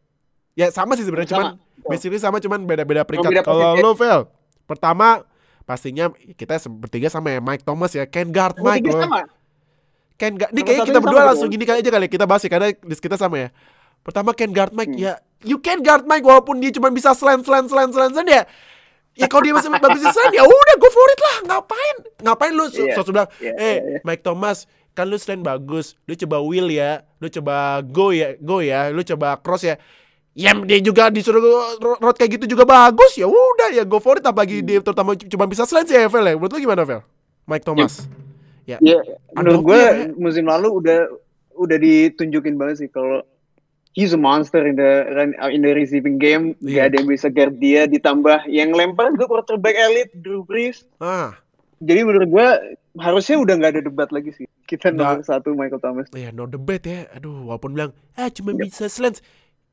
Ya 0.54 0.70
sama 0.70 0.94
sih 0.94 1.02
sebenarnya, 1.02 1.30
cuman 1.34 1.46
basically 1.90 2.22
sama 2.22 2.38
cuman 2.38 2.62
beda-beda 2.62 3.02
peringkat. 3.02 3.42
Kalau 3.42 3.74
lu, 3.74 3.90
Vel, 3.98 4.30
pertama 4.70 5.26
pastinya 5.66 6.14
kita 6.38 6.54
bertiga 6.70 7.10
sama 7.10 7.34
ya 7.34 7.42
Mike 7.42 7.66
Thomas 7.66 7.90
ya, 7.90 8.06
Ken 8.06 8.30
Gart 8.30 8.62
Mike 8.62 8.86
loh. 8.86 9.26
Ken 10.14 10.38
Gart. 10.38 10.54
Nih 10.54 10.62
kayaknya 10.62 10.86
kita 10.86 11.00
berdua 11.02 11.34
langsung 11.34 11.50
gini 11.50 11.66
kali 11.66 11.82
aja 11.82 11.90
kali 11.90 12.06
kita 12.06 12.28
bahas 12.30 12.44
ya 12.46 12.50
karena 12.52 12.70
list 12.86 13.02
kita 13.02 13.18
sama 13.18 13.42
ya. 13.42 13.48
Pertama 14.06 14.36
Ken 14.38 14.54
Gart 14.54 14.70
Mike 14.70 14.94
hmm. 14.94 15.02
ya 15.02 15.18
you 15.44 15.58
can 15.60 15.80
guard 15.80 16.04
Mike 16.04 16.24
walaupun 16.24 16.60
dia 16.60 16.72
cuma 16.72 16.92
bisa 16.92 17.16
slant 17.16 17.44
slant 17.44 17.68
slant 17.68 17.92
slant 17.92 18.12
slant 18.16 18.28
ya. 18.28 18.42
Ya 19.18 19.26
kalau 19.26 19.42
dia 19.42 19.52
masih 19.52 19.68
bagus 19.74 20.00
di 20.00 20.08
slant 20.08 20.32
ya 20.32 20.46
udah 20.46 20.74
go 20.78 20.88
for 20.88 21.08
it 21.10 21.20
lah. 21.20 21.36
Ngapain? 21.50 21.96
Ngapain 22.24 22.52
lu? 22.54 22.64
Yeah. 22.72 22.96
so, 22.96 23.02
so 23.04 23.10
bilang 23.12 23.30
yeah, 23.42 23.54
eh 23.58 23.76
yeah, 23.80 24.00
Mike 24.06 24.22
Thomas 24.22 24.64
kan 24.94 25.08
lu 25.08 25.16
slant 25.18 25.42
bagus. 25.42 25.98
Lu 26.06 26.14
coba 26.14 26.40
will 26.40 26.68
ya. 26.70 27.04
Lu 27.18 27.26
coba 27.28 27.84
go 27.84 28.14
ya 28.14 28.36
go 28.40 28.62
ya. 28.62 28.88
Lu 28.94 29.02
coba 29.02 29.36
cross 29.40 29.66
ya. 29.66 29.76
Ya 30.30 30.54
dia 30.54 30.78
juga 30.78 31.10
disuruh 31.10 31.42
road 31.82 32.16
kayak 32.16 32.38
gitu 32.38 32.54
juga 32.56 32.62
bagus. 32.62 33.18
Ya 33.18 33.26
udah 33.26 33.74
ya 33.74 33.82
go 33.82 33.98
for 33.98 34.16
it. 34.20 34.24
Apalagi 34.24 34.62
hmm. 34.62 34.66
dia 34.66 34.78
terutama 34.80 35.18
cuma 35.18 35.44
bisa 35.50 35.66
slant 35.66 35.90
sih 35.90 35.98
ya 35.98 36.06
Vel 36.06 36.24
ya. 36.24 36.34
Menurut 36.38 36.52
lu 36.54 36.60
gimana 36.62 36.82
Vel? 36.86 37.02
Mike 37.50 37.66
Thomas. 37.66 38.06
Ya, 38.68 38.78
ya. 38.78 39.02
ya 39.02 39.18
menurut 39.34 39.66
gue 39.66 39.80
ya. 39.82 39.92
musim 40.14 40.46
lalu 40.46 40.78
udah 40.78 41.10
udah 41.58 41.76
ditunjukin 41.76 42.54
banget 42.54 42.86
sih 42.86 42.88
kalau 42.88 43.26
he's 43.92 44.12
a 44.12 44.20
monster 44.20 44.62
in 44.66 44.76
the 44.78 45.06
uh, 45.38 45.50
in 45.50 45.62
the 45.62 45.74
receiving 45.74 46.18
game. 46.18 46.54
Yeah. 46.62 46.86
Gak 46.86 46.86
ada 46.86 46.94
yang 47.02 47.08
bisa 47.10 47.26
guard 47.30 47.54
dia. 47.58 47.86
Ditambah 47.90 48.46
yang 48.46 48.74
lempar 48.74 49.14
juga 49.14 49.26
quarterback 49.26 49.74
elite 49.74 50.12
Drew 50.22 50.46
Brees. 50.46 50.86
Ah. 51.02 51.34
Jadi 51.80 52.00
menurut 52.04 52.28
gue 52.28 52.48
harusnya 53.00 53.40
udah 53.40 53.54
nggak 53.56 53.72
ada 53.78 53.82
debat 53.88 54.08
lagi 54.12 54.36
sih. 54.36 54.46
Kita 54.68 54.92
nah, 54.92 55.16
nomor 55.16 55.24
satu 55.24 55.56
Michael 55.56 55.80
Thomas. 55.80 56.06
Iya 56.12 56.30
no 56.30 56.44
debat 56.44 56.84
ya. 56.84 57.08
Aduh 57.16 57.48
walaupun 57.48 57.72
bilang 57.72 57.90
ah 58.20 58.28
cuma 58.28 58.52
yep. 58.52 58.68
bisa 58.68 58.86
slants. 58.92 59.24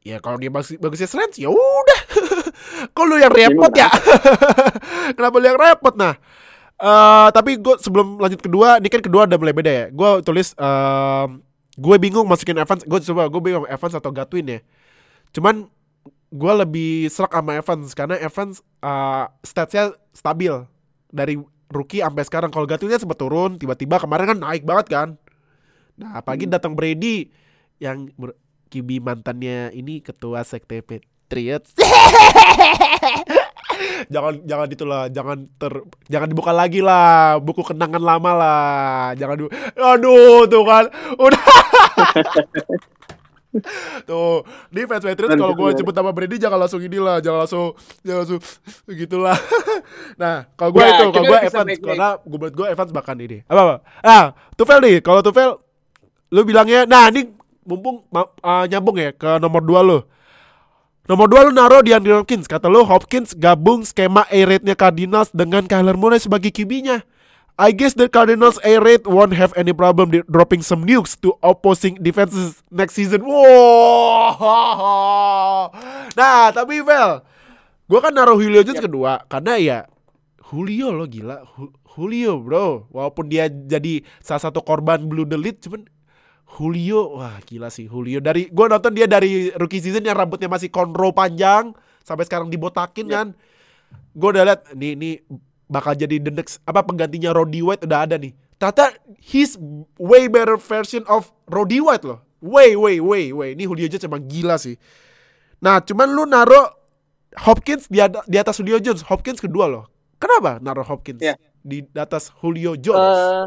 Ya 0.07 0.23
kalau 0.23 0.39
dia 0.39 0.47
bagus 0.47 0.71
bagusnya 0.79 1.09
slants 1.09 1.35
ya 1.35 1.51
udah. 1.51 2.01
kalau 2.97 3.19
yang 3.19 3.33
repot 3.33 3.73
ya. 3.75 3.91
Kenapa 5.17 5.35
lu 5.35 5.45
yang 5.45 5.59
repot 5.59 5.95
nah? 5.99 6.15
Uh, 6.77 7.33
tapi 7.33 7.57
gue 7.57 7.73
sebelum 7.81 8.21
lanjut 8.21 8.37
kedua, 8.37 8.77
ini 8.77 8.85
kan 8.93 9.01
kedua 9.01 9.25
udah 9.25 9.37
mulai 9.41 9.55
beda 9.57 9.71
ya. 9.73 9.85
Gue 9.89 10.21
tulis 10.21 10.53
uh, 10.61 11.25
gue 11.77 11.95
bingung 12.01 12.25
masukin 12.25 12.57
Evans 12.57 12.81
gue 12.83 12.99
coba 13.13 13.29
gue 13.29 13.41
bingung 13.41 13.65
Evans 13.69 13.93
atau 13.93 14.09
Gatwin 14.09 14.57
ya. 14.57 14.59
Cuman 15.29 15.69
gue 16.33 16.53
lebih 16.65 17.07
serak 17.07 17.31
sama 17.31 17.55
Evans 17.55 17.93
karena 17.93 18.15
Evans 18.19 18.65
uh, 18.81 19.29
statsnya 19.45 19.95
stabil 20.11 20.51
dari 21.13 21.37
rookie 21.69 22.01
sampai 22.01 22.25
sekarang. 22.25 22.49
Kalau 22.49 22.65
Gatwinnya 22.65 22.97
sempat 22.97 23.21
turun 23.21 23.61
tiba-tiba 23.61 24.01
kemarin 24.01 24.33
kan 24.35 24.39
naik 24.41 24.65
banget 24.65 24.87
kan. 24.89 25.09
Nah 26.01 26.17
apalagi 26.17 26.49
hmm. 26.49 26.53
datang 26.57 26.73
Brady 26.73 27.29
yang 27.77 28.09
QB 28.67 28.99
mantannya 28.99 29.71
ini 29.71 30.01
ketua 30.03 30.43
sekte 30.43 30.83
Patriots 30.83 31.77
jangan 34.13 34.33
jangan 34.47 34.67
itulah 34.71 35.01
jangan 35.11 35.37
ter 35.59 35.73
jangan 36.07 36.27
dibuka 36.31 36.51
lagi 36.55 36.79
lah 36.79 37.37
buku 37.41 37.61
kenangan 37.63 38.01
lama 38.01 38.31
lah. 38.33 39.13
Jangan 39.19 39.35
du 39.35 39.47
aduh 39.75 40.47
tuh 40.47 40.63
kan 40.63 40.85
udah. 41.19 41.43
Tuh 44.05 44.45
di 44.69 44.85
fans 44.85 45.03
Patriots 45.03 45.33
kalau 45.33 45.55
gue 45.57 45.69
sebut 45.81 45.95
nama 45.95 46.11
Brady 46.13 46.37
jangan 46.37 46.59
langsung 46.61 46.81
inilah 46.83 47.17
jangan 47.23 47.39
langsung 47.45 47.73
jangan 48.05 48.19
langsung 48.25 48.41
gitulah. 48.91 49.37
Nah 50.21 50.49
kalau 50.57 50.73
gue 50.73 50.83
ya, 50.83 50.89
itu 50.97 51.05
kalau 51.13 51.25
gue 51.25 51.39
Evans 51.47 51.69
karena 51.79 52.09
gue 52.19 52.37
buat 52.37 52.53
gue 52.53 52.67
Evans 52.69 52.91
bahkan 52.93 53.17
ini. 53.17 53.41
Apa 53.47 53.61
apa? 53.61 53.75
Ah 54.03 54.25
Tufel 54.53 54.79
nih 54.83 54.95
kalau 55.01 55.21
Tufel 55.21 55.57
lu 56.33 56.41
bilangnya 56.43 56.83
nah 56.83 57.07
ini 57.07 57.31
mumpung 57.63 58.03
uh, 58.11 58.65
nyambung 58.67 58.97
ya 58.99 59.09
ke 59.15 59.39
nomor 59.39 59.63
dua 59.63 59.81
lo. 59.81 59.99
Nomor 61.07 61.31
dua 61.31 61.47
lu 61.47 61.55
naruh 61.55 61.79
di 61.79 61.95
Andrew 61.95 62.19
Hopkins. 62.19 62.51
Kata 62.51 62.67
lu 62.67 62.83
Hopkins 62.83 63.31
gabung 63.31 63.87
skema 63.87 64.27
A 64.27 64.43
rate-nya 64.43 64.75
Cardinals 64.75 65.31
dengan 65.31 65.63
Kyler 65.63 65.95
Murray 65.95 66.19
sebagai 66.19 66.51
QB-nya. 66.51 67.07
I 67.57 67.73
guess 67.73 67.97
the 67.97 68.05
Cardinals 68.05 68.61
A 68.61 68.77
rate 68.77 69.07
won't 69.09 69.33
have 69.33 69.49
any 69.57 69.73
problem 69.73 70.13
dropping 70.29 70.61
some 70.61 70.85
nukes 70.85 71.17
to 71.25 71.33
opposing 71.41 71.97
defenses 71.97 72.61
next 72.69 72.93
season. 72.93 73.25
Wow. 73.25 74.35
Nah, 76.17 76.49
tapi 76.49 76.81
Vel, 76.81 77.21
gue 77.85 77.99
kan 78.01 78.09
naruh 78.09 78.41
Julio 78.41 78.65
Jones 78.65 78.81
yep. 78.81 78.89
kedua 78.89 79.21
karena 79.29 79.53
ya 79.61 79.85
Julio 80.49 80.89
lo 80.89 81.05
gila, 81.05 81.45
Julio 81.93 82.41
bro. 82.41 82.89
Walaupun 82.89 83.29
dia 83.29 83.45
jadi 83.49 84.01
salah 84.17 84.49
satu 84.49 84.65
korban 84.65 85.05
blue 85.05 85.29
delete, 85.29 85.61
cuman 85.65 85.85
Julio, 86.47 87.19
wah 87.19 87.37
gila 87.43 87.67
sih 87.67 87.91
Julio. 87.91 88.23
Dari 88.23 88.47
gue 88.47 88.65
nonton 88.71 88.95
dia 88.95 89.03
dari 89.03 89.51
rookie 89.59 89.83
season 89.83 90.07
yang 90.07 90.15
rambutnya 90.15 90.47
masih 90.47 90.71
conro 90.71 91.11
panjang 91.11 91.75
sampai 92.07 92.23
sekarang 92.23 92.47
dibotakin 92.47 93.05
yeah. 93.07 93.15
kan. 93.19 93.27
Gue 94.15 94.31
udah 94.31 94.43
liat 94.47 94.61
nih 94.73 94.91
ini 94.95 95.09
bakal 95.67 95.93
jadi 95.93 96.23
the 96.23 96.31
next 96.31 96.63
apa 96.63 96.81
penggantinya 96.81 97.35
Roddy 97.35 97.59
White 97.59 97.83
udah 97.83 98.07
ada 98.07 98.15
nih. 98.15 98.31
Ternyata 98.57 98.95
he's 99.19 99.59
way 100.01 100.25
better 100.31 100.57
version 100.57 101.05
of 101.05 101.29
Roddy 101.51 101.83
White 101.83 102.07
loh. 102.07 102.23
Way, 102.41 102.77
way, 102.77 102.97
way, 103.01 103.33
way. 103.33 103.49
Ini 103.53 103.65
Julio 103.65 103.89
Jones 103.89 104.05
emang 104.07 104.25
gila 104.25 104.57
sih. 104.57 104.77
Nah, 105.57 105.81
cuman 105.81 106.09
lu 106.09 106.25
naro 106.25 106.69
Hopkins 107.37 107.89
di, 107.89 108.01
di 108.01 108.37
atas 108.37 108.57
Julio 108.57 108.81
Jones. 108.81 109.05
Hopkins 109.05 109.41
kedua 109.41 109.69
loh. 109.69 109.85
Kenapa 110.17 110.57
naro 110.57 110.81
Hopkins 110.81 111.21
yeah. 111.21 111.37
di 111.61 111.85
atas 111.93 112.33
Julio 112.41 112.73
Jones? 112.77 113.17
Uh, 113.17 113.45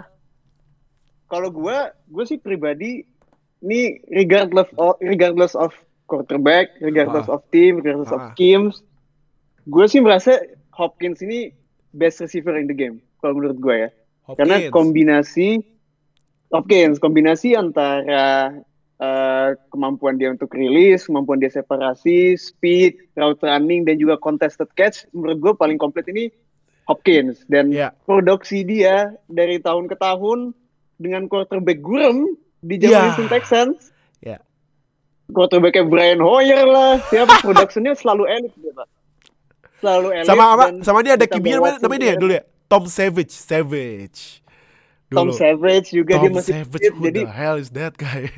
kalau 1.30 1.48
gue 1.54 1.78
gue 2.10 2.24
sih 2.26 2.36
pribadi 2.36 3.06
ini 3.62 4.02
regardless 4.10 4.68
of 4.76 4.98
regardless 5.00 5.54
of 5.54 5.70
quarterback, 6.10 6.74
regardless 6.82 7.30
ah. 7.30 7.38
of 7.38 7.46
team, 7.54 7.78
regardless 7.78 8.10
ah. 8.10 8.18
of 8.18 8.22
schemes, 8.34 8.82
gue 9.70 9.86
sih 9.86 10.02
merasa 10.02 10.42
Hopkins 10.74 11.22
ini 11.22 11.54
best 11.94 12.18
receiver 12.18 12.58
in 12.58 12.66
the 12.66 12.74
game 12.74 12.98
kalau 13.22 13.38
menurut 13.38 13.62
gue 13.62 13.76
ya. 13.86 13.90
Hopkins. 14.26 14.38
Karena 14.42 14.56
kombinasi 14.74 15.48
Hopkins, 16.50 16.98
kombinasi 16.98 17.54
antara 17.54 18.50
uh, 18.98 19.54
kemampuan 19.70 20.18
dia 20.18 20.34
untuk 20.34 20.50
rilis, 20.50 21.06
kemampuan 21.06 21.38
dia 21.38 21.54
separasi, 21.54 22.34
speed, 22.34 22.98
route 23.14 23.38
running 23.46 23.86
dan 23.86 24.02
juga 24.02 24.18
contested 24.18 24.66
catch, 24.74 25.06
menurut 25.14 25.38
gue 25.38 25.52
paling 25.54 25.78
komplit 25.78 26.10
ini 26.10 26.26
Hopkins 26.90 27.46
dan 27.46 27.70
yeah. 27.70 27.94
produksi 28.02 28.66
dia 28.66 29.14
dari 29.30 29.62
tahun 29.62 29.86
ke 29.86 29.94
tahun 29.94 30.50
dengan 31.00 31.24
quarterback 31.26 31.80
gurem 31.80 32.36
di 32.60 32.76
zaman 32.76 32.92
yeah. 32.92 33.04
Houston 33.08 33.28
Texans. 33.32 33.76
Yeah. 34.20 34.40
Quarterbacknya 35.32 35.88
Brian 35.88 36.20
Hoyer 36.20 36.68
lah, 36.68 37.00
siapa 37.08 37.40
productionnya 37.46 37.96
selalu 37.96 38.28
elit 38.28 38.52
dia, 38.60 38.72
Pak. 38.76 38.88
Selalu 39.80 40.08
elit. 40.20 40.28
Sama 40.28 40.44
apa? 40.52 40.64
Sama 40.84 40.98
dia 41.00 41.16
ada 41.16 41.24
kibinya 41.24 41.80
namanya, 41.80 41.96
dia 41.96 42.14
dulu 42.20 42.32
ya. 42.36 42.44
Tom 42.68 42.84
Savage, 42.84 43.32
Savage. 43.32 44.44
Dulu. 45.08 45.16
Tom 45.16 45.28
Savage 45.34 45.90
juga 45.90 46.20
Tom 46.20 46.22
dia 46.22 46.30
masih 46.30 46.52
Savage, 46.62 46.90
who 46.92 47.02
jadi 47.08 47.22
the 47.24 47.32
hell 47.32 47.56
is 47.56 47.72
that 47.72 47.96
guy? 47.96 48.28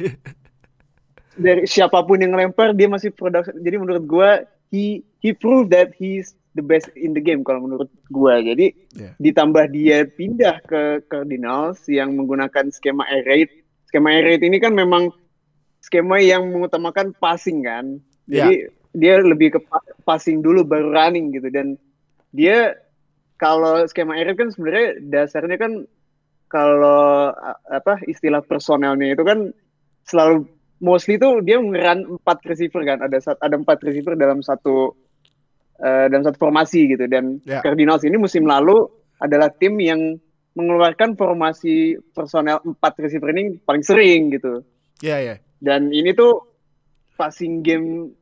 dari 1.37 1.65
siapa 1.65 2.05
pun 2.05 2.21
yang 2.21 2.37
lempar 2.37 2.77
dia 2.77 2.89
masih 2.89 3.13
production. 3.13 3.57
Jadi 3.61 3.77
menurut 3.81 4.05
gua 4.05 4.31
he 4.69 5.05
he 5.25 5.33
proved 5.33 5.73
that 5.73 5.93
he's 5.97 6.37
the 6.53 6.64
best 6.64 6.88
in 6.96 7.16
the 7.16 7.22
game 7.22 7.42
kalau 7.44 7.64
menurut 7.64 7.88
gue. 8.12 8.34
Jadi 8.44 8.66
yeah. 8.96 9.14
ditambah 9.18 9.72
dia 9.72 10.05
pindah 10.05 10.61
ke 10.64 11.05
Cardinals 11.09 11.84
yang 11.88 12.16
menggunakan 12.16 12.68
skema 12.72 13.09
air 13.09 13.24
raid. 13.24 13.50
Skema 13.88 14.12
air 14.12 14.24
raid 14.28 14.42
ini 14.44 14.61
kan 14.61 14.76
memang 14.76 15.12
skema 15.80 16.20
yang 16.20 16.53
mengutamakan 16.53 17.16
passing 17.16 17.64
kan. 17.64 17.98
Jadi 18.28 18.68
yeah. 18.68 18.72
dia 18.92 19.14
lebih 19.24 19.57
ke 19.57 19.61
passing 20.05 20.44
dulu 20.44 20.64
baru 20.64 20.92
running 20.92 21.32
gitu 21.32 21.48
dan 21.48 21.80
dia 22.32 22.76
kalau 23.40 23.82
skema 23.88 24.20
air 24.20 24.32
raid 24.32 24.38
kan 24.38 24.53
sebenarnya 24.53 25.00
dasarnya 25.09 25.57
kan 25.57 25.72
kalau 26.53 27.32
apa 27.72 28.05
istilah 28.05 28.44
personelnya 28.44 29.16
itu 29.16 29.24
kan 29.24 29.57
selalu 30.05 30.44
mostly 30.84 31.16
tuh 31.16 31.40
dia 31.40 31.57
ngeran 31.57 32.20
empat 32.20 32.44
receiver 32.44 32.84
kan 32.84 33.00
ada 33.00 33.16
ada 33.40 33.57
empat 33.57 33.80
receiver 33.80 34.12
dalam 34.18 34.44
satu 34.44 34.92
uh, 35.83 36.07
dalam 36.09 36.22
satu 36.22 36.39
formasi 36.39 36.95
gitu 36.95 37.05
dan 37.11 37.43
yeah. 37.43 37.61
Cardinals 37.61 38.07
ini 38.07 38.16
musim 38.16 38.47
lalu 38.47 38.87
adalah 39.18 39.51
tim 39.51 39.76
yang 39.83 40.16
mengeluarkan 40.55 41.16
formasi 41.16 41.97
personel 42.12 42.62
empat 42.62 42.93
receiver 43.01 43.33
ini 43.33 43.57
paling 43.64 43.85
sering 43.85 44.30
gitu. 44.33 44.62
Iya 45.03 45.11
yeah, 45.11 45.18
iya. 45.18 45.28
Yeah. 45.28 45.39
Dan 45.62 45.80
ini 45.95 46.14
tuh 46.14 46.43
passing 47.16 47.62
game 47.62 48.12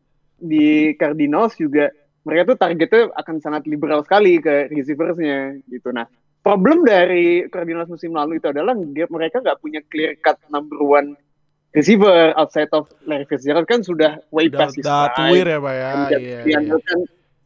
di 0.41 0.97
Cardinals 0.97 1.57
juga 1.57 1.93
mereka 2.25 2.53
tuh 2.53 2.59
targetnya 2.61 3.03
akan 3.17 3.37
sangat 3.41 3.65
liberal 3.65 4.05
sekali 4.05 4.41
ke 4.41 4.69
receiversnya 4.69 5.61
gitu. 5.69 5.91
Nah 5.93 6.07
problem 6.41 6.85
dari 6.85 7.49
Cardinals 7.49 7.89
musim 7.93 8.17
lalu 8.17 8.41
itu 8.41 8.49
adalah 8.49 8.77
mereka 9.09 9.41
nggak 9.41 9.61
punya 9.61 9.81
clear 9.89 10.17
cut 10.21 10.37
number 10.53 10.81
one 10.81 11.17
receiver 11.73 12.35
outside 12.37 12.71
of 12.75 12.89
Larry 13.07 13.27
Fitzgerald 13.29 13.67
kan 13.69 13.81
sudah 13.85 14.21
way 14.35 14.51
past 14.51 14.77
his 14.77 14.87
time. 14.87 15.35
ya 15.35 15.59
pak 15.59 15.75
ya. 15.75 15.91
Iya, 16.17 16.39
iya 16.45 16.61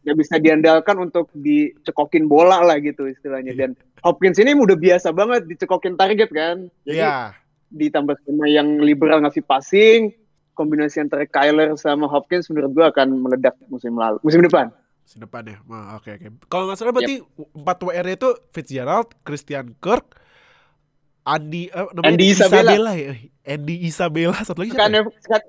nggak 0.04 0.16
bisa 0.20 0.36
diandalkan 0.36 0.96
untuk 1.00 1.32
dicekokin 1.32 2.28
bola 2.28 2.60
lah 2.60 2.76
gitu 2.76 3.08
istilahnya 3.08 3.56
dan 3.56 3.70
Hopkins 4.04 4.36
ini 4.36 4.52
udah 4.52 4.76
biasa 4.76 5.16
banget 5.16 5.48
dicekokin 5.48 5.96
target 5.96 6.28
kan 6.28 6.68
jadi 6.84 7.08
yeah. 7.08 7.32
ditambah 7.72 8.12
sama 8.28 8.44
yang 8.46 8.84
liberal 8.84 9.24
ngasih 9.24 9.40
passing 9.40 10.12
kombinasi 10.52 11.00
antara 11.00 11.24
Kyler 11.24 11.72
sama 11.80 12.04
Hopkins 12.04 12.52
menurut 12.52 12.70
gua 12.76 12.86
akan 12.92 13.16
meledak 13.16 13.56
musim 13.72 13.96
lalu 13.96 14.20
musim 14.20 14.44
depan 14.44 14.68
musim 15.08 15.24
depan 15.24 15.42
ya 15.48 15.56
oke 15.64 15.72
oke 15.72 16.04
okay, 16.04 16.12
okay. 16.20 16.30
kalau 16.52 16.68
nggak 16.68 16.76
salah 16.76 16.92
berarti 16.92 17.24
empat 17.56 17.76
yep. 17.80 17.86
WR 17.88 18.06
itu 18.12 18.28
Fitzgerald 18.52 19.08
Christian 19.24 19.72
Kirk 19.80 20.20
Andi 21.24 21.72
uh, 21.72 21.88
Andy 22.04 22.36
Isabella. 22.36 22.76
Isabella 22.76 22.92
ya 22.92 23.12
Andy 23.48 23.74
Isabella 23.88 24.36
satu 24.44 24.60
lagi 24.60 24.76
siapa 24.76 24.92
ya? 24.92 25.40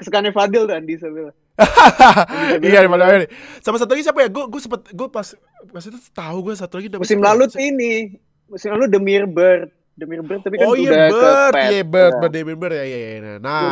kesukaannya 0.00 0.32
Fadil 0.32 0.64
tuh 0.64 0.72
Andy 0.72 0.96
Isabella 0.96 1.36
iya 2.66 2.82
mana 2.90 3.06
ini. 3.14 3.26
Sama 3.62 3.78
satu 3.78 3.94
lagi 3.94 4.02
siapa 4.02 4.26
ya? 4.26 4.28
Gue 4.30 4.44
gue 4.50 4.60
sempet 4.60 4.90
gue 4.90 5.08
pas 5.08 5.26
pas 5.70 5.82
itu 5.86 5.98
tahu 6.10 6.50
gue 6.50 6.54
satu 6.58 6.74
lagi. 6.82 6.88
Musim 6.98 7.22
lalu 7.22 7.46
tuh 7.46 7.62
ini. 7.62 8.18
Musim 8.50 8.74
lalu 8.74 8.90
Demir 8.90 9.24
Bird. 9.30 9.70
Demir 9.94 10.26
Bird 10.26 10.42
tapi 10.42 10.58
kan 10.58 10.66
oh, 10.66 10.74
iya, 10.74 10.90
udah 10.90 11.06
Bird. 11.06 11.52
ke 11.54 11.62
Iya 11.70 11.82
Bird, 11.86 12.14
Bird, 12.18 12.32
Demir 12.34 12.56
Bird 12.58 12.74
ya, 12.74 12.84
ya, 12.84 12.98
ya. 12.98 13.34
Nah, 13.38 13.62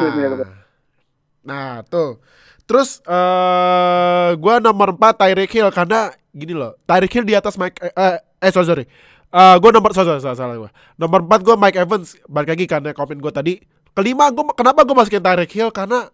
nah 1.43 1.83
tuh. 1.83 2.23
Terus 2.63 3.03
uh, 3.05 4.31
eh, 4.31 4.39
gue 4.39 4.55
nomor 4.63 4.95
4 4.95 5.19
Tyreek 5.19 5.51
Hill 5.51 5.71
karena 5.75 6.15
gini 6.31 6.55
loh. 6.55 6.79
Tyreek 6.87 7.11
Hill 7.11 7.27
di 7.27 7.35
atas 7.35 7.59
Mike 7.59 7.83
eh, 7.83 8.23
eh 8.23 8.51
sorry 8.55 8.67
sorry. 8.71 8.85
Uh, 9.33 9.59
gue 9.59 9.71
nomor 9.75 9.91
salah 9.91 10.23
salah, 10.23 10.39
salah 10.39 10.55
gue. 10.55 10.71
Nomor 10.95 11.27
4 11.27 11.43
gue 11.43 11.55
Mike 11.59 11.79
Evans 11.83 12.15
balik 12.31 12.55
lagi 12.55 12.65
karena 12.71 12.95
komen 12.95 13.19
gue 13.19 13.33
tadi. 13.35 13.55
Kelima 13.93 14.31
gue 14.31 14.47
kenapa 14.55 14.87
gue 14.87 14.95
masukin 14.95 15.19
Tyreek 15.19 15.51
Hill 15.51 15.75
karena 15.75 16.07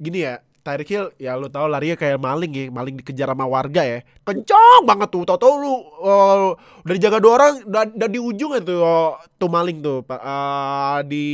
gini 0.00 0.26
ya 0.26 0.40
Tyreek 0.64 0.88
Hill 0.88 1.06
ya 1.20 1.36
lu 1.36 1.52
tau 1.52 1.68
larinya 1.68 1.92
kayak 1.92 2.16
maling 2.16 2.52
ya, 2.56 2.64
maling 2.72 2.96
dikejar 2.96 3.28
sama 3.28 3.44
warga 3.44 3.84
ya. 3.84 4.00
Kencang 4.24 4.88
banget 4.88 5.12
tuh. 5.12 5.28
Tau-tau 5.28 5.60
lu 5.60 5.74
uh, 6.00 6.56
udah 6.88 6.94
dijaga 6.96 7.20
dua 7.20 7.32
orang 7.36 7.54
dan, 7.68 7.92
dan 7.92 8.08
di 8.08 8.16
ujung 8.16 8.56
itu 8.56 8.80
uh, 8.80 9.20
tuh 9.36 9.52
maling 9.52 9.84
tuh 9.84 10.00
uh, 10.08 11.04
di 11.04 11.26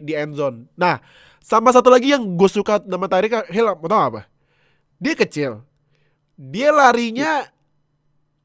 di 0.00 0.16
end 0.16 0.32
zone. 0.32 0.64
Nah, 0.80 0.96
sama 1.44 1.76
satu 1.76 1.92
lagi 1.92 2.16
yang 2.16 2.24
gue 2.24 2.48
suka 2.48 2.80
nama 2.88 3.04
Tyreek 3.04 3.52
Hill, 3.52 3.68
mau 3.76 3.84
tau 3.84 4.00
apa? 4.00 4.20
Dia 4.96 5.12
kecil. 5.12 5.60
Dia 6.40 6.72
larinya 6.72 7.44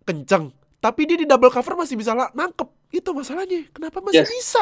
kenceng, 0.03 0.51
tapi 0.83 1.07
dia 1.07 1.15
di 1.15 1.23
double 1.23 1.47
cover 1.47 1.79
masih 1.79 1.95
bisa 1.95 2.11
nangkep. 2.11 2.67
Itu 2.91 3.15
masalahnya. 3.15 3.71
Kenapa 3.71 4.03
masih 4.03 4.27
yes. 4.27 4.31
bisa? 4.36 4.61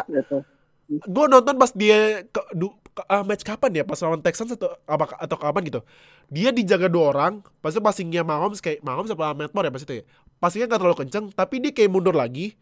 Gue 0.85 1.25
nonton 1.25 1.57
pas 1.57 1.73
dia 1.73 2.21
ke, 2.29 2.41
du, 2.53 2.69
uh, 2.95 3.23
match 3.25 3.41
kapan 3.41 3.81
ya? 3.81 3.83
Pas 3.83 3.97
lawan 4.01 4.21
Texans 4.21 4.53
atau 4.53 4.73
apa 4.85 5.17
atau 5.17 5.37
kapan 5.37 5.61
gitu? 5.67 5.81
Dia 6.29 6.53
dijaga 6.53 6.87
dua 6.87 7.13
orang 7.13 7.33
pasti 7.59 7.81
passingnya 7.81 8.21
Mahomes 8.21 8.61
kayak 8.61 8.81
Mahomes 8.85 9.11
apa 9.13 9.33
Matt 9.33 9.51
Moore 9.51 9.69
ya 9.69 9.73
pas 9.73 9.83
itu 9.83 9.93
ya? 10.01 10.03
Passingnya 10.37 10.67
nggak 10.69 10.81
terlalu 10.81 10.97
kenceng 11.05 11.25
tapi 11.33 11.61
dia 11.61 11.71
kayak 11.73 11.89
mundur 11.89 12.13
lagi. 12.13 12.53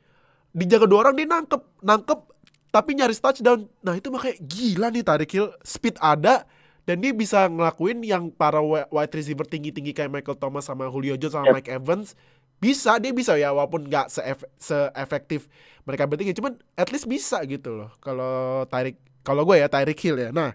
Dijaga 0.52 0.88
dua 0.88 1.00
orang 1.08 1.16
dia 1.16 1.28
nangkep 1.28 1.62
nangkep 1.84 2.20
tapi 2.72 2.92
nyaris 2.96 3.20
touchdown. 3.20 3.68
Nah 3.84 4.00
itu 4.00 4.08
makanya 4.08 4.36
gila 4.40 4.88
nih 4.92 5.04
tarik 5.04 5.28
kill 5.28 5.52
speed 5.62 6.00
ada 6.00 6.48
dan 6.88 6.98
dia 6.98 7.14
bisa 7.14 7.46
ngelakuin 7.46 8.02
yang 8.02 8.34
para 8.34 8.58
wide 8.64 9.14
receiver 9.14 9.46
tinggi-tinggi 9.46 9.94
kayak 9.94 10.10
Michael 10.10 10.40
Thomas 10.40 10.66
sama 10.66 10.90
Julio 10.90 11.14
Jones 11.20 11.38
sama 11.38 11.54
yep. 11.54 11.56
Mike 11.62 11.72
Evans 11.72 12.18
bisa 12.62 13.02
dia 13.02 13.10
bisa 13.10 13.34
ya 13.42 13.50
walaupun 13.50 13.90
nggak 13.90 14.08
se, 14.10 14.22
se 14.62 14.78
efektif 14.94 15.50
mereka 15.86 16.06
bertiga. 16.06 16.34
Cuman 16.34 16.58
at 16.78 16.90
least 16.94 17.10
bisa 17.10 17.42
gitu 17.46 17.74
loh 17.74 17.90
kalau 18.02 18.66
tarik 18.70 18.98
kalau 19.22 19.46
gue 19.46 19.62
ya 19.62 19.68
Tyreek 19.70 20.00
Hill 20.02 20.18
ya. 20.18 20.30
Nah, 20.34 20.54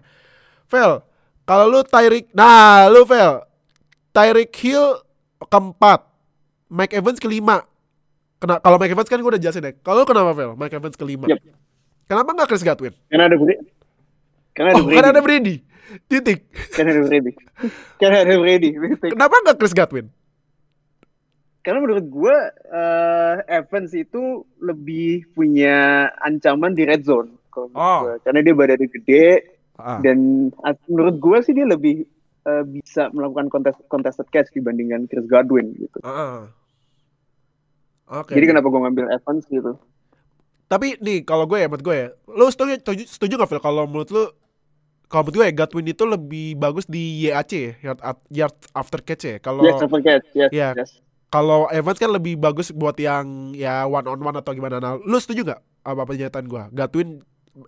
Vel, 0.67 1.03
kalau 1.47 1.65
lu 1.71 1.79
Tyreek, 1.83 2.31
nah 2.35 2.91
lu 2.91 3.07
Vel, 3.07 3.43
Tyreek 4.11 4.51
Hill 4.51 4.99
keempat, 5.47 6.03
Mike 6.67 6.95
Evans 6.95 7.19
kelima. 7.19 7.63
Kena, 8.37 8.61
kalau 8.61 8.77
Mike 8.77 8.93
Evans 8.93 9.09
kan 9.09 9.19
gue 9.23 9.31
udah 9.31 9.41
jelasin 9.41 9.65
ya. 9.65 9.73
Kalau 9.81 10.03
kenapa 10.03 10.35
Vel, 10.35 10.53
Mike 10.59 10.75
Evans 10.75 10.99
kelima? 10.99 11.25
Yep. 11.25 11.39
Kenapa 12.07 12.29
nggak 12.31 12.47
Chris 12.47 12.63
Godwin? 12.63 12.95
Karena 13.11 13.27
ada 13.27 13.35
Karena 14.55 14.69
ada 14.73 14.79
oh, 14.79 14.85
Brady. 14.87 14.95
Karena 14.95 15.09
ada 15.11 15.21
Brady. 15.21 15.55
Titik. 16.07 16.39
Karena 16.75 16.89
ada 16.95 17.01
Brady. 17.07 17.31
Karena 17.99 18.17
ada 18.23 18.35
Brady. 18.39 18.69
Kenapa 19.15 19.35
nggak 19.43 19.57
Chris 19.59 19.75
Godwin? 19.75 20.07
Karena 21.63 21.83
menurut 21.83 22.07
gue 22.07 22.35
uh, 22.71 23.35
Evans 23.43 23.91
itu 23.91 24.47
lebih 24.63 25.27
punya 25.35 26.07
ancaman 26.23 26.71
di 26.71 26.87
red 26.87 27.03
zone. 27.03 27.35
Oh. 27.65 27.99
Gua. 28.05 28.15
Karena 28.21 28.39
dia 28.45 28.53
badannya 28.53 28.87
gede 28.87 29.27
ah. 29.81 29.99
dan 30.03 30.49
menurut 30.85 31.15
gue 31.17 31.37
sih 31.41 31.53
dia 31.57 31.65
lebih 31.65 32.05
uh, 32.45 32.63
bisa 32.67 33.09
melakukan 33.09 33.49
contest, 33.49 33.79
contested 33.89 34.27
catch 34.29 34.53
dibandingkan 34.53 35.09
Chris 35.09 35.25
Godwin 35.25 35.73
gitu. 35.75 35.97
Ah. 36.05 36.51
Okay. 38.07 38.39
Jadi 38.39 38.45
kenapa 38.55 38.67
gue 38.71 38.81
ngambil 38.81 39.05
Evans 39.11 39.43
gitu? 39.49 39.75
Tapi 40.67 40.99
nih 40.99 41.23
kalau 41.23 41.47
gue 41.47 41.59
ya 41.63 41.67
menurut 41.67 41.83
gue 41.83 41.95
ya, 41.95 42.07
lo 42.27 42.45
setuju 42.51 42.79
setuju, 43.07 43.33
gak 43.39 43.49
Phil 43.49 43.63
kalau 43.63 43.87
menurut 43.87 44.11
lo 44.11 44.23
kalau 45.07 45.27
menurut 45.27 45.39
gue 45.39 45.45
ya 45.47 45.55
Godwin 45.55 45.87
itu 45.91 46.03
lebih 46.03 46.47
bagus 46.59 46.83
di 46.87 47.27
YAC 47.27 47.51
ya, 47.55 47.71
yard, 47.83 47.99
yard 48.31 48.55
after 48.75 48.99
catch 48.99 49.23
ya. 49.23 49.35
Kalau 49.39 49.63
yes, 49.63 49.79
after 49.79 50.03
catch, 50.03 50.27
yes, 50.35 50.51
ya, 50.51 50.75
yes 50.75 50.99
kalau 51.27 51.67
Evans 51.67 51.99
kan 51.99 52.11
lebih 52.11 52.39
bagus 52.39 52.71
buat 52.71 52.95
yang 52.95 53.51
ya 53.51 53.83
one 53.83 54.07
on 54.07 54.19
one 54.19 54.37
atau 54.39 54.55
gimana. 54.55 54.79
Nah, 54.79 54.95
lu 54.95 55.19
setuju 55.19 55.43
nggak 55.43 55.61
apa 55.83 56.01
pernyataan 56.07 56.45
gue? 56.47 56.63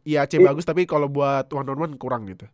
Gatwin 0.05 0.41
IAC 0.41 0.45
bagus 0.45 0.65
tapi 0.67 0.85
kalau 0.85 1.09
buat 1.09 1.49
one 1.49 1.69
on 1.69 1.79
one 1.79 1.95
kurang 1.97 2.29
gitu. 2.29 2.45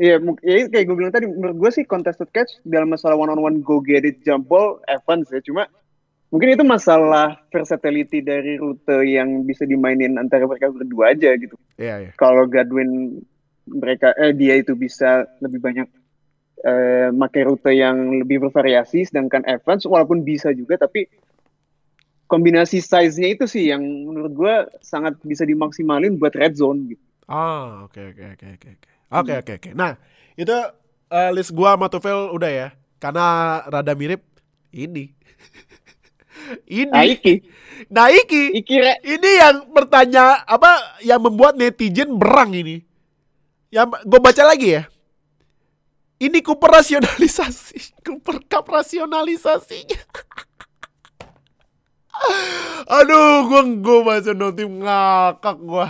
Iya, 0.00 0.18
ya 0.42 0.66
kayak 0.66 0.84
gue 0.88 0.96
bilang 0.98 1.14
tadi, 1.14 1.28
menurut 1.28 1.56
gue 1.62 1.70
sih 1.70 1.84
contested 1.86 2.26
catch 2.32 2.58
dalam 2.66 2.90
masalah 2.90 3.14
one 3.14 3.30
on 3.30 3.38
one 3.38 3.60
go 3.60 3.78
get 3.78 4.02
it 4.02 4.24
jump 4.24 4.48
ball 4.48 4.80
Evans 4.88 5.28
ya. 5.30 5.38
Cuma 5.44 5.68
mungkin 6.32 6.56
itu 6.56 6.64
masalah 6.64 7.38
versatility 7.52 8.24
dari 8.24 8.56
rute 8.56 9.04
yang 9.04 9.44
bisa 9.44 9.68
dimainin 9.68 10.16
antara 10.16 10.48
mereka 10.48 10.72
berdua 10.72 11.12
aja 11.12 11.36
gitu. 11.36 11.54
Iya, 11.76 12.08
iya. 12.08 12.10
Kalau 12.16 12.48
Godwin 12.48 13.20
mereka 13.68 14.16
eh 14.18 14.34
dia 14.34 14.58
itu 14.58 14.74
bisa 14.74 15.28
lebih 15.38 15.62
banyak 15.62 15.86
eh, 16.66 17.08
pakai 17.14 17.42
rute 17.46 17.70
yang 17.70 18.24
lebih 18.24 18.48
bervariasi 18.48 19.06
sedangkan 19.06 19.46
Evans 19.46 19.86
walaupun 19.86 20.26
bisa 20.26 20.50
juga 20.50 20.80
tapi 20.82 21.06
kombinasi 22.32 22.80
size-nya 22.80 23.36
itu 23.36 23.44
sih 23.44 23.68
yang 23.68 23.84
menurut 23.84 24.32
gue 24.32 24.54
sangat 24.80 25.20
bisa 25.20 25.44
dimaksimalin 25.44 26.16
buat 26.16 26.32
red 26.32 26.56
zone 26.56 26.96
gitu. 26.96 27.04
Ah, 27.28 27.84
oke 27.84 28.00
oke 28.00 28.24
oke 28.32 28.46
oke 28.56 28.68
oke. 28.72 28.88
Oke 29.12 29.32
oke 29.44 29.52
oke. 29.60 29.70
Nah, 29.76 30.00
itu 30.40 30.56
uh, 31.12 31.30
list 31.36 31.52
gua 31.52 31.76
sama 31.76 31.92
Tufel 31.92 32.32
udah 32.32 32.48
ya. 32.48 32.68
Karena 32.96 33.60
rada 33.68 33.92
mirip 33.92 34.24
ini. 34.72 35.12
ini. 36.80 36.88
Naiki. 36.88 37.44
Naiki. 37.92 38.56
Ikire. 38.56 39.04
Ini 39.04 39.30
yang 39.44 39.56
bertanya 39.68 40.48
apa 40.48 41.00
yang 41.04 41.20
membuat 41.20 41.60
netizen 41.60 42.16
berang 42.16 42.56
ini. 42.56 42.80
Yang 43.72 44.00
gue 44.04 44.20
baca 44.20 44.42
lagi 44.48 44.80
ya. 44.80 44.84
Ini 46.22 46.38
Cooper 46.44 46.70
rasionalisasi. 46.78 47.92
Cooper 48.06 48.44
Cup 48.46 48.70
rasionalisasinya. 48.70 50.00
Aduh, 53.00 53.46
gua 53.48 53.62
gua 53.78 53.98
baca 54.02 54.32
notif 54.34 54.66
ngakak 54.66 55.56
gua. 55.62 55.88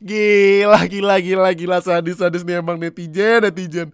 Gila, 0.00 0.80
gila, 0.88 1.16
gila, 1.20 1.50
gila 1.52 1.78
sadis 1.84 2.16
sadis 2.16 2.40
nih 2.40 2.64
emang 2.64 2.80
netizen, 2.80 3.44
netizen. 3.44 3.88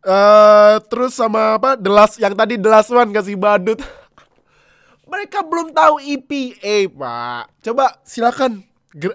Uh, 0.00 0.80
terus 0.88 1.16
sama 1.16 1.56
apa? 1.56 1.76
The 1.76 1.90
last 1.92 2.16
yang 2.20 2.32
tadi 2.36 2.60
The 2.60 2.68
Last 2.68 2.92
One 2.92 3.12
kasih 3.12 3.36
badut. 3.36 3.80
Mereka 5.10 5.42
belum 5.42 5.72
tahu 5.72 5.98
EPA, 6.00 6.92
Pak. 6.92 7.44
Coba 7.66 7.98
silakan 8.04 8.62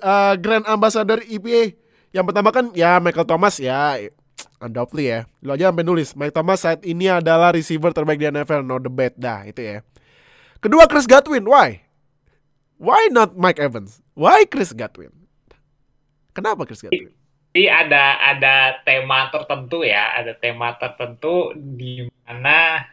uh, 0.02 0.34
Grand 0.38 0.66
Ambassador 0.66 1.22
EPA. 1.24 1.78
Yang 2.12 2.26
pertama 2.32 2.50
kan 2.52 2.66
ya 2.74 2.98
Michael 3.00 3.28
Thomas 3.30 3.62
ya 3.62 3.98
undoubtedly 4.66 5.14
ya. 5.14 5.20
Lo 5.46 5.54
aja 5.54 5.70
sampai 5.70 5.86
nulis, 5.86 6.18
Mike 6.18 6.34
Thomas 6.34 6.60
saat 6.66 6.82
ini 6.82 7.08
adalah 7.08 7.54
receiver 7.54 7.94
terbaik 7.94 8.20
di 8.20 8.28
NFL, 8.28 8.66
no 8.66 8.82
debate 8.82 9.16
dah 9.16 9.46
itu 9.46 9.62
ya. 9.62 9.78
Kedua 10.60 10.90
Chris 10.90 11.06
Godwin, 11.06 11.46
why? 11.46 11.85
Why 12.76 13.08
not 13.12 13.40
Mike 13.40 13.60
Evans? 13.60 14.04
Why 14.16 14.44
Chris 14.48 14.76
Godwin? 14.76 15.12
Kenapa 16.36 16.68
Chris 16.68 16.84
Godwin? 16.84 17.12
Jadi 17.56 17.72
ada 17.72 18.20
ada 18.20 18.56
tema 18.84 19.32
tertentu 19.32 19.88
ya, 19.88 20.12
ada 20.12 20.36
tema 20.36 20.76
tertentu 20.76 21.56
di 21.56 22.04
mana 22.28 22.84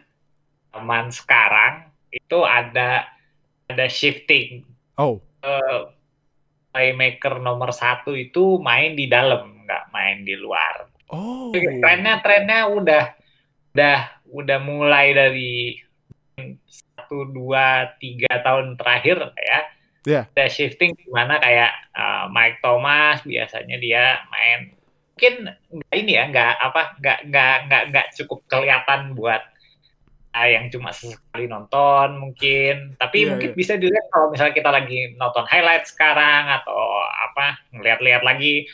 zaman 0.70 1.11
sekarang 1.11 1.91
itu 2.14 2.39
ada 2.47 3.11
ada 3.66 3.87
shifting. 3.91 4.62
Oh. 4.95 5.18
Uh, 5.43 5.91
playmaker 6.70 7.43
nomor 7.43 7.74
satu 7.74 8.14
itu 8.14 8.62
main 8.62 8.95
di 8.95 9.11
dalam, 9.11 9.66
nggak 9.66 9.91
main 9.91 10.22
di 10.22 10.39
luar. 10.39 10.87
Oh. 11.11 11.51
Trennya 11.51 12.22
trennya 12.22 12.70
udah 12.70 13.05
udah 13.74 13.99
udah 14.30 14.59
mulai 14.62 15.11
dari 15.11 15.74
satu 16.70 17.26
dua 17.35 17.99
tiga 17.99 18.47
tahun 18.47 18.78
terakhir 18.78 19.35
ya. 19.35 19.61
Yeah. 20.03 20.27
Udah 20.35 20.51
shifting 20.51 20.99
di 20.99 21.07
mana 21.11 21.39
kayak 21.39 21.73
uh, 21.95 22.27
Mike 22.31 22.59
Thomas 22.59 23.23
biasanya 23.23 23.77
dia 23.79 24.19
main 24.29 24.75
mungkin 25.13 25.55
nggak 25.55 25.95
ini 25.95 26.13
ya 26.19 26.25
nggak 26.27 26.55
apa 26.59 26.83
nggak 26.99 27.19
nggak 27.31 27.57
nggak 27.71 27.83
nggak 27.95 28.07
cukup 28.19 28.43
kelihatan 28.51 29.15
buat 29.15 29.39
uh, 30.35 30.49
yang 30.51 30.67
cuma 30.75 30.91
sekali 30.91 31.47
nonton 31.47 32.19
mungkin 32.19 32.99
tapi 32.99 33.23
yeah, 33.23 33.29
mungkin 33.31 33.55
yeah. 33.55 33.59
bisa 33.63 33.79
dilihat 33.79 34.11
kalau 34.11 34.35
misalnya 34.35 34.59
kita 34.59 34.71
lagi 34.75 35.15
nonton 35.15 35.47
highlight 35.47 35.87
sekarang 35.87 36.51
atau 36.51 37.07
apa 37.07 37.63
ngeliat-liat 37.71 38.27
lagi 38.27 38.67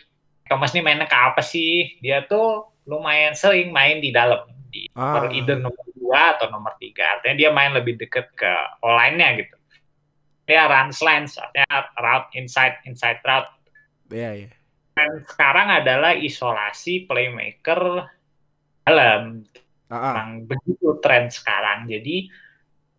Thomas 0.49 0.73
ini 0.73 0.81
mainnya 0.81 1.05
ke 1.05 1.15
apa 1.15 1.45
sih? 1.45 2.01
Dia 2.01 2.25
tuh 2.25 2.73
lumayan 2.89 3.37
sering 3.37 3.69
main 3.69 4.01
di 4.01 4.09
dalam 4.09 4.49
di 4.73 4.89
ah. 4.97 5.29
either 5.29 5.61
nomor 5.61 5.85
dua 5.93 6.41
atau 6.41 6.49
nomor 6.49 6.73
tiga. 6.81 7.21
Artinya 7.21 7.37
dia 7.37 7.51
main 7.53 7.77
lebih 7.77 8.01
deket 8.01 8.33
ke 8.33 8.49
online-nya 8.81 9.45
gitu. 9.45 9.57
Dia 10.49 10.65
run 10.65 10.89
slants, 10.97 11.37
artinya 11.37 11.93
route 12.01 12.33
inside 12.41 12.81
inside 12.89 13.21
route. 13.21 13.53
Iya, 14.09 14.17
yeah, 14.17 14.33
iya. 14.33 14.45
Yeah. 14.49 14.53
Dan 14.97 15.11
sekarang 15.29 15.69
adalah 15.71 16.13
isolasi 16.17 17.05
playmaker 17.05 18.09
dalam. 18.89 19.45
Uh 19.87 19.95
-uh. 19.95 20.13
Memang 20.17 20.31
begitu 20.49 20.97
tren 21.05 21.29
sekarang. 21.29 21.85
Jadi 21.87 22.33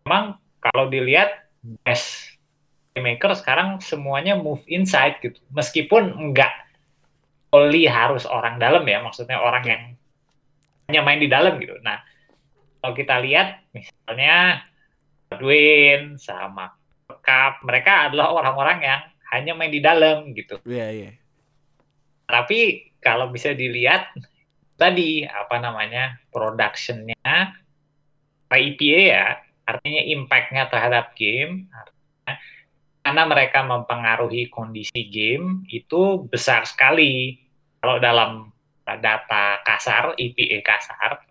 memang 0.06 0.38
kalau 0.62 0.86
dilihat 0.86 1.50
best 1.84 2.38
playmaker 2.94 3.34
sekarang 3.36 3.82
semuanya 3.82 4.38
move 4.38 4.62
inside 4.70 5.18
gitu. 5.20 5.36
Meskipun 5.50 6.14
enggak 6.16 6.54
only 7.50 7.84
harus 7.90 8.24
orang 8.30 8.62
dalam 8.62 8.86
ya, 8.86 9.02
maksudnya 9.02 9.42
orang 9.42 9.64
yang 9.66 9.82
hanya 10.88 11.00
main 11.02 11.20
di 11.20 11.28
dalam 11.30 11.58
gitu. 11.58 11.74
Nah, 11.82 11.98
kalau 12.80 12.94
kita 12.94 13.18
lihat 13.22 13.66
misalnya 13.74 14.64
Edwin 15.30 16.18
sama 16.18 16.79
Cup, 17.20 17.64
mereka 17.64 18.08
adalah 18.08 18.32
orang-orang 18.34 18.78
yang 18.82 19.00
hanya 19.30 19.52
main 19.54 19.72
di 19.72 19.80
dalam 19.80 20.32
gitu. 20.34 20.58
Iya, 20.66 20.76
yeah, 20.76 20.88
iya. 20.90 21.02
Yeah. 21.04 21.14
Tapi 22.30 22.58
kalau 23.02 23.30
bisa 23.30 23.54
dilihat 23.54 24.12
tadi 24.78 25.26
apa 25.26 25.56
namanya 25.58 26.18
productionnya 26.30 27.54
IPA 28.50 29.00
ya, 29.06 29.26
artinya 29.66 30.02
impactnya 30.02 30.62
terhadap 30.66 31.14
game, 31.14 31.70
artinya 31.70 32.32
karena 33.00 33.22
mereka 33.24 33.60
mempengaruhi 33.64 34.50
kondisi 34.50 35.08
game 35.08 35.64
itu 35.70 36.26
besar 36.26 36.66
sekali. 36.66 37.38
Kalau 37.80 37.96
dalam 37.96 38.52
data 38.84 39.62
kasar, 39.64 40.18
EPA 40.20 40.60
kasar, 40.60 41.24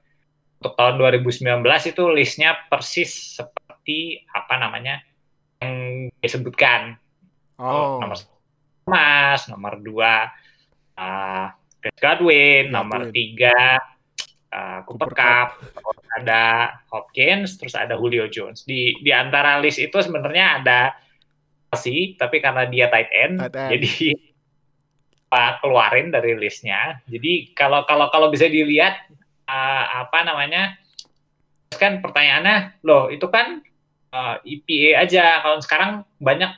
untuk 0.59 0.75
tahun 0.75 0.99
2019 0.99 1.63
itu 1.87 2.03
listnya 2.11 2.57
persis 2.67 3.39
seperti 3.39 4.27
apa 4.27 4.59
namanya 4.59 4.99
disebutkan. 6.17 6.97
Oh. 7.59 8.01
Nomor 8.01 8.17
Mas, 8.89 9.45
nomor 9.45 9.77
dua 9.77 10.33
uh, 10.97 11.47
Chris 11.79 11.97
Godwin, 12.01 12.73
nomor 12.73 13.13
tiga 13.13 13.77
uh, 14.49 14.79
Cooper, 14.83 15.13
Cooper 15.13 15.15
Cup, 15.15 15.49
Cup. 15.77 15.95
ada 16.19 16.43
Hopkins, 16.89 17.55
terus 17.55 17.77
ada 17.77 17.95
Julio 17.95 18.25
Jones. 18.27 18.65
Di 18.65 18.97
di 18.99 19.11
antara 19.13 19.61
list 19.61 19.77
itu 19.79 19.95
sebenarnya 20.01 20.45
ada 20.59 20.81
sih, 21.77 22.17
tapi 22.17 22.41
karena 22.41 22.65
dia 22.65 22.89
tight 22.89 23.11
end, 23.13 23.35
tight 23.45 23.55
end. 23.55 23.71
jadi 23.77 23.91
Pak 25.29 25.61
keluarin 25.61 26.09
dari 26.09 26.33
listnya. 26.33 26.97
Jadi 27.05 27.53
kalau 27.53 27.85
kalau 27.85 28.09
kalau 28.09 28.33
bisa 28.33 28.49
dilihat 28.49 29.05
uh, 29.45 30.09
apa 30.09 30.25
namanya, 30.25 30.73
kan 31.77 32.01
pertanyaannya, 32.01 32.81
loh 32.81 33.13
itu 33.13 33.29
kan 33.29 33.61
uh, 34.13 34.37
eh, 34.43 34.59
EPA 34.59 35.05
aja. 35.05 35.41
Kalau 35.45 35.59
sekarang 35.61 35.91
banyak 36.21 36.51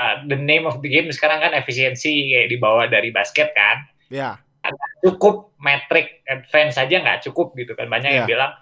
uh, 0.00 0.16
the 0.28 0.38
name 0.38 0.64
of 0.64 0.80
the 0.80 0.88
game 0.88 1.08
sekarang 1.12 1.40
kan 1.44 1.52
efisiensi 1.56 2.32
kayak 2.32 2.48
dibawa 2.52 2.86
dari 2.88 3.12
basket 3.12 3.52
kan. 3.52 3.84
Ya. 4.08 4.40
Yeah. 4.60 4.74
Cukup 5.00 5.56
metrik 5.56 6.20
advance 6.28 6.76
saja 6.76 7.00
nggak 7.00 7.24
cukup 7.28 7.56
gitu 7.56 7.72
kan. 7.72 7.88
Banyak 7.88 8.10
yeah. 8.12 8.18
yang 8.24 8.28
bilang 8.28 8.52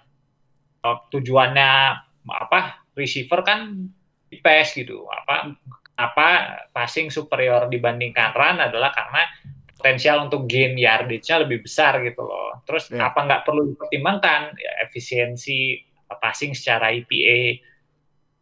uh, 0.83 0.97
tujuannya 1.11 1.71
apa 2.29 2.85
receiver 2.93 3.41
kan 3.41 3.89
di 4.29 4.37
pass 4.43 4.77
gitu 4.77 5.09
apa 5.09 5.57
apa 5.97 6.27
passing 6.69 7.09
superior 7.09 7.65
dibandingkan 7.65 8.31
run 8.37 8.61
adalah 8.61 8.93
karena 8.93 9.25
potensial 9.79 10.27
untuk 10.27 10.43
gain 10.45 10.75
yardage-nya 10.75 11.47
lebih 11.47 11.63
besar 11.63 12.03
gitu 12.03 12.23
loh. 12.23 12.59
Terus 12.67 12.91
yeah. 12.91 13.07
apa 13.07 13.19
nggak 13.23 13.41
perlu 13.47 13.73
dipertimbangkan 13.73 14.55
ya, 14.59 14.71
efisiensi 14.83 15.79
passing 16.19 16.51
secara 16.51 16.91
EPA? 16.91 17.63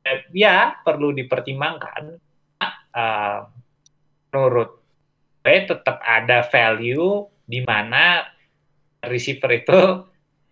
Eh, 0.08 0.20
ya 0.32 0.80
perlu 0.88 1.12
dipertimbangkan. 1.12 2.16
Uh, 2.98 3.46
menurut 4.34 4.82
gue 5.46 5.58
tetap 5.70 6.02
ada 6.02 6.42
value 6.50 7.30
di 7.46 7.62
mana 7.62 8.26
receiver 9.06 9.54
itu 9.54 9.80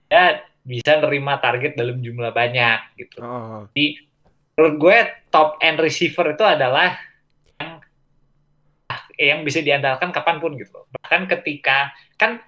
ya 0.06 0.46
bisa 0.62 1.02
nerima 1.02 1.42
target 1.42 1.74
dalam 1.74 1.98
jumlah 2.04 2.30
banyak 2.30 2.80
gitu. 3.02 3.18
Oh. 3.26 3.66
Jadi 3.74 3.98
menurut 4.54 4.76
gue 4.78 4.98
top 5.34 5.58
end 5.64 5.82
receiver 5.82 6.38
itu 6.38 6.46
adalah 6.46 6.94
yang 9.16 9.42
bisa 9.42 9.64
diandalkan 9.64 10.14
kapan 10.14 10.38
pun 10.38 10.54
gitu. 10.60 10.86
Bahkan 11.02 11.26
ketika 11.32 11.96
kan 12.20 12.44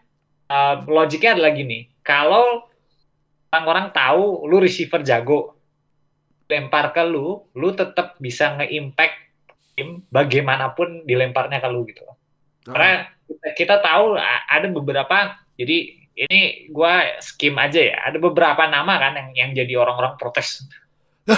uh, 0.52 0.84
logiknya 0.86 1.40
adalah 1.40 1.52
gini, 1.56 1.90
kalau 2.06 2.68
orang-orang 3.50 3.90
tahu 3.96 4.46
lu 4.46 4.62
receiver 4.62 5.02
jago, 5.02 5.57
lempar 6.48 6.96
ke 6.96 7.04
lu, 7.04 7.44
lu 7.54 7.70
tetap 7.76 8.16
bisa 8.18 8.56
nge-impact 8.60 9.16
tim 9.78 10.02
bagaimanapun 10.10 11.04
dilemparnya 11.06 11.62
ke 11.62 11.70
lu 11.70 11.86
gitu. 11.86 12.04
Oh. 12.08 12.16
Karena 12.74 13.08
kita, 13.28 13.48
kita 13.54 13.76
tahu 13.84 14.18
ada 14.48 14.68
beberapa, 14.72 15.38
jadi 15.60 15.78
ini 16.18 16.72
gue 16.74 16.96
skim 17.22 17.54
aja 17.62 17.78
ya, 17.78 17.98
ada 18.10 18.18
beberapa 18.18 18.66
nama 18.66 18.98
kan 18.98 19.14
yang 19.14 19.30
yang 19.38 19.50
jadi 19.54 19.74
orang-orang 19.78 20.18
protes. 20.18 20.66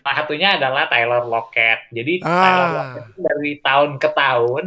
Salah 0.00 0.14
satunya 0.16 0.56
adalah 0.56 0.88
Tyler 0.88 1.26
Lockett. 1.26 1.90
Jadi 1.92 2.24
ah. 2.24 2.30
Tyler 2.30 2.70
Lockett 2.72 3.06
dari 3.18 3.52
tahun 3.60 3.90
ke 4.00 4.08
tahun 4.14 4.64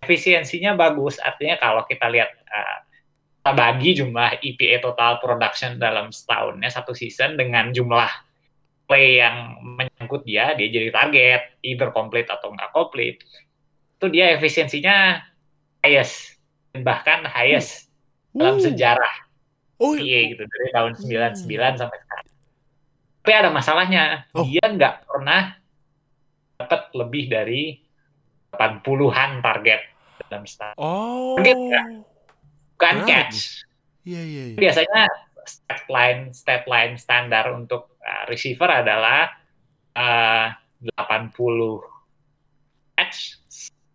efisiensinya 0.00 0.78
bagus. 0.78 1.18
Artinya 1.20 1.58
kalau 1.58 1.82
kita 1.84 2.06
lihat 2.08 2.30
uh, 2.46 2.85
kita 3.46 3.54
bagi 3.54 3.94
jumlah 3.94 4.42
EPA 4.42 4.82
total 4.82 5.22
production 5.22 5.78
dalam 5.78 6.10
setahunnya 6.10 6.66
satu 6.66 6.90
season 6.90 7.38
dengan 7.38 7.70
jumlah 7.70 8.10
play 8.90 9.22
yang 9.22 9.62
menyangkut 9.62 10.26
dia, 10.26 10.58
dia 10.58 10.66
jadi 10.66 10.90
target, 10.90 11.62
either 11.62 11.94
complete 11.94 12.26
atau 12.26 12.50
nggak 12.50 12.74
complete. 12.74 13.22
Itu 14.02 14.10
dia 14.10 14.34
efisiensinya 14.34 15.22
highest, 15.78 16.42
bahkan 16.74 17.22
highest 17.22 17.86
uh. 18.34 18.42
dalam 18.42 18.58
sejarah 18.58 19.14
oh, 19.78 19.94
EPA 19.94 20.34
gitu 20.34 20.42
dari 20.42 20.68
tahun 20.74 20.92
99 20.98 21.06
hmm. 21.06 21.78
sampai 21.78 21.98
sekarang. 22.02 22.28
Tapi 23.22 23.30
ada 23.30 23.50
masalahnya, 23.54 24.04
oh. 24.34 24.42
dia 24.42 24.66
nggak 24.66 25.06
pernah 25.06 25.54
dapat 26.58 26.82
lebih 26.98 27.30
dari 27.30 27.78
80-an 28.58 29.38
target 29.38 29.80
dalam 30.26 30.42
start. 30.50 30.74
Oh. 30.82 31.38
Target 31.38 31.58
ya? 31.70 31.82
Bukan 32.86 32.96
right. 33.02 33.10
catch. 33.10 33.66
Iya, 34.06 34.22
iya, 34.22 34.42
iya. 34.54 34.56
Biasanya 34.58 35.02
stat 35.42 35.82
line, 35.90 36.22
stat 36.30 36.64
line 36.70 36.94
standar 36.94 37.50
untuk 37.50 37.98
uh, 37.98 38.24
receiver 38.30 38.70
adalah 38.70 39.34
uh, 39.98 40.54
80 40.94 41.34
catch, 42.94 43.42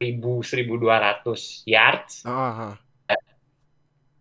1000 0.03 0.19
1200 0.19 1.63
yards. 1.63 2.27
Uh 2.27 2.31
-huh 2.31 2.73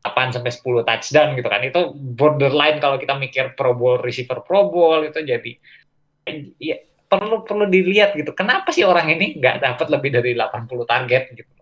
8 0.01 0.33
sampai 0.33 0.49
10 0.49 0.89
touchdown 0.89 1.29
gitu 1.37 1.49
kan. 1.49 1.61
Itu 1.61 1.93
borderline 1.95 2.81
kalau 2.81 2.97
kita 2.97 3.15
mikir 3.21 3.53
Pro 3.53 3.77
Bowl 3.77 4.01
receiver 4.01 4.41
Pro 4.41 4.73
Bowl 4.73 5.05
itu 5.05 5.21
jadi 5.21 5.53
ya 6.57 6.77
perlu 7.05 7.45
perlu 7.45 7.69
dilihat 7.69 8.17
gitu. 8.17 8.33
Kenapa 8.33 8.73
sih 8.73 8.87
orang 8.87 9.13
ini 9.13 9.37
nggak 9.37 9.61
dapat 9.61 9.87
lebih 9.93 10.11
dari 10.17 10.33
80 10.33 10.89
target 10.89 11.23
gitu. 11.37 11.53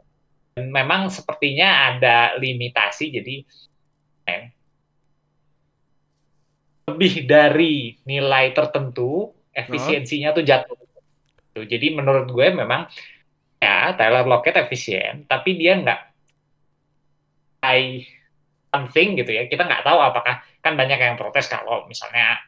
Memang 0.67 1.13
sepertinya 1.15 1.95
ada 1.95 2.35
limitasi 2.41 3.05
jadi 3.15 3.37
eh, 4.27 4.45
lebih 6.89 7.29
dari 7.29 7.95
nilai 8.09 8.51
tertentu 8.57 9.31
efisiensinya 9.53 10.33
tuh 10.33 10.45
jatuh. 10.45 10.79
Jadi 11.59 11.87
menurut 11.91 12.31
gue 12.31 12.49
memang 12.55 12.87
ya 13.59 13.93
Tyler 13.99 14.25
Lockett 14.25 14.57
efisien, 14.59 15.27
tapi 15.27 15.59
dia 15.59 15.77
nggak 15.79 16.01
high 17.63 18.03
something 18.71 19.19
gitu 19.19 19.31
ya. 19.35 19.51
Kita 19.51 19.67
nggak 19.67 19.85
tahu 19.85 19.99
apakah 19.99 20.41
kan 20.63 20.75
banyak 20.79 20.99
yang 20.99 21.17
protes 21.19 21.51
kalau 21.51 21.85
misalnya 21.91 22.39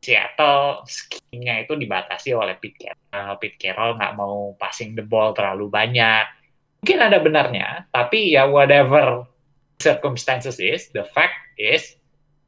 Seattle 0.00 0.80
skimnya 0.88 1.60
itu 1.60 1.76
dibatasi 1.76 2.32
oleh 2.32 2.56
Pete 2.56 2.88
Carroll. 2.88 3.36
Pete 3.36 3.60
Carroll 3.60 4.00
nggak 4.00 4.16
mau 4.16 4.56
passing 4.56 4.96
the 4.96 5.04
ball 5.04 5.36
terlalu 5.36 5.68
banyak. 5.68 6.39
Mungkin 6.80 6.98
ada 7.00 7.18
benarnya, 7.20 7.68
tapi 7.92 8.32
ya 8.32 8.48
whatever 8.48 9.28
circumstances 9.76 10.56
is, 10.56 10.88
the 10.96 11.04
fact 11.12 11.36
is 11.60 11.96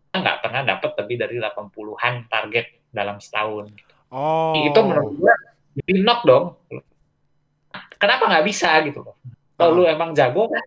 kita 0.09 0.25
nggak 0.25 0.39
pernah 0.45 0.63
dapat 0.77 0.91
lebih 1.05 1.17
dari 1.21 1.37
80-an 1.41 2.29
target 2.29 2.67
dalam 2.93 3.17
setahun. 3.21 3.73
Oh. 4.13 4.53
Itu 4.57 4.81
menurut 4.85 5.13
gue 5.17 5.35
jadi 5.81 5.93
knock 6.05 6.21
dong. 6.29 6.45
Kenapa 7.97 8.29
nggak 8.29 8.45
bisa 8.45 8.77
gitu 8.85 9.05
loh? 9.05 9.17
Kalau 9.57 9.73
oh. 9.73 9.77
lu 9.81 9.83
emang 9.89 10.13
jago 10.13 10.49
kan, 10.53 10.65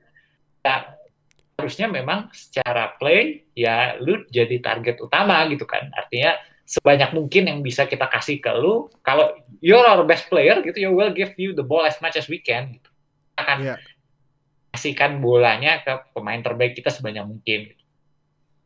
ya 0.65 0.77
harusnya 1.55 1.87
memang 1.87 2.27
secara 2.35 2.97
play 2.99 3.47
ya 3.55 3.95
lu 4.01 4.27
jadi 4.27 4.59
target 4.59 4.99
utama 4.99 5.39
gitu 5.47 5.63
kan 5.63 5.87
artinya 5.95 6.35
sebanyak 6.67 7.15
mungkin 7.15 7.47
yang 7.47 7.59
bisa 7.63 7.87
kita 7.87 8.11
kasih 8.11 8.43
ke 8.43 8.51
lu 8.57 8.91
kalau 8.99 9.31
you're 9.63 9.85
our 9.85 10.03
best 10.03 10.27
player 10.27 10.59
gitu 10.65 10.83
ya 10.83 10.89
will 10.91 11.13
give 11.15 11.31
you 11.39 11.55
the 11.55 11.63
ball 11.63 11.85
as 11.87 11.95
much 12.03 12.19
as 12.19 12.27
we 12.27 12.41
can 12.41 12.75
gitu. 12.75 12.89
Akan 13.35 13.57
yeah. 13.61 13.79
kasihkan 14.75 15.19
bolanya 15.23 15.83
ke 15.83 16.11
pemain 16.11 16.39
terbaik 16.39 16.75
kita 16.75 16.91
sebanyak 16.91 17.23
mungkin 17.27 17.71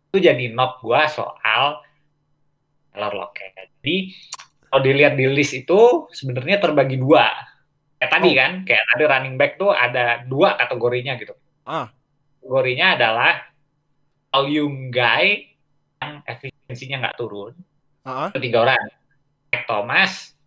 itu 0.10 0.18
jadi 0.18 0.54
not 0.54 0.82
gua 0.82 1.06
soal 1.10 1.82
Taylor 2.94 3.14
Lockett 3.14 3.54
jadi 3.82 3.96
kalau 4.70 4.82
dilihat 4.86 5.14
di 5.18 5.26
list 5.30 5.54
itu 5.54 6.10
sebenarnya 6.14 6.62
terbagi 6.62 6.98
dua 6.98 7.30
kayak 7.98 8.12
tadi 8.14 8.30
oh. 8.32 8.36
kan 8.38 8.52
kayak 8.66 8.84
ada 8.98 9.04
running 9.18 9.36
back 9.38 9.58
tuh 9.58 9.74
ada 9.74 10.24
dua 10.26 10.58
kategorinya 10.58 11.18
gitu 11.18 11.34
ah 11.66 11.90
kategorinya 12.40 12.98
adalah 12.98 13.34
volume 14.34 14.94
guy 14.94 15.50
yang 16.00 16.24
efisiensinya 16.24 16.98
nggak 17.06 17.18
turun. 17.20 17.54
Uh-huh. 18.06 18.30
tiga 18.40 18.66
orang. 18.66 18.86
Thomas, 19.66 20.38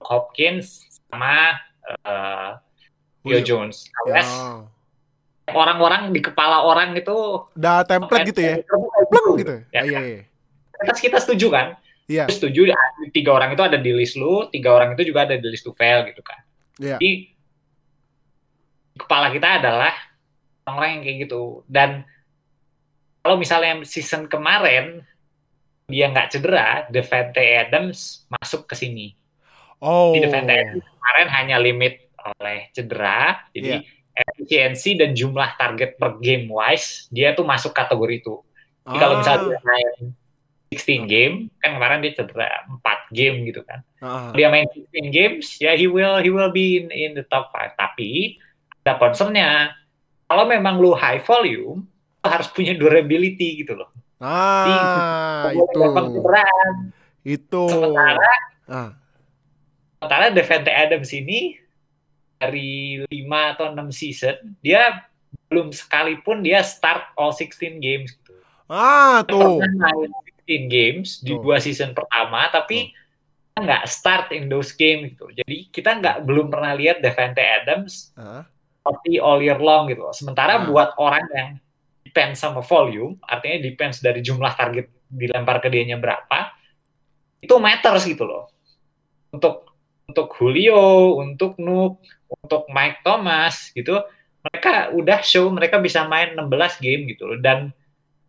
Hopkins, 0.00 0.88
sama 1.08 1.56
uh, 2.04 2.60
Will 3.24 3.40
Jones. 3.40 3.88
Alias 4.04 4.28
ya. 4.28 4.68
orang-orang 5.56 6.12
di 6.12 6.20
kepala 6.20 6.64
orang 6.64 6.92
itu 6.96 7.48
udah 7.56 7.84
template 7.88 8.28
gitu 8.32 8.40
ya. 8.40 8.54
Pleng 9.08 9.28
gitu. 9.40 9.54
Ya, 9.72 9.80
iya, 9.84 10.00
iya. 10.04 10.22
Kita, 10.76 10.92
kita 11.00 11.18
setuju 11.24 11.48
kan? 11.48 11.66
Iya. 12.04 12.28
Setuju 12.28 12.68
tiga 13.16 13.30
orang 13.32 13.56
itu 13.56 13.62
ada 13.64 13.80
di 13.80 13.90
list 13.96 14.20
lu, 14.20 14.48
tiga 14.52 14.76
orang 14.76 14.92
itu 14.92 15.08
juga 15.08 15.24
ada 15.24 15.40
di 15.40 15.46
list 15.48 15.64
to 15.64 15.72
fail 15.72 16.04
gitu 16.04 16.20
kan. 16.20 16.40
Iya. 16.76 17.00
Jadi 17.00 17.10
kepala 19.00 19.32
kita 19.32 19.48
adalah 19.64 19.94
orang-orang 20.68 20.90
yang 21.00 21.02
kayak 21.02 21.18
gitu 21.28 21.42
dan 21.66 22.04
kalau 23.24 23.40
misalnya 23.40 23.80
season 23.88 24.28
kemarin 24.28 25.00
dia 25.88 26.12
nggak 26.12 26.28
cedera, 26.32 26.88
Devante 26.92 27.40
Adams 27.40 28.28
masuk 28.28 28.68
ke 28.68 28.76
sini. 28.76 29.16
Oh. 29.80 30.12
Di 30.12 30.20
Devante 30.20 30.52
Adams 30.52 30.84
kemarin 30.84 31.28
hanya 31.32 31.56
limit 31.60 32.03
oleh 32.24 32.72
cedera, 32.72 33.44
jadi 33.52 33.84
yeah. 33.84 34.22
efisiensi 34.32 34.96
dan 34.96 35.12
jumlah 35.12 35.58
target 35.60 36.00
per 36.00 36.16
game 36.22 36.48
wise 36.48 37.10
dia 37.12 37.36
tuh 37.36 37.44
masuk 37.44 37.76
kategori 37.76 38.24
itu. 38.24 38.40
Jadi 38.84 38.96
ah. 38.96 39.00
kalau 39.00 39.14
misalnya 39.20 39.42
dia 39.48 39.60
main 39.64 39.92
16 40.74 41.06
game, 41.06 41.34
kan 41.62 41.70
kemarin 41.78 42.02
dia 42.02 42.12
cedera 42.16 42.50
4 42.68 43.16
game 43.16 43.36
gitu 43.48 43.60
kan. 43.64 43.80
Ah. 44.02 44.30
Dia 44.32 44.48
main 44.50 44.66
16 44.68 45.12
games, 45.12 45.46
ya 45.60 45.72
he 45.76 45.86
will 45.86 46.20
he 46.20 46.30
will 46.32 46.50
be 46.50 46.80
in 46.82 46.90
in 46.90 47.10
the 47.16 47.24
top 47.30 47.52
5. 47.52 47.76
Tapi 47.76 48.40
ada 48.84 49.00
concernnya 49.00 49.72
kalau 50.28 50.44
memang 50.48 50.80
lu 50.80 50.92
high 50.92 51.22
volume, 51.24 51.84
lu 51.86 52.28
harus 52.28 52.48
punya 52.52 52.76
durability 52.76 53.64
gitu 53.64 53.76
loh. 53.76 53.88
Ah, 54.20 55.52
Jadi, 55.52 55.58
itu. 55.60 55.80
Itu. 57.24 57.64
Sementara, 57.68 58.34
ah. 58.68 58.90
sementara 59.96 60.24
Devante 60.32 60.72
Adams 60.72 61.10
ini 61.16 61.56
dari 62.38 63.02
5 63.08 63.52
atau 63.56 63.66
6 63.72 63.90
season, 63.94 64.36
dia 64.60 65.06
belum 65.50 65.70
sekalipun 65.70 66.42
dia 66.42 66.62
start 66.62 67.14
all 67.14 67.34
16 67.34 67.78
games. 67.78 68.14
Gitu. 68.14 68.34
Ah, 68.70 69.22
tuh. 69.26 69.62
16 69.62 70.68
games 70.68 71.20
tuh. 71.20 71.24
di 71.24 71.32
dua 71.40 71.56
season 71.60 71.96
pertama, 71.96 72.48
tapi 72.52 72.92
tuh. 72.92 73.62
nggak 73.64 73.84
start 73.86 74.34
in 74.34 74.50
those 74.50 74.74
games 74.74 75.14
gitu. 75.14 75.30
Jadi 75.32 75.72
kita 75.72 76.00
nggak 76.00 76.26
belum 76.26 76.52
pernah 76.52 76.74
lihat 76.76 77.00
Devante 77.00 77.40
Adams 77.40 78.12
uh 78.18 78.44
seperti 78.84 79.16
all 79.16 79.40
year 79.40 79.56
long 79.56 79.88
gitu. 79.88 80.04
Sementara 80.12 80.60
hmm. 80.60 80.68
buat 80.68 80.92
orang 81.00 81.24
yang 81.32 81.50
depends 82.04 82.44
sama 82.44 82.60
volume, 82.60 83.16
artinya 83.24 83.64
depends 83.64 84.04
dari 84.04 84.20
jumlah 84.20 84.52
target 84.52 84.92
dilempar 85.08 85.64
ke 85.64 85.72
dianya 85.72 85.96
berapa, 85.96 86.52
itu 87.40 87.56
matters 87.56 88.04
gitu 88.04 88.28
loh. 88.28 88.52
Untuk 89.32 89.72
untuk 90.04 90.28
Julio, 90.36 91.16
untuk 91.16 91.56
Nuk, 91.56 92.04
untuk 92.42 92.66
Mike 92.70 93.06
Thomas 93.06 93.70
gitu 93.74 94.02
mereka 94.44 94.92
udah 94.92 95.18
show 95.24 95.48
mereka 95.48 95.80
bisa 95.80 96.04
main 96.04 96.36
16 96.36 96.84
game 96.84 97.08
gitu 97.08 97.24
loh 97.32 97.38
dan 97.40 97.72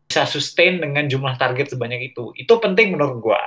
bisa 0.08 0.24
sustain 0.30 0.80
dengan 0.80 1.04
jumlah 1.12 1.36
target 1.36 1.76
sebanyak 1.76 2.16
itu. 2.16 2.32
Itu 2.40 2.62
penting 2.64 2.96
menurut 2.96 3.20
gua. 3.20 3.42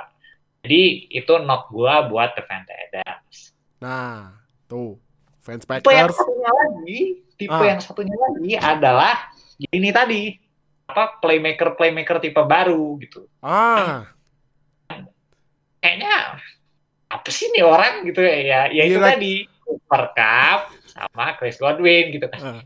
Jadi 0.61 1.09
itu 1.09 1.33
knock 1.41 1.71
gua 1.73 2.05
buat 2.05 2.37
Devante 2.37 2.75
Adams. 2.75 3.55
Nah 3.81 4.37
tuh 4.69 5.01
fans 5.41 5.65
Packers. 5.65 5.87
tipe 5.87 5.95
yang 5.97 6.11
satunya 6.13 6.51
lagi 6.51 7.01
tipe 7.39 7.55
ah. 7.55 7.65
yang 7.65 7.79
satunya 7.81 8.17
lagi 8.19 8.51
adalah 8.59 9.15
ini 9.71 9.89
tadi 9.95 10.35
apa 10.85 11.17
playmaker 11.23 11.73
playmaker 11.73 12.21
tipe 12.21 12.43
baru 12.45 12.99
gitu. 13.01 13.25
Ah. 13.41 14.13
Kayaknya 15.79 16.13
apa 17.09 17.29
sih 17.33 17.49
nih 17.49 17.65
orang 17.65 18.05
gitu 18.05 18.21
ya? 18.21 18.35
Ya, 18.45 18.59
ya 18.69 18.83
itu 18.85 18.99
tadi 19.01 19.47
Super 19.69 20.03
Cup 20.17 20.73
sama 20.89 21.37
Chris 21.37 21.61
Godwin 21.61 22.09
gitu 22.09 22.25
kan. 22.25 22.41
Uh. 22.41 22.63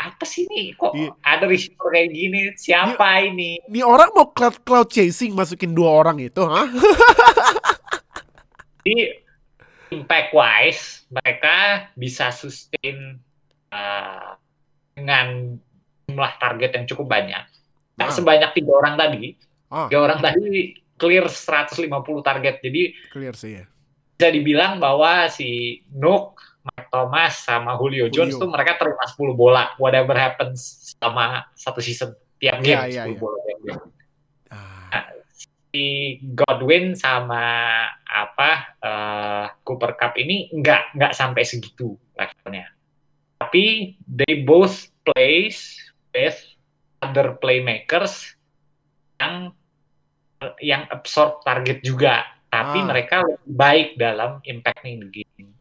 Apa 0.00 0.24
sih 0.24 0.48
nih 0.48 0.76
kok 0.76 0.96
yeah. 0.96 1.12
ada 1.24 1.48
receiver 1.48 1.92
kayak 1.92 2.12
gini? 2.12 2.52
Siapa 2.56 3.24
yeah. 3.24 3.28
ini? 3.32 3.50
Ini 3.68 3.80
orang 3.84 4.12
mau 4.12 4.32
cloud 4.32 4.60
cloud 4.64 4.88
chasing 4.92 5.32
masukin 5.32 5.72
dua 5.72 6.04
orang 6.04 6.20
itu, 6.20 6.40
ha? 6.44 6.68
Jadi 8.84 9.12
impact 9.92 10.32
wise 10.32 11.04
mereka 11.12 11.88
bisa 11.96 12.32
sustain 12.32 13.20
uh, 13.72 14.36
dengan 14.96 15.56
jumlah 16.08 16.32
target 16.40 16.70
yang 16.80 16.84
cukup 16.88 17.12
banyak. 17.12 17.44
Nah, 18.00 18.08
uh. 18.08 18.12
sebanyak 18.12 18.56
tiga 18.56 18.72
orang 18.72 18.96
tadi, 18.96 19.36
uh. 19.68 19.88
tiga 19.88 20.00
orang 20.00 20.20
tadi 20.24 20.80
clear 20.96 21.28
150 21.28 21.76
target. 22.24 22.64
Jadi 22.64 22.82
clear 23.12 23.36
sih 23.36 23.60
ya. 23.60 23.64
Bisa 24.20 24.28
dibilang 24.28 24.76
bahwa 24.76 25.32
si 25.32 25.80
Nook 25.96 26.36
Mike 26.60 26.92
Thomas 26.92 27.40
sama 27.40 27.72
Julio, 27.80 28.12
Julio. 28.12 28.28
Jones 28.28 28.36
tuh 28.36 28.52
mereka 28.52 28.76
terima 28.76 29.08
10 29.08 29.32
bola 29.32 29.72
whatever 29.80 30.12
happens 30.12 30.92
sama 31.00 31.48
satu 31.56 31.80
season 31.80 32.12
tiap 32.36 32.60
game 32.60 32.76
yeah, 32.76 32.84
yeah, 32.84 33.06
10 33.08 33.16
yeah. 33.16 33.16
bola 33.16 33.36
tiap 33.48 33.60
game. 33.64 33.82
Ah. 34.52 34.92
Nah, 34.92 35.04
si 35.72 35.84
Godwin 36.36 36.92
sama 36.92 37.44
apa 38.04 38.50
uh, 38.84 39.46
Cooper 39.64 39.96
Cup 39.96 40.20
ini 40.20 40.52
nggak 40.52 41.00
nggak 41.00 41.12
sampai 41.16 41.48
segitu 41.48 41.96
levelnya. 42.12 42.68
Tapi 43.40 43.96
they 44.04 44.44
both 44.44 44.92
plays 45.00 45.80
with 46.12 46.36
other 47.00 47.40
playmakers 47.40 48.36
yang 49.16 49.56
yang 50.60 50.84
absorb 50.92 51.40
target 51.44 51.80
juga, 51.80 52.24
tapi 52.50 52.82
ah. 52.82 52.86
mereka 52.90 53.16
lebih 53.22 53.54
baik 53.54 53.88
dalam 53.94 54.42
impacting 54.42 55.06
the 55.06 55.08
game. 55.22 55.54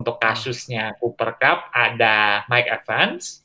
Untuk 0.00 0.16
hmm. 0.16 0.24
kasusnya 0.24 0.94
Cooper 0.96 1.36
Cup 1.36 1.68
ada 1.74 2.46
Mike 2.46 2.70
Evans. 2.70 3.42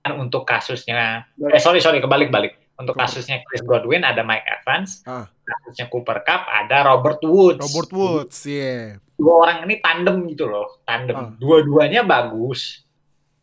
Dan 0.00 0.16
untuk 0.16 0.48
kasusnya 0.48 1.28
eh 1.36 1.60
sorry 1.60 1.84
sorry 1.84 2.00
kebalik-balik. 2.00 2.56
Untuk 2.80 2.96
kasusnya 2.96 3.44
Chris 3.44 3.60
Godwin 3.60 4.00
ada 4.00 4.24
Mike 4.24 4.48
Evans. 4.48 5.04
Ah. 5.04 5.28
Kasusnya 5.44 5.92
Cooper 5.92 6.24
Cup 6.24 6.48
ada 6.48 6.88
Robert 6.88 7.20
Woods. 7.20 7.60
Robert 7.60 7.92
Woods, 7.92 8.48
iya. 8.48 8.64
Yeah. 8.64 8.84
Dua 9.20 9.44
orang 9.44 9.68
ini 9.68 9.84
tandem 9.84 10.24
gitu 10.32 10.48
loh, 10.48 10.80
tandem. 10.88 11.16
Ah. 11.20 11.28
Dua-duanya 11.36 12.00
bagus. 12.08 12.80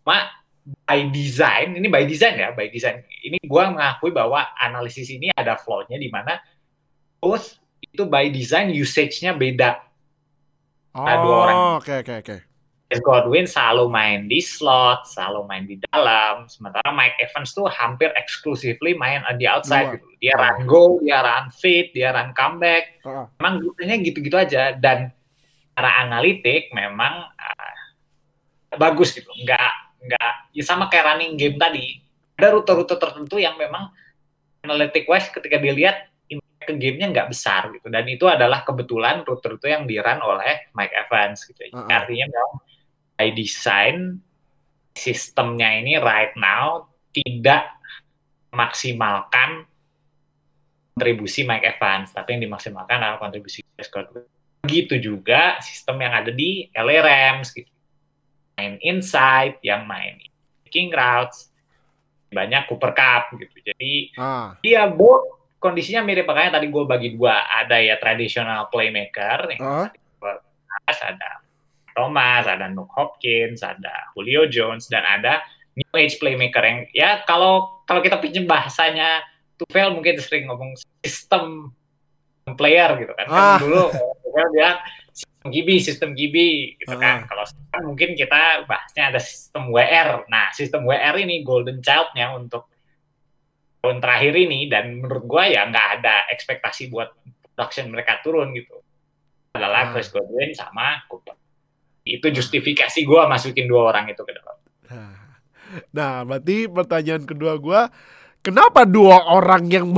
Cuma 0.01 0.33
by 0.89 1.13
design, 1.13 1.77
ini 1.77 1.85
by 1.87 2.09
design 2.09 2.41
ya, 2.41 2.49
by 2.57 2.73
design. 2.73 3.05
Ini 3.05 3.37
gua 3.45 3.69
mengakui 3.69 4.09
bahwa 4.09 4.41
analisis 4.57 5.13
ini 5.13 5.29
ada 5.37 5.53
flaw-nya 5.55 6.01
di 6.01 6.09
mana 6.09 6.41
both 7.21 7.61
itu 7.97 8.05
by 8.05 8.29
design 8.29 8.69
usage-nya 8.69 9.33
beda 9.33 9.81
nah, 10.93 11.17
dua 11.17 11.35
orang. 11.49 11.57
Oke 11.81 11.93
oke 12.05 12.13
oke. 12.21 12.37
Chris 12.87 13.03
Godwin 13.03 13.43
selalu 13.43 13.91
main 13.91 14.31
di 14.31 14.39
slot, 14.39 15.03
selalu 15.11 15.43
main 15.43 15.67
di 15.67 15.75
dalam. 15.91 16.47
Sementara 16.47 16.87
Mike 16.95 17.19
Evans 17.19 17.51
tuh 17.51 17.67
hampir 17.67 18.15
exclusively 18.15 18.95
main 18.95 19.19
di 19.35 19.43
outside 19.43 19.99
gitu. 19.99 20.07
Dia 20.23 20.39
run 20.39 20.63
go, 20.63 20.95
dia 21.03 21.19
run 21.19 21.51
fit, 21.51 21.91
dia 21.91 22.15
run 22.15 22.31
comeback. 22.31 23.03
Uh. 23.03 23.27
Memang 23.43 23.59
gitunya 23.59 23.95
gitu-gitu 23.99 24.39
aja. 24.39 24.71
Dan 24.71 25.11
secara 25.75 26.07
analitik 26.07 26.71
memang 26.71 27.27
uh, 27.27 27.77
bagus 28.79 29.11
gitu. 29.11 29.27
Enggak, 29.35 29.73
enggak, 29.99 30.31
ya 30.55 30.63
sama 30.63 30.87
kayak 30.87 31.11
running 31.11 31.35
game 31.35 31.59
tadi. 31.59 31.99
Ada 32.39 32.55
rute-rute 32.55 32.95
tertentu 32.95 33.35
yang 33.35 33.59
memang 33.59 33.91
analitik 34.63 35.03
wise 35.11 35.27
ketika 35.27 35.59
dilihat 35.59 36.07
gamenya 36.75 37.07
nggak 37.15 37.29
besar 37.31 37.71
gitu. 37.71 37.87
Dan 37.87 38.03
itu 38.11 38.27
adalah 38.27 38.67
kebetulan 38.67 39.23
rute-rute 39.23 39.71
yang 39.71 39.87
diran 39.87 40.19
oleh 40.19 40.67
Mike 40.75 40.91
Evans 40.91 41.47
gitu 41.47 41.71
uh 41.71 41.87
-huh. 41.87 41.87
artinya 41.87 42.27
memang 42.27 42.53
by 43.17 43.29
design 43.31 44.19
sistemnya 44.97 45.69
ini 45.77 45.95
right 46.01 46.35
now 46.35 46.91
tidak 47.13 47.77
maksimalkan 48.51 49.69
kontribusi 50.97 51.45
Mike 51.45 51.77
Evans. 51.77 52.09
Tapi 52.09 52.37
yang 52.37 52.49
dimaksimalkan 52.49 52.97
adalah 52.97 53.21
kontribusi 53.21 53.61
begitu 54.65 54.99
juga 54.99 55.61
sistem 55.61 56.01
yang 56.01 56.13
ada 56.17 56.33
di 56.33 56.67
LA 56.73 56.97
Rams 57.05 57.53
gitu. 57.53 57.69
Main 58.57 58.81
inside 58.81 59.61
yang 59.61 59.85
main 59.85 60.17
kicking 60.65 60.89
routes. 60.89 61.53
Banyak 62.33 62.67
Cooper 62.67 62.91
Cup 62.91 63.37
gitu. 63.37 63.55
Jadi 63.61 64.11
ah. 64.17 64.57
dia 64.59 64.89
both 64.89 65.46
kondisinya 65.67 66.01
mirip 66.07 66.23
makanya 66.23 66.57
tadi 66.57 66.71
gue 66.71 66.83
bagi 66.87 67.09
dua 67.19 67.43
ada 67.51 67.75
ya 67.75 67.99
tradisional 67.99 68.71
playmaker 68.71 69.51
yang 69.51 69.59
uh. 69.59 69.87
ada 70.87 71.43
Thomas, 71.97 72.45
ada 72.45 72.69
Nook 72.69 72.93
Hopkins, 72.93 73.65
ada 73.65 74.13
Julio 74.13 74.45
Jones 74.47 74.85
dan 74.87 75.03
ada 75.03 75.43
new 75.75 75.93
age 75.97 76.15
playmaker 76.21 76.63
yang 76.63 76.79
ya 76.93 77.21
kalau 77.27 77.83
kalau 77.83 77.99
kita 77.99 78.21
pinjam 78.21 78.45
bahasanya 78.45 79.25
Tufel 79.57 79.89
mungkin 79.89 80.21
sering 80.21 80.45
ngomong 80.45 80.77
sistem 81.01 81.73
player 82.55 82.93
gitu 83.01 83.13
kan. 83.17 83.27
Ah. 83.27 83.57
kan 83.57 83.65
dulu 83.65 83.89
Tufel 84.21 84.47
bilang 84.53 84.77
sistem 85.09 85.47
GB, 85.49 85.69
sistem 85.81 86.09
GB 86.13 86.35
gitu 86.77 86.93
uh. 86.93 87.01
kan. 87.01 87.25
Kalau 87.25 87.43
sekarang 87.49 87.83
mungkin 87.89 88.09
kita 88.13 88.69
bahasnya 88.69 89.03
ada 89.09 89.19
sistem 89.19 89.73
WR. 89.73 90.29
Nah, 90.29 90.53
sistem 90.53 90.85
WR 90.85 91.15
ini 91.17 91.41
golden 91.41 91.81
child-nya 91.81 92.37
untuk 92.37 92.69
tahun 93.81 93.97
terakhir 94.01 94.33
ini 94.33 94.67
dan 94.67 95.01
menurut 95.01 95.25
gue 95.25 95.43
ya 95.53 95.65
nggak 95.69 95.87
ada 96.01 96.15
ekspektasi 96.33 96.89
buat 96.89 97.13
production 97.41 97.89
mereka 97.93 98.19
turun 98.25 98.53
gitu. 98.53 98.81
Adalah 99.55 99.89
hmm. 99.89 99.91
Chris 99.95 100.09
Godwin 100.13 100.51
sama 100.53 101.01
Cooper. 101.09 101.35
Itu 102.07 102.27
justifikasi 102.31 102.99
gue 103.03 103.21
masukin 103.27 103.67
dua 103.67 103.91
orang 103.91 104.07
itu 104.11 104.23
ke 104.23 104.33
dalam 104.33 104.55
nah 105.91 106.23
berarti 106.23 106.71
pertanyaan 106.71 107.27
kedua 107.27 107.59
gue 107.59 107.81
kenapa 108.39 108.87
dua 108.87 109.35
orang 109.35 109.67
yang 109.67 109.91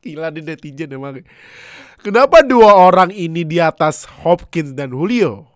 gila 0.00 0.32
di 0.32 0.40
netizen 0.40 0.90
emang. 0.90 1.20
Kenapa 2.00 2.40
dua 2.40 2.80
orang 2.80 3.12
ini 3.12 3.44
di 3.44 3.60
atas 3.60 4.08
Hopkins 4.24 4.72
dan 4.72 4.88
Julio? 4.96 5.52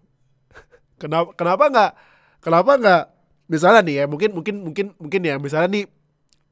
Kenapa 1.01 1.33
kenapa 1.33 1.65
nggak 1.73 1.93
kenapa 2.45 2.73
nggak 2.77 3.05
misalnya 3.51 3.81
nih 3.85 3.95
ya 4.01 4.05
mungkin 4.09 4.31
mungkin 4.33 4.55
mungkin 4.65 4.87
mungkin 4.97 5.21
ya 5.21 5.37
misalnya 5.37 5.69
nih 5.81 5.85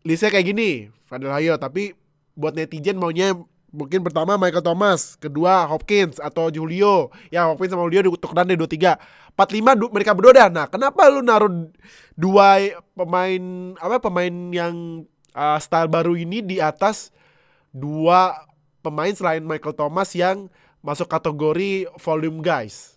listnya 0.05 0.31
kayak 0.35 0.47
gini 0.53 0.71
Fadil 1.09 1.33
Hayo 1.33 1.57
tapi 1.57 1.97
buat 2.37 2.57
netizen 2.57 2.97
maunya 2.97 3.37
mungkin 3.73 4.05
pertama 4.05 4.37
Michael 4.37 4.63
Thomas, 4.63 5.17
kedua 5.17 5.65
Hopkins 5.65 6.21
atau 6.21 6.53
Julio. 6.53 7.09
Ya 7.33 7.49
Hopkins 7.49 7.73
sama 7.73 7.89
Julio 7.89 8.13
tukeran 8.21 8.47
deh 8.47 8.57
dua 8.61 8.69
tiga, 8.69 9.01
empat 9.33 9.49
lima 9.57 9.73
mereka 9.75 10.13
berdua 10.13 10.33
dah. 10.37 10.49
Nah 10.53 10.67
kenapa 10.69 11.09
lu 11.09 11.25
naruh 11.25 11.73
dua 12.15 12.77
pemain 12.93 13.43
apa 13.81 13.97
pemain 13.99 14.35
yang 14.53 15.09
uh, 15.33 15.59
style 15.59 15.89
baru 15.89 16.15
ini 16.15 16.45
di 16.45 16.61
atas 16.61 17.11
dua 17.73 18.37
pemain 18.85 19.11
selain 19.17 19.43
Michael 19.43 19.75
Thomas 19.75 20.13
yang 20.13 20.53
masuk 20.85 21.09
kategori 21.09 21.89
volume 21.97 22.45
guys? 22.45 22.92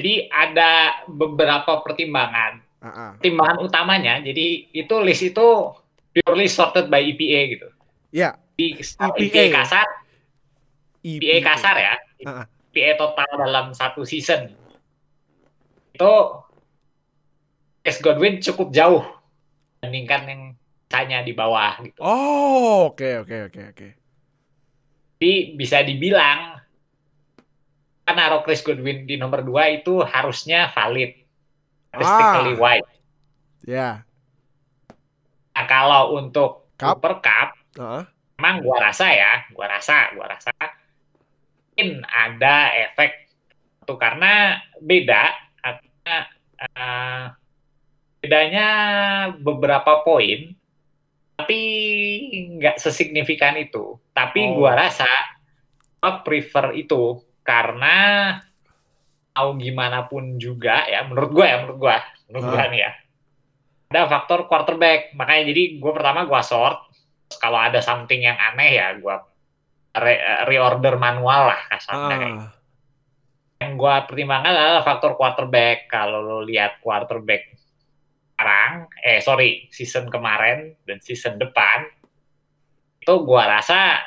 Jadi 0.00 0.28
ada 0.32 1.04
beberapa 1.06 1.84
pertimbangan. 1.84 2.62
Uh-uh. 2.82 3.10
Pertimbangan 3.20 3.58
utamanya, 3.62 4.18
jadi 4.18 4.66
itu 4.74 4.94
list 5.04 5.22
itu 5.22 5.48
purely 6.10 6.50
sorted 6.50 6.90
by 6.90 6.98
EPA 6.98 7.40
gitu. 7.54 7.68
Ya. 8.10 8.34
Yeah. 8.58 8.78
EPA. 8.82 9.14
EPA 9.16 9.44
kasar. 9.62 9.86
EPA, 11.02 11.22
EPA 11.22 11.36
kasar 11.46 11.76
ya. 11.78 11.94
Uh-uh. 12.26 12.44
EPA 12.72 12.90
total 12.98 13.30
dalam 13.36 13.66
satu 13.76 14.02
season. 14.02 14.50
Itu 15.92 16.12
S 17.82 17.98
Godwin 17.98 18.38
cukup 18.38 18.70
jauh 18.70 19.02
dibandingkan 19.82 20.22
yang 20.30 20.42
tanya 20.86 21.26
di 21.26 21.34
bawah 21.34 21.82
gitu. 21.82 21.98
Oh, 21.98 22.94
oke 22.94 23.02
okay, 23.02 23.12
oke 23.18 23.26
okay, 23.26 23.40
oke 23.50 23.58
okay, 23.58 23.64
oke. 23.74 23.88
Jadi 25.18 25.34
bisa 25.58 25.82
dibilang 25.82 26.61
kan 28.02 28.14
naruh 28.18 28.42
Chris 28.42 28.62
Godwin 28.66 29.06
di 29.06 29.14
nomor 29.14 29.46
2 29.46 29.82
itu 29.82 30.02
harusnya 30.02 30.70
valid. 30.74 31.14
Statistically 31.92 32.54
ah. 32.56 32.60
wide. 32.60 32.88
Ya. 33.62 33.74
Yeah. 33.76 33.94
Nah, 35.52 35.64
kalau 35.68 36.16
untuk 36.16 36.72
Cup? 36.80 36.98
Super 36.98 37.20
Cup, 37.20 37.48
uh. 37.78 38.02
emang 38.40 38.64
gua 38.64 38.90
rasa 38.90 39.12
ya, 39.12 39.46
gua 39.52 39.68
rasa, 39.68 40.10
gua 40.16 40.26
rasa 40.32 40.50
mungkin 41.72 42.04
ada 42.04 42.68
efek 42.88 43.22
Tuh 43.82 43.98
karena 43.98 44.62
beda, 44.78 45.34
karena 45.58 46.16
uh, 46.70 47.24
bedanya 48.22 48.68
beberapa 49.34 50.06
poin, 50.06 50.54
tapi 51.34 51.60
nggak 52.62 52.78
sesignifikan 52.78 53.58
itu. 53.58 53.98
Tapi 54.14 54.54
oh. 54.54 54.62
gua 54.62 54.86
rasa 54.86 55.10
gua 55.98 56.22
prefer 56.22 56.78
itu 56.78 57.26
karena 57.42 57.96
mau 59.32 59.56
gimana 59.56 60.06
pun 60.06 60.36
juga 60.36 60.84
ya 60.84 61.02
menurut 61.08 61.30
gue 61.32 61.46
ya 61.46 61.56
menurut 61.64 61.78
gue 61.80 61.96
menurut 62.30 62.44
gue 62.52 62.64
nih 62.76 62.80
ya. 62.86 62.92
Ada 63.92 64.08
faktor 64.08 64.48
quarterback. 64.48 65.12
Makanya 65.12 65.42
jadi 65.52 65.62
gue 65.76 65.92
pertama 65.92 66.24
gue 66.24 66.42
sort 66.44 66.88
kalau 67.40 67.58
ada 67.60 67.80
something 67.80 68.24
yang 68.24 68.36
aneh 68.36 68.76
ya 68.76 68.96
gue 68.96 69.16
re 69.92 70.46
reorder 70.48 70.96
manual 70.96 71.52
lah 71.52 71.60
kasarnya. 71.68 72.08
Ah. 72.08 72.20
kayak 72.20 72.36
yang 73.62 73.78
gue 73.78 73.94
pertimbangkan 74.10 74.52
adalah 74.52 74.82
faktor 74.82 75.14
quarterback. 75.14 75.86
Kalau 75.86 76.18
lo 76.24 76.38
lihat 76.42 76.80
quarterback 76.82 77.52
sekarang 78.42 78.90
eh 79.06 79.22
sorry 79.22 79.70
season 79.70 80.10
kemarin 80.10 80.74
dan 80.82 80.98
season 80.98 81.38
depan 81.38 81.86
itu 82.98 83.14
gue 83.22 83.42
rasa 83.42 84.02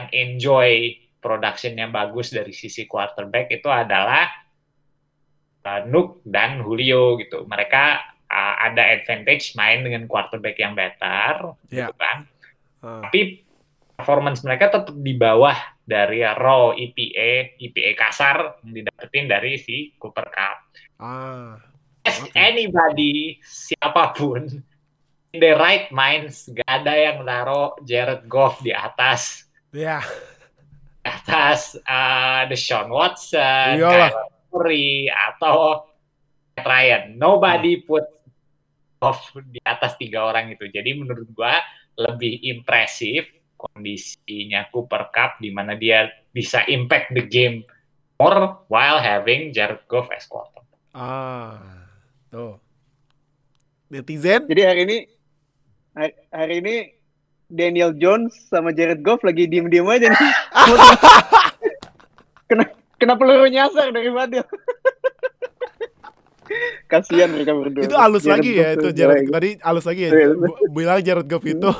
yang 0.00 0.08
enjoy 0.08 0.96
production 1.18 1.74
yang 1.74 1.90
bagus 1.90 2.30
dari 2.30 2.54
sisi 2.54 2.86
quarterback 2.86 3.50
itu 3.50 3.66
adalah 3.66 4.30
uh, 5.66 5.80
Nuk 5.86 6.22
dan 6.22 6.62
Julio 6.62 7.18
gitu. 7.18 7.44
Mereka 7.44 7.84
uh, 8.30 8.54
ada 8.62 8.82
advantage 8.94 9.54
main 9.58 9.82
dengan 9.82 10.06
quarterback 10.06 10.56
yang 10.58 10.72
better, 10.78 11.58
yeah. 11.68 11.90
gitu 11.90 11.94
kan. 11.98 12.18
Uh. 12.80 13.02
Tapi 13.06 13.42
performance 13.98 14.46
mereka 14.46 14.70
tetap 14.70 14.94
di 14.94 15.14
bawah 15.18 15.58
dari 15.82 16.22
raw 16.22 16.70
EPA, 16.70 17.58
EPA 17.58 17.90
kasar 17.98 18.62
yang 18.62 18.82
didapetin 18.84 19.26
dari 19.26 19.58
si 19.58 19.90
Cooper 19.98 20.30
Cup. 20.30 20.58
Ah. 21.02 21.58
As 22.06 22.24
okay. 22.24 22.32
anybody, 22.38 23.36
siapa 23.44 24.16
pun, 24.16 24.48
in 25.34 25.38
the 25.42 25.52
right 25.58 25.90
minds, 25.92 26.48
gak 26.48 26.64
ada 26.64 26.94
yang 26.94 27.20
naruh 27.26 27.76
Jared 27.84 28.24
Goff 28.30 28.64
di 28.64 28.72
atas. 28.72 29.44
Ya. 29.74 30.00
Yeah 30.00 30.04
atas 31.08 31.74
uh, 31.88 32.44
Sean 32.52 32.92
Watson, 32.92 33.80
Kyle 33.80 34.28
Murray 34.52 35.08
atau 35.08 35.88
Ryan. 36.60 37.16
Nobody 37.16 37.80
hmm. 37.80 37.84
put 37.88 38.06
off 39.00 39.32
di 39.48 39.62
atas 39.64 39.96
tiga 39.96 40.28
orang 40.28 40.52
itu. 40.52 40.68
Jadi 40.68 40.92
menurut 40.98 41.28
gua 41.32 41.62
lebih 41.98 42.44
impresif 42.46 43.26
kondisinya 43.58 44.70
Cooper 44.70 45.10
Cup 45.10 45.42
di 45.42 45.50
mana 45.50 45.74
dia 45.74 46.06
bisa 46.30 46.62
impact 46.70 47.10
the 47.10 47.26
game 47.26 47.66
more 48.22 48.62
while 48.70 49.02
having 49.02 49.50
Jared 49.50 49.82
Goff 49.90 50.06
as 50.14 50.26
quarterback. 50.30 50.66
Ah, 50.94 51.86
tuh. 52.30 52.58
Netizen. 53.90 54.46
Jadi 54.46 54.62
hari 54.62 54.80
ini 54.86 54.98
hari 56.30 56.54
ini 56.62 56.76
Daniel 57.48 57.96
Jones 57.96 58.36
sama 58.52 58.76
Jared 58.76 59.00
Goff 59.00 59.24
lagi 59.24 59.48
diem-diem 59.48 59.88
aja 59.88 60.12
nih. 60.12 60.18
kena 62.48 62.64
kena 63.00 63.16
peluru 63.16 63.48
nyasar 63.48 63.88
dari 63.88 64.12
Fadil. 64.12 64.44
Kasihan 66.88 67.28
mereka 67.32 67.56
berdua. 67.56 67.84
Itu 67.88 67.96
halus 67.96 68.24
Jared 68.24 68.40
lagi 68.40 68.50
ya 68.52 68.68
itu 68.76 68.88
Jared. 68.92 69.32
Tadi 69.32 69.50
halus 69.64 69.84
lagi 69.88 70.02
ya. 70.08 70.10
Iya, 70.12 70.28
bilang 70.72 71.00
Jared 71.00 71.28
Goff 71.28 71.44
itu. 71.48 71.68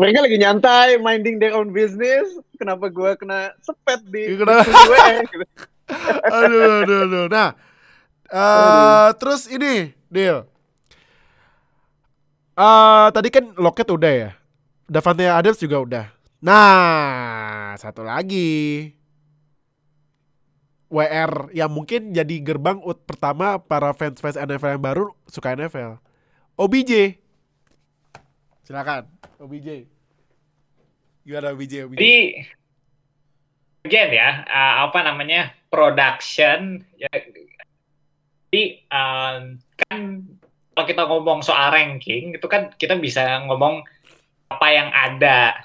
mereka 0.00 0.24
lagi 0.24 0.38
nyantai, 0.38 0.98
minding 1.02 1.42
their 1.42 1.54
own 1.58 1.74
business. 1.74 2.38
Kenapa 2.62 2.90
gue 2.90 3.10
kena 3.18 3.54
sepet 3.62 4.00
di 4.06 4.38
Kenapa? 4.38 4.66
gue? 4.66 5.06
aduh, 6.30 6.86
aduh, 6.86 6.98
aduh. 7.10 7.26
Nah, 7.26 7.58
uh, 8.30 9.10
terus 9.18 9.50
ini, 9.50 9.90
Deal 10.06 10.51
Uh, 12.52 13.08
tadi 13.14 13.28
kan 13.32 13.52
loket 13.56 13.88
udah 13.88 14.12
ya. 14.12 14.30
Davante 14.86 15.24
Adams 15.24 15.60
juga 15.60 15.76
udah. 15.80 16.06
Nah, 16.42 17.72
satu 17.80 18.04
lagi. 18.04 18.92
WR 20.92 21.48
yang 21.56 21.72
mungkin 21.72 22.12
jadi 22.12 22.44
gerbang 22.44 22.76
ut 22.84 23.00
pertama 23.08 23.56
para 23.56 23.96
fans-fans 23.96 24.36
NFL 24.36 24.76
yang 24.76 24.84
baru 24.84 25.04
suka 25.24 25.56
NFL. 25.56 25.96
OBJ. 26.60 27.16
Silakan, 28.68 29.08
OBJ. 29.40 29.88
Gimana 31.24 31.56
OBJ? 31.56 31.88
OBJ? 31.88 31.96
Jadi 31.96 32.14
again 33.88 34.10
ya, 34.12 34.44
uh, 34.44 34.84
apa 34.84 35.00
namanya? 35.00 35.56
production 35.72 36.84
ya 37.00 37.08
jadi 38.52 38.84
um, 38.92 39.56
kan 39.88 40.28
kalau 40.72 40.86
kita 40.88 41.02
ngomong 41.04 41.40
soal 41.44 41.68
ranking 41.68 42.32
itu 42.32 42.46
kan 42.48 42.72
kita 42.80 42.96
bisa 42.96 43.44
ngomong 43.44 43.84
apa 44.48 44.66
yang 44.72 44.88
ada 44.92 45.56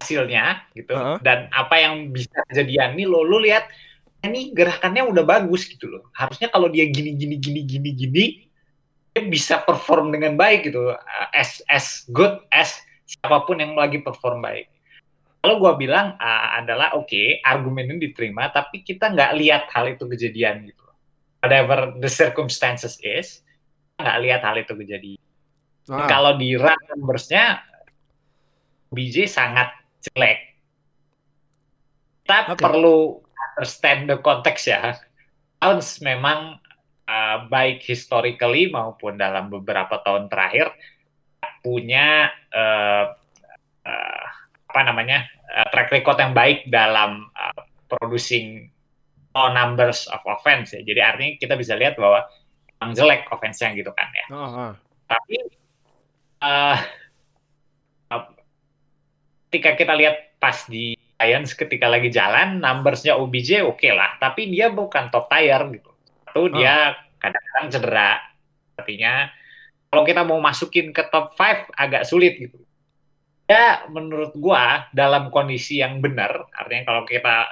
hasilnya 0.00 0.64
gitu. 0.72 0.96
Uh 0.96 1.16
-huh. 1.16 1.18
dan 1.20 1.52
apa 1.52 1.76
yang 1.76 2.08
bisa 2.08 2.40
kejadian. 2.48 2.96
Nih 2.96 3.04
lo 3.04 3.20
lo 3.26 3.42
lihat 3.42 3.68
ini 4.24 4.50
gerakannya 4.56 5.04
udah 5.04 5.24
bagus 5.28 5.68
gitu 5.68 5.92
loh. 5.92 6.02
Harusnya 6.16 6.48
kalau 6.48 6.72
dia 6.72 6.88
gini 6.88 7.14
gini 7.14 7.36
gini 7.36 7.60
gini 7.66 7.90
gini 7.92 8.24
dia 9.12 9.22
bisa 9.28 9.60
perform 9.60 10.14
dengan 10.14 10.40
baik 10.40 10.72
gitu. 10.72 10.94
As 11.34 11.60
as 11.68 12.08
good 12.08 12.40
as 12.48 12.80
siapa 13.04 13.44
pun 13.44 13.60
yang 13.60 13.76
lagi 13.76 14.00
perform 14.00 14.40
baik. 14.40 14.72
Kalau 15.38 15.62
gue 15.62 15.86
bilang 15.86 16.18
uh, 16.18 16.58
adalah 16.58 16.98
oke 16.98 17.06
okay, 17.06 17.38
argumennya 17.46 17.94
diterima 17.94 18.50
tapi 18.50 18.82
kita 18.82 19.14
nggak 19.14 19.32
lihat 19.38 19.62
hal 19.70 19.86
itu 19.92 20.04
kejadian 20.08 20.66
gitu. 20.66 20.82
Whatever 21.38 21.94
the 22.02 22.10
circumstances 22.10 22.98
is 23.04 23.46
nggak 23.98 24.18
lihat 24.22 24.40
hal 24.46 24.56
itu 24.62 24.72
kejadian. 24.78 25.20
Ah. 25.90 26.06
Kalau 26.06 26.38
di 26.38 26.54
run 26.54 26.78
numbers-nya 26.94 27.58
BJ 28.94 29.28
sangat 29.28 29.74
jelek. 30.00 30.56
Kita 32.24 32.54
okay. 32.54 32.60
perlu 32.60 33.18
understand 33.56 34.08
the 34.08 34.18
context 34.20 34.68
ya. 34.68 34.94
Browns 35.58 35.98
memang 36.04 36.60
uh, 37.08 37.36
baik 37.50 37.82
historically 37.82 38.70
maupun 38.70 39.18
dalam 39.18 39.50
beberapa 39.50 39.98
tahun 40.04 40.30
terakhir 40.30 40.70
punya 41.64 42.30
uh, 42.54 43.10
uh, 43.82 44.24
apa 44.68 44.80
namanya 44.84 45.26
uh, 45.50 45.66
track 45.72 45.90
record 45.90 46.20
yang 46.20 46.36
baik 46.36 46.68
dalam 46.68 47.26
uh, 47.32 47.60
producing 47.88 48.68
all 49.32 49.50
numbers 49.56 50.06
of 50.12 50.20
offense 50.28 50.76
ya. 50.76 50.84
Jadi 50.84 51.00
artinya 51.00 51.32
kita 51.40 51.54
bisa 51.56 51.74
lihat 51.74 51.96
bahwa 51.96 52.28
yang 52.78 52.90
jelek 52.94 53.26
offense-nya 53.34 53.74
gitu 53.74 53.90
kan 53.90 54.08
ya. 54.14 54.26
Uh, 54.30 54.38
uh. 54.38 54.72
Tapi 55.08 55.36
uh, 56.42 56.78
ketika 59.48 59.74
kita 59.74 59.92
lihat 59.96 60.36
pas 60.38 60.68
di 60.68 60.94
Giants 61.18 61.58
ketika 61.58 61.90
lagi 61.90 62.14
jalan, 62.14 62.62
numbers-nya 62.62 63.18
OBJ 63.18 63.66
oke 63.66 63.82
okay 63.82 63.90
lah, 63.90 64.14
tapi 64.22 64.46
dia 64.54 64.70
bukan 64.70 65.10
top 65.10 65.26
tier 65.26 65.58
gitu. 65.74 65.90
Itu 66.30 66.42
uh. 66.46 66.48
dia 66.54 66.94
kadang-kadang 67.18 67.66
cedera. 67.74 68.12
Artinya 68.78 69.26
kalau 69.90 70.04
kita 70.06 70.22
mau 70.22 70.38
masukin 70.38 70.94
ke 70.94 71.02
top 71.10 71.34
5 71.34 71.74
agak 71.74 72.06
sulit 72.06 72.38
gitu. 72.38 72.62
Ya 73.48 73.88
menurut 73.88 74.36
gua 74.36 74.86
dalam 74.92 75.32
kondisi 75.32 75.80
yang 75.80 76.04
benar, 76.04 76.46
artinya 76.52 76.84
kalau 76.84 77.02
kita 77.08 77.48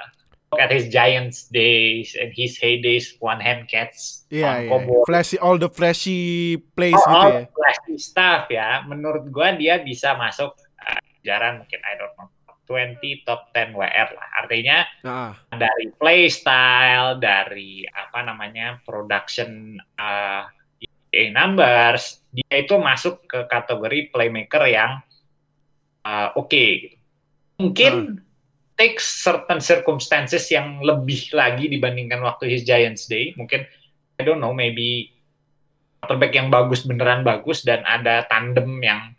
at 0.55 0.71
his 0.71 0.87
Giants 0.87 1.51
days 1.51 2.15
and 2.15 2.31
his 2.31 2.55
heydays, 2.55 3.19
one 3.19 3.43
hand 3.43 3.67
catch, 3.67 4.23
yeah, 4.31 4.63
yeah, 4.63 4.79
yeah. 4.79 5.03
flashy, 5.03 5.35
all 5.43 5.59
the 5.59 5.67
flashy 5.67 6.55
plays 6.55 6.95
oh, 6.95 7.03
gitu 7.03 7.19
all 7.19 7.31
ya. 7.35 7.51
flashy 7.51 7.95
stuff 7.99 8.47
ya. 8.47 8.87
Menurut 8.87 9.27
gua 9.27 9.51
dia 9.59 9.83
bisa 9.83 10.15
masuk 10.15 10.55
uh, 10.79 11.01
jaran 11.27 11.59
mungkin 11.59 11.83
I 11.83 11.93
don't 11.99 12.15
know 12.15 12.31
20 12.67 12.99
top 13.27 13.51
10 13.51 13.75
WR 13.75 14.09
lah. 14.15 14.27
Artinya 14.43 14.77
uh. 15.03 15.31
dari 15.51 15.91
play 15.95 16.31
style, 16.31 17.19
dari 17.19 17.83
apa 17.87 18.23
namanya 18.23 18.79
production 18.83 19.75
uh, 19.99 20.43
numbers, 21.11 22.23
dia 22.31 22.63
itu 22.63 22.75
masuk 22.75 23.23
ke 23.27 23.47
kategori 23.47 24.11
playmaker 24.15 24.63
yang 24.67 24.99
uh, 26.07 26.31
oke. 26.39 26.47
Okay, 26.47 26.69
gitu. 26.79 26.95
Mungkin 27.59 27.93
uh 28.21 28.26
take 28.77 29.01
certain 29.01 29.57
circumstances 29.59 30.45
yang 30.53 30.79
lebih 30.85 31.33
lagi 31.33 31.65
dibandingkan 31.67 32.21
waktu 32.21 32.53
his 32.53 32.63
Giants 32.63 33.09
Day. 33.09 33.33
Mungkin 33.33 33.65
I 34.17 34.21
don't 34.21 34.39
know, 34.39 34.53
maybe 34.53 35.17
quarterback 36.01 36.33
yang 36.37 36.53
bagus 36.53 36.85
beneran 36.85 37.25
bagus 37.25 37.65
dan 37.65 37.81
ada 37.83 38.23
tandem 38.29 38.77
yang 38.79 39.17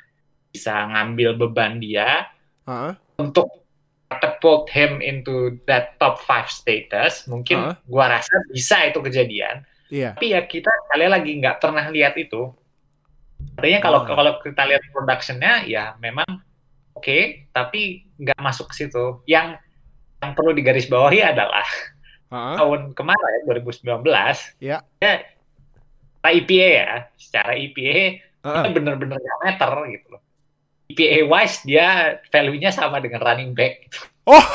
bisa 0.54 0.88
ngambil 0.88 1.36
beban 1.36 1.82
dia 1.82 2.30
uh-huh. 2.64 2.94
untuk 3.18 3.66
catapult 4.08 4.70
him 4.72 5.02
into 5.02 5.58
that 5.66 5.98
top 5.98 6.22
five 6.22 6.48
status. 6.48 7.26
Mungkin 7.26 7.58
uh-huh. 7.58 7.76
gua 7.90 8.18
rasa 8.18 8.32
bisa 8.48 8.86
itu 8.86 9.02
kejadian. 9.02 9.66
Yeah. 9.90 10.14
Tapi 10.14 10.38
ya 10.38 10.46
kita 10.46 10.70
kali 10.94 11.10
lagi 11.10 11.34
nggak 11.34 11.58
pernah 11.58 11.84
lihat 11.90 12.14
itu. 12.14 12.54
Artinya 13.58 13.80
kalau 13.82 14.00
uh-huh. 14.06 14.14
kalau 14.14 14.32
kita 14.38 14.62
lihat 14.70 14.82
productionnya 14.94 15.66
ya 15.66 15.98
memang 15.98 16.46
oke, 16.98 17.06
okay, 17.06 17.22
tapi 17.54 18.10
nggak 18.18 18.38
masuk 18.42 18.74
ke 18.74 18.84
situ. 18.84 19.22
Yang 19.30 19.62
yang 20.18 20.32
perlu 20.34 20.50
digarisbawahi 20.54 21.22
adalah 21.22 21.66
uh-huh. 22.30 22.56
tahun 22.58 22.80
kemarin 22.94 23.40
2019 23.46 24.02
ya 24.62 24.82
yeah. 24.82 24.82
ya 25.00 25.14
IPA 26.28 26.68
ya 26.68 26.90
secara 27.16 27.54
IPA 27.56 28.22
uh-huh. 28.42 28.66
itu 28.66 28.68
benar-benar 28.74 29.18
gak 29.18 29.40
meter 29.46 29.72
gitu 29.94 30.06
loh 30.16 30.22
IPA 30.88 31.18
wise 31.28 31.62
dia 31.64 32.18
value-nya 32.32 32.70
sama 32.74 32.98
dengan 32.98 33.22
running 33.22 33.54
back 33.54 33.88
oh 34.26 34.46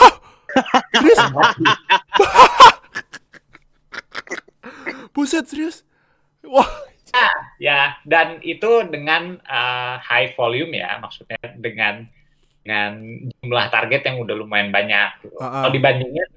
serius 1.00 1.20
buset 5.16 5.46
serius 5.48 5.88
wah 6.44 6.68
Ya, 7.14 7.30
ya, 7.62 7.80
dan 8.10 8.42
itu 8.42 8.90
dengan 8.90 9.38
uh, 9.46 10.02
high 10.02 10.34
volume 10.34 10.82
ya, 10.82 10.98
maksudnya 10.98 11.38
dengan 11.62 12.10
dengan 12.64 12.92
jumlah 13.44 13.68
target 13.70 14.02
yang 14.08 14.24
udah 14.24 14.36
lumayan 14.40 14.72
banyak. 14.72 15.28
Gitu. 15.28 15.36
Uh 15.36 15.44
-uh. 15.44 15.52
Kalau 15.68 15.72
dibandingin 15.76 16.30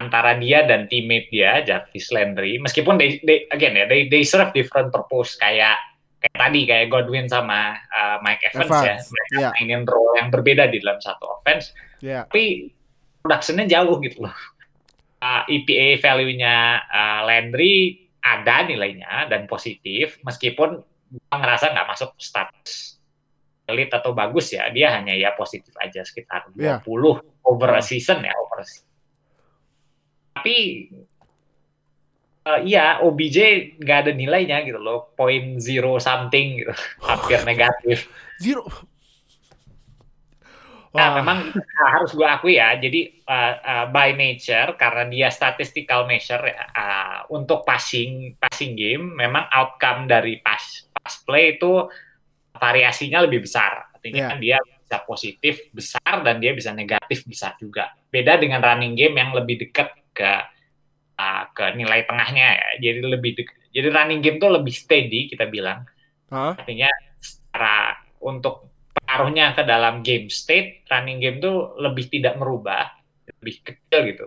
antara 0.00 0.32
dia 0.40 0.64
dan 0.64 0.88
teammate 0.88 1.28
dia 1.28 1.60
Jarvis 1.60 2.08
Landry 2.08 2.56
meskipun 2.56 2.96
they, 2.96 3.20
they 3.20 3.44
again 3.52 3.76
ya 3.76 3.84
they, 3.84 4.08
they 4.08 4.24
serve 4.24 4.48
different 4.56 4.88
purpose 4.88 5.36
kayak 5.36 5.76
kayak 6.24 6.36
tadi 6.40 6.60
kayak 6.64 6.88
Godwin 6.88 7.28
sama 7.28 7.76
uh, 7.92 8.16
Mike 8.24 8.40
Evans, 8.48 8.72
ya. 8.72 8.96
Evans 8.96 9.04
ya 9.04 9.12
mereka 9.12 9.36
yeah. 9.36 9.52
mainin 9.60 9.84
role 9.84 10.16
yang 10.16 10.32
berbeda 10.32 10.72
di 10.72 10.80
dalam 10.80 10.96
satu 11.04 11.28
offense 11.28 11.76
yeah. 12.00 12.24
tapi 12.24 12.72
productionnya 13.20 13.68
jauh 13.68 14.00
gitu 14.00 14.24
loh 14.24 14.36
uh, 15.28 15.44
EPA 15.44 16.00
value-nya 16.00 16.56
uh, 16.88 17.20
Landry 17.28 18.08
ada 18.24 18.64
nilainya 18.64 19.28
dan 19.28 19.44
positif 19.44 20.16
meskipun 20.24 20.80
ngerasa 21.28 21.76
nggak 21.76 21.88
masuk 21.92 22.16
status 22.16 22.99
elite 23.70 23.94
atau 23.94 24.12
bagus 24.12 24.52
ya 24.52 24.68
dia 24.74 24.92
hanya 24.98 25.14
ya 25.14 25.32
positif 25.32 25.72
aja 25.78 26.02
sekitar 26.02 26.50
20 26.52 26.58
yeah. 26.60 26.82
over 27.46 27.70
a 27.72 27.82
season 27.82 28.20
ya 28.26 28.34
over 28.36 28.60
a 28.60 28.66
season. 28.66 28.88
Tapi 30.34 30.56
uh, 32.46 32.60
iya 32.62 33.00
OBJ 33.00 33.38
nggak 33.78 33.98
ada 34.06 34.12
nilainya 34.12 34.62
gitu 34.66 34.80
loh 34.82 35.14
point 35.14 35.62
zero 35.62 35.96
something 36.02 36.66
gitu 36.66 36.74
hampir 37.08 37.40
negatif. 37.46 38.10
Zero. 38.40 38.66
Nah, 40.90 41.22
memang 41.22 41.54
harus 41.94 42.10
gue 42.18 42.26
akui 42.26 42.58
ya. 42.58 42.74
Jadi 42.74 43.22
uh, 43.22 43.54
uh, 43.62 43.86
by 43.94 44.10
nature 44.18 44.74
karena 44.74 45.06
dia 45.06 45.28
statistical 45.30 46.02
measure 46.02 46.42
ya, 46.50 46.66
uh, 46.74 47.18
untuk 47.30 47.62
passing 47.62 48.34
passing 48.42 48.74
game, 48.74 49.14
memang 49.14 49.46
outcome 49.54 50.10
dari 50.10 50.42
pass 50.42 50.90
pass 50.90 51.22
play 51.22 51.54
itu 51.54 51.86
variasinya 52.60 53.24
lebih 53.24 53.48
besar. 53.48 53.88
Artinya 53.96 54.20
yeah. 54.20 54.30
kan 54.30 54.38
dia 54.38 54.58
bisa 54.60 54.96
positif 55.08 55.54
besar 55.72 56.14
dan 56.20 56.36
dia 56.38 56.52
bisa 56.52 56.70
negatif 56.76 57.24
besar 57.24 57.56
juga. 57.56 57.90
Beda 58.12 58.36
dengan 58.36 58.60
running 58.60 58.92
game 58.92 59.16
yang 59.16 59.32
lebih 59.32 59.66
dekat 59.66 59.96
ke 60.12 60.32
uh, 61.16 61.44
ke 61.56 61.64
nilai 61.74 62.04
tengahnya 62.04 62.46
ya. 62.60 62.68
Jadi 62.84 63.00
lebih 63.00 63.30
jadi 63.72 63.88
running 63.88 64.20
game 64.20 64.36
tuh 64.36 64.52
lebih 64.52 64.74
steady 64.74 65.32
kita 65.32 65.48
bilang. 65.48 65.88
Huh? 66.28 66.54
Artinya 66.54 66.90
secara 67.18 67.96
untuk 68.20 68.70
pengaruhnya 68.94 69.56
ke 69.56 69.62
dalam 69.66 70.04
game 70.04 70.28
state 70.30 70.86
running 70.90 71.18
game 71.18 71.38
tuh 71.38 71.78
lebih 71.78 72.06
tidak 72.10 72.36
merubah, 72.36 72.90
lebih 73.40 73.54
kecil 73.62 74.00
gitu. 74.06 74.26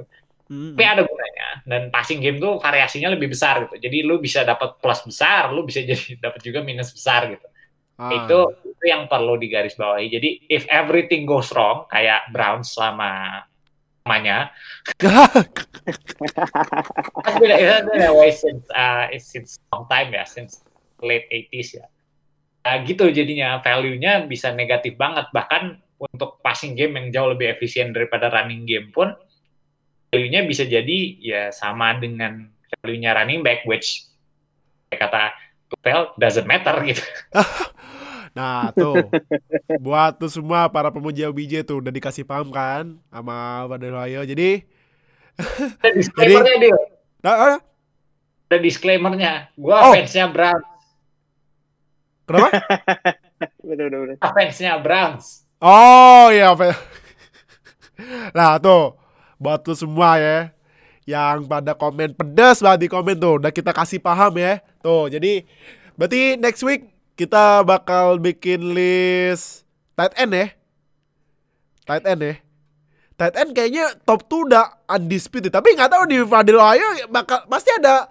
Hmm. 0.51 0.75
Tapi 0.75 0.83
ada 0.83 1.01
gunanya 1.07 1.49
dan 1.63 1.81
passing 1.87 2.19
game 2.19 2.37
tuh 2.37 2.59
variasinya 2.59 3.11
lebih 3.15 3.31
besar 3.31 3.67
gitu. 3.67 3.79
Jadi 3.79 4.03
lu 4.03 4.19
bisa 4.19 4.43
dapat 4.43 4.79
plus 4.79 5.01
besar, 5.07 5.51
lu 5.55 5.63
bisa 5.63 5.83
jadi 5.89 6.19
dapat 6.19 6.39
juga 6.43 6.59
minus 6.63 6.91
besar 6.91 7.31
gitu. 7.31 7.47
Ah. 7.99 8.25
Itu 8.25 8.39
itu 8.65 8.85
yang 8.89 9.05
perlu 9.05 9.37
digarisbawahi. 9.37 10.07
Jadi 10.09 10.29
if 10.49 10.65
everything 10.69 11.29
goes 11.29 11.53
wrong 11.53 11.85
kayak 11.87 12.29
Brown 12.33 12.65
selama 12.65 13.43
namanya. 14.03 14.51
It's 15.83 17.39
been, 17.39 17.51
it's 17.51 17.87
been 17.87 18.07
away 18.07 18.31
since 18.31 18.63
uh, 18.71 19.11
since 19.19 19.59
long 19.71 19.83
time 19.91 20.15
ya, 20.15 20.23
since 20.23 20.63
late 21.03 21.27
80s 21.27 21.69
ya. 21.75 21.85
Nah, 22.63 22.79
gitu 22.87 23.11
jadinya 23.11 23.59
value-nya 23.59 24.23
bisa 24.23 24.55
negatif 24.55 24.95
banget 24.95 25.27
bahkan 25.35 25.83
untuk 25.99 26.39
passing 26.39 26.79
game 26.79 26.95
yang 26.95 27.07
jauh 27.11 27.29
lebih 27.35 27.51
efisien 27.51 27.91
daripada 27.91 28.31
running 28.31 28.63
game 28.63 28.87
pun 28.95 29.11
value-nya 30.11 30.47
bisa 30.47 30.63
jadi 30.63 30.99
ya 31.19 31.41
sama 31.51 31.99
dengan 31.99 32.47
value-nya 32.79 33.11
running 33.19 33.43
back 33.43 33.67
which 33.67 34.07
kata 34.95 35.35
Tupel 35.67 36.13
doesn't 36.15 36.47
matter 36.47 36.79
gitu. 36.87 37.03
Nah 38.33 38.73
tuh 38.73 38.97
buat 39.85 40.17
tuh 40.17 40.29
semua 40.29 40.65
para 40.69 40.89
pemuja 40.89 41.29
OBJ 41.29 41.65
tuh 41.65 41.79
udah 41.79 41.93
dikasih 41.93 42.25
paham 42.25 42.49
kan 42.49 42.97
sama 43.13 43.69
Fadil 43.69 43.97
Ayo. 43.97 44.21
Jadi 44.31 44.65
disclaimernya 45.93 46.55
dia. 46.61 46.77
Nah, 47.23 47.57
Ada 48.49 48.57
disclaimernya. 48.61 49.33
Gua 49.57 49.89
oh. 49.89 49.93
fansnya 49.93 50.29
Browns. 50.29 50.65
Kenapa? 52.29 52.49
bener, 53.65 53.85
bener, 53.89 53.99
bener. 54.01 54.17
Fansnya 54.21 54.77
Browns. 54.81 55.45
Oh 55.61 56.29
iya. 56.29 56.53
nah 58.37 58.57
tuh 58.57 58.97
buat 59.37 59.61
tuh 59.61 59.77
semua 59.77 60.17
ya 60.17 60.39
yang 61.03 61.43
pada 61.45 61.75
komen 61.75 62.15
pedas 62.15 62.63
banget 62.63 62.87
di 62.87 62.89
komen 62.89 63.15
tuh 63.19 63.39
udah 63.39 63.51
kita 63.51 63.75
kasih 63.75 63.99
paham 63.99 64.39
ya 64.39 64.63
tuh 64.79 65.11
jadi 65.11 65.43
berarti 65.99 66.39
next 66.39 66.63
week 66.63 66.92
kita 67.13 67.61
bakal 67.61 68.17
bikin 68.17 68.73
list 68.73 69.65
tight 69.93 70.13
end 70.17 70.33
ya. 70.33 70.47
Tight 71.85 72.05
end 72.09 72.21
ya. 72.21 72.35
Tight 73.13 73.35
end 73.37 73.53
kayaknya 73.53 73.93
top 74.07 74.25
2 74.25 74.49
udah 74.49 74.65
undisputed. 74.89 75.53
Tapi 75.53 75.77
nggak 75.77 75.91
tahu 75.93 76.03
di 76.09 76.17
Fadil 76.25 76.57
Ayo 76.57 77.07
bakal 77.13 77.45
pasti 77.45 77.69
ada 77.77 78.09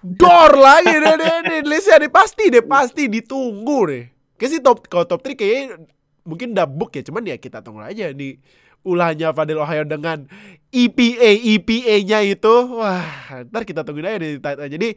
door 0.00 0.52
lagi 0.56 0.92
deh, 0.92 1.16
deh, 1.16 1.38
deh, 1.48 1.60
listnya 1.64 2.00
deh 2.00 2.12
pasti 2.12 2.48
deh 2.48 2.64
pasti 2.64 3.08
ditunggu 3.12 3.78
deh. 3.88 4.04
Kayak 4.40 4.50
sih 4.50 4.60
top 4.64 4.88
kalau 4.88 5.04
top 5.04 5.20
3 5.20 5.36
kayaknya 5.36 5.84
mungkin 6.24 6.54
udah 6.56 6.66
book 6.70 6.94
ya 6.96 7.02
cuman 7.02 7.26
ya 7.26 7.36
kita 7.36 7.60
tunggu 7.60 7.82
aja 7.82 8.14
di 8.14 8.38
ulahnya 8.82 9.30
Fadil 9.34 9.58
Ohio 9.58 9.82
dengan 9.86 10.26
EPA 10.74 11.30
EPA-nya 11.38 12.18
itu 12.26 12.54
wah 12.78 13.04
ntar 13.46 13.62
kita 13.66 13.84
tungguin 13.86 14.08
aja 14.08 14.18
di 14.18 14.40
tight 14.40 14.58
end. 14.58 14.72
Jadi 14.72 14.88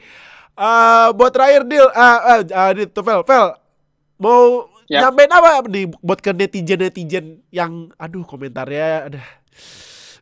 uh, 0.55 1.07
buat 1.13 1.31
terakhir 1.31 1.67
deal 1.67 1.87
ah 1.93 2.39
uh, 2.39 2.41
uh, 2.41 2.71
uh, 2.73 2.87
tuh 2.89 3.03
Vel. 3.03 3.21
Vel 3.27 3.47
mau 4.15 4.71
yep. 4.87 5.03
nyampein 5.03 5.31
apa 5.31 5.49
nih 5.67 5.85
buat 5.99 6.19
ke 6.23 6.31
netizen 6.31 6.79
netizen 6.79 7.25
yang 7.51 7.91
aduh 7.99 8.23
komentarnya 8.23 9.11
ada 9.11 9.21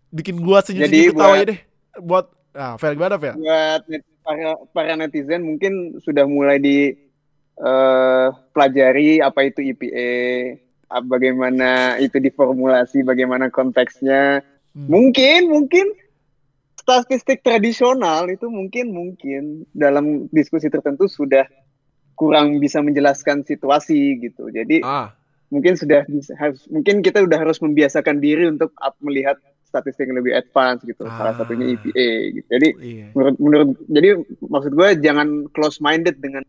bikin 0.09 0.41
gua 0.41 0.65
senyum 0.65 0.89
senyum 0.89 1.13
ketawa 1.13 1.33
buat, 1.37 1.47
deh. 1.47 1.59
Buat 2.01 2.25
ah 2.57 2.73
Vel 2.77 2.93
gimana 2.97 3.15
Vel? 3.21 3.35
Buat 3.37 3.81
para 4.23 4.49
para 4.73 4.93
netizen 4.97 5.45
mungkin 5.45 6.01
sudah 6.01 6.25
mulai 6.25 6.57
di 6.57 6.95
uh, 7.61 8.33
pelajari 8.51 9.21
apa 9.21 9.45
itu 9.45 9.61
IPA 9.61 10.09
bagaimana 11.09 11.97
itu 11.97 12.21
diformulasi 12.21 13.01
bagaimana 13.05 13.49
konteksnya. 13.49 14.45
Hmm. 14.73 14.89
mungkin 14.89 15.53
mungkin 15.53 15.85
statistik 16.83 17.39
tradisional 17.39 18.27
itu 18.27 18.51
mungkin 18.51 18.91
mungkin 18.91 19.63
dalam 19.71 20.27
diskusi 20.35 20.67
tertentu 20.67 21.07
sudah 21.07 21.47
kurang 22.19 22.59
bisa 22.59 22.83
menjelaskan 22.83 23.47
situasi 23.47 24.19
gitu. 24.19 24.51
Jadi 24.51 24.83
ah. 24.83 25.15
mungkin 25.47 25.79
sudah 25.79 26.03
harus 26.37 26.67
mungkin 26.67 26.99
kita 26.99 27.23
udah 27.23 27.39
harus 27.39 27.63
membiasakan 27.63 28.19
diri 28.19 28.51
untuk 28.51 28.75
melihat 28.99 29.39
statistik 29.63 30.11
yang 30.11 30.19
lebih 30.19 30.35
advance 30.35 30.83
gitu. 30.83 31.07
Ah. 31.07 31.15
Salah 31.17 31.33
satunya 31.39 31.73
EPA 31.73 32.11
gitu. 32.35 32.47
Jadi 32.51 32.69
iya. 32.83 33.07
menurut 33.15 33.35
menurut 33.39 33.69
jadi 33.87 34.09
maksud 34.43 34.71
gue 34.75 34.89
jangan 34.99 35.27
close 35.55 35.79
minded 35.79 36.19
dengan 36.19 36.43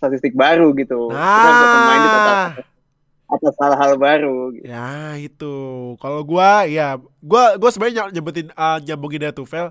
statistik 0.00 0.32
baru 0.32 0.72
gitu. 0.72 1.12
Ah. 1.12 1.20
Kita 1.20 1.48
open 1.52 1.82
minded 1.84 2.73
atas 3.36 3.54
hal-hal 3.58 3.92
baru. 3.98 4.38
Gitu. 4.54 4.64
Ya 4.66 5.18
itu. 5.18 5.54
Kalau 5.98 6.20
gua 6.22 6.64
ya 6.66 6.98
gua 7.20 7.58
gua 7.58 7.70
sebenarnya 7.70 8.10
nyebutin 8.10 8.50
uh, 8.54 8.78
nyambungin 8.82 9.30
tuh 9.34 9.46
Vel. 9.46 9.70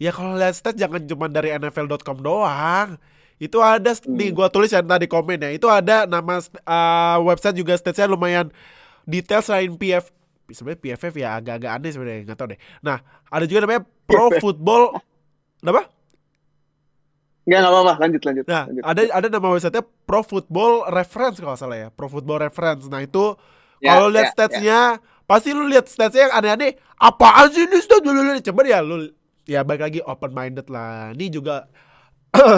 Ya 0.00 0.10
kalau 0.10 0.34
lihat 0.34 0.58
stats 0.58 0.74
jangan 0.76 1.04
cuma 1.06 1.30
dari 1.30 1.54
nfl.com 1.54 2.18
doang. 2.20 2.98
Itu 3.38 3.62
ada 3.62 3.94
hmm. 3.94 4.10
nih 4.14 4.30
gua 4.34 4.50
tulis 4.50 4.72
yang 4.72 4.86
tadi 4.86 5.06
komen 5.06 5.38
ya. 5.38 5.50
Itu 5.54 5.70
ada 5.70 6.04
nama 6.04 6.42
uh, 6.42 7.18
website 7.22 7.56
juga 7.56 7.78
statsnya 7.78 8.10
lumayan 8.10 8.50
detail 9.04 9.44
selain 9.44 9.72
PF 9.76 10.10
sebenarnya 10.52 10.80
PFF 10.80 11.14
ya 11.16 11.28
agak-agak 11.40 11.70
aneh 11.72 11.90
sebenarnya 11.94 12.20
nggak 12.28 12.38
tahu 12.38 12.48
deh. 12.52 12.60
Nah 12.84 13.00
ada 13.30 13.44
juga 13.48 13.64
namanya 13.64 13.82
Pro 14.08 14.28
Football. 14.42 15.00
Kenapa? 15.64 15.93
Enggak, 17.44 17.58
enggak 17.60 17.72
apa-apa, 17.76 17.94
lanjut, 18.00 18.22
lanjut. 18.24 18.44
Nah, 18.48 18.64
lanjut. 18.64 18.82
ada 18.88 19.00
ada 19.12 19.26
nama 19.28 19.46
website-nya 19.52 19.84
Pro 20.08 20.20
Football 20.24 20.88
Reference 20.88 21.36
kalau 21.36 21.56
salah 21.60 21.76
ya, 21.76 21.88
Pro 21.92 22.08
Football 22.08 22.40
Reference. 22.40 22.88
Nah, 22.88 23.04
itu 23.04 23.36
ya, 23.84 24.00
kalau 24.00 24.08
lihat 24.08 24.32
ya, 24.32 24.32
statsnya, 24.32 24.80
ya. 24.96 25.02
pasti 25.28 25.52
lu 25.52 25.68
lihat 25.68 25.84
statsnya 25.84 26.32
yang 26.32 26.34
aneh-aneh. 26.40 26.72
Apaan 26.96 27.52
sih 27.52 27.68
ini 27.68 27.78
stats 27.84 28.00
dulu 28.00 28.20
Coba 28.40 28.60
ya 28.64 28.80
lu 28.80 29.12
ya 29.44 29.60
balik 29.60 29.82
lagi 29.92 30.00
open 30.00 30.32
minded 30.32 30.66
lah. 30.72 31.12
Ini 31.12 31.26
juga 31.28 31.68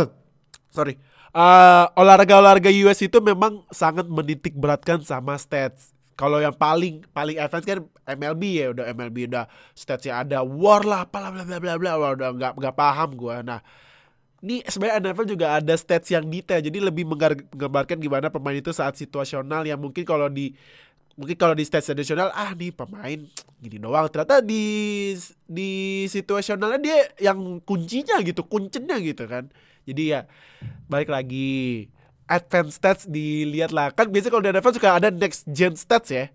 sorry. 0.77 0.95
Uh, 1.37 1.85
olahraga-olahraga 2.01 2.73
US 2.87 3.03
itu 3.05 3.19
memang 3.21 3.67
sangat 3.69 4.09
menitik 4.09 4.57
beratkan 4.57 5.03
sama 5.05 5.37
stats. 5.37 5.93
kalau 6.17 6.41
yang 6.41 6.57
paling 6.57 7.05
paling 7.13 7.37
advance 7.37 7.69
kan 7.69 7.85
MLB 8.09 8.43
ya 8.57 8.67
udah 8.73 8.89
MLB 8.89 9.29
udah 9.29 9.45
statsnya 9.77 10.25
ada 10.25 10.41
war 10.41 10.81
lah 10.81 11.05
apalah 11.05 11.29
bla 11.29 11.45
bla 11.45 11.61
bla 11.61 11.77
bla 11.77 12.09
udah 12.17 12.29
nggak 12.33 12.53
nggak 12.57 12.73
paham 12.73 13.13
gue 13.21 13.37
nah 13.45 13.61
ini 14.45 14.61
sebenarnya 14.69 15.01
NFL 15.13 15.27
juga 15.27 15.47
ada 15.57 15.75
stats 15.77 16.13
yang 16.13 16.29
detail 16.29 16.61
jadi 16.61 16.79
lebih 16.83 17.09
menggambarkan 17.09 17.97
gimana 17.97 18.29
pemain 18.29 18.57
itu 18.57 18.71
saat 18.75 18.97
situasional 18.97 19.65
yang 19.65 19.81
mungkin 19.81 20.05
kalau 20.05 20.29
di 20.29 20.53
mungkin 21.17 21.37
kalau 21.41 21.57
di 21.57 21.65
stats 21.65 21.89
tradisional 21.89 22.29
ah 22.37 22.53
nih 22.53 22.71
pemain 22.71 23.17
gini 23.59 23.77
doang. 23.81 24.07
Ternyata 24.13 24.45
di 24.45 25.17
di 25.49 26.05
situasionalnya 26.13 26.79
dia 26.79 26.99
yang 27.33 27.59
kuncinya 27.65 28.21
gitu 28.21 28.45
kuncinya 28.45 29.01
gitu 29.01 29.25
kan. 29.25 29.49
Jadi 29.89 30.13
ya 30.13 30.29
balik 30.93 31.09
lagi 31.09 31.89
advanced 32.29 32.77
stats 32.79 33.03
dilihat 33.09 33.73
lah. 33.73 33.91
Kan 33.97 34.13
biasanya 34.13 34.33
kalau 34.37 34.45
di 34.45 34.51
NFL 34.53 34.75
suka 34.77 34.91
ada 34.93 35.09
next 35.09 35.49
gen 35.49 35.75
stats 35.75 36.13
ya 36.13 36.29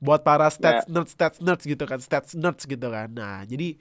buat 0.00 0.24
para 0.24 0.48
stats 0.48 0.84
yeah. 0.84 0.92
nerds 0.92 1.12
stats 1.16 1.38
nerds 1.40 1.64
gitu 1.64 1.84
kan 1.84 2.00
stats 2.00 2.32
nerds 2.32 2.64
gitu 2.64 2.88
kan. 2.88 3.12
Nah 3.12 3.44
jadi 3.44 3.76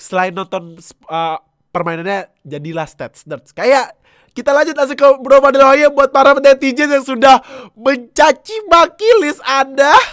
selain 0.00 0.32
nonton 0.32 0.80
uh, 1.12 1.38
permainannya 1.76 2.32
jadilah 2.40 2.88
stats 2.88 3.28
nerds 3.28 3.52
kayak 3.52 3.92
kita 4.32 4.52
lanjut 4.52 4.76
langsung 4.76 4.96
ke 4.96 5.08
Bro 5.20 5.40
Fadil 5.44 5.92
buat 5.92 6.12
para 6.12 6.36
netizen 6.36 6.92
yang 6.92 7.04
sudah 7.04 7.40
mencaci 7.72 8.56
maki 8.68 9.10
list 9.24 9.40
Anda. 9.44 9.96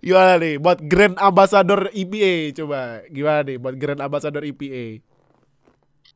gimana 0.00 0.40
nih 0.40 0.56
buat 0.56 0.78
Grand 0.86 1.18
Ambassador 1.20 1.92
EPA 1.92 2.54
coba 2.56 3.04
gimana 3.12 3.40
nih 3.44 3.56
buat 3.60 3.74
Grand 3.76 4.00
Ambassador 4.00 4.46
EPA? 4.46 5.02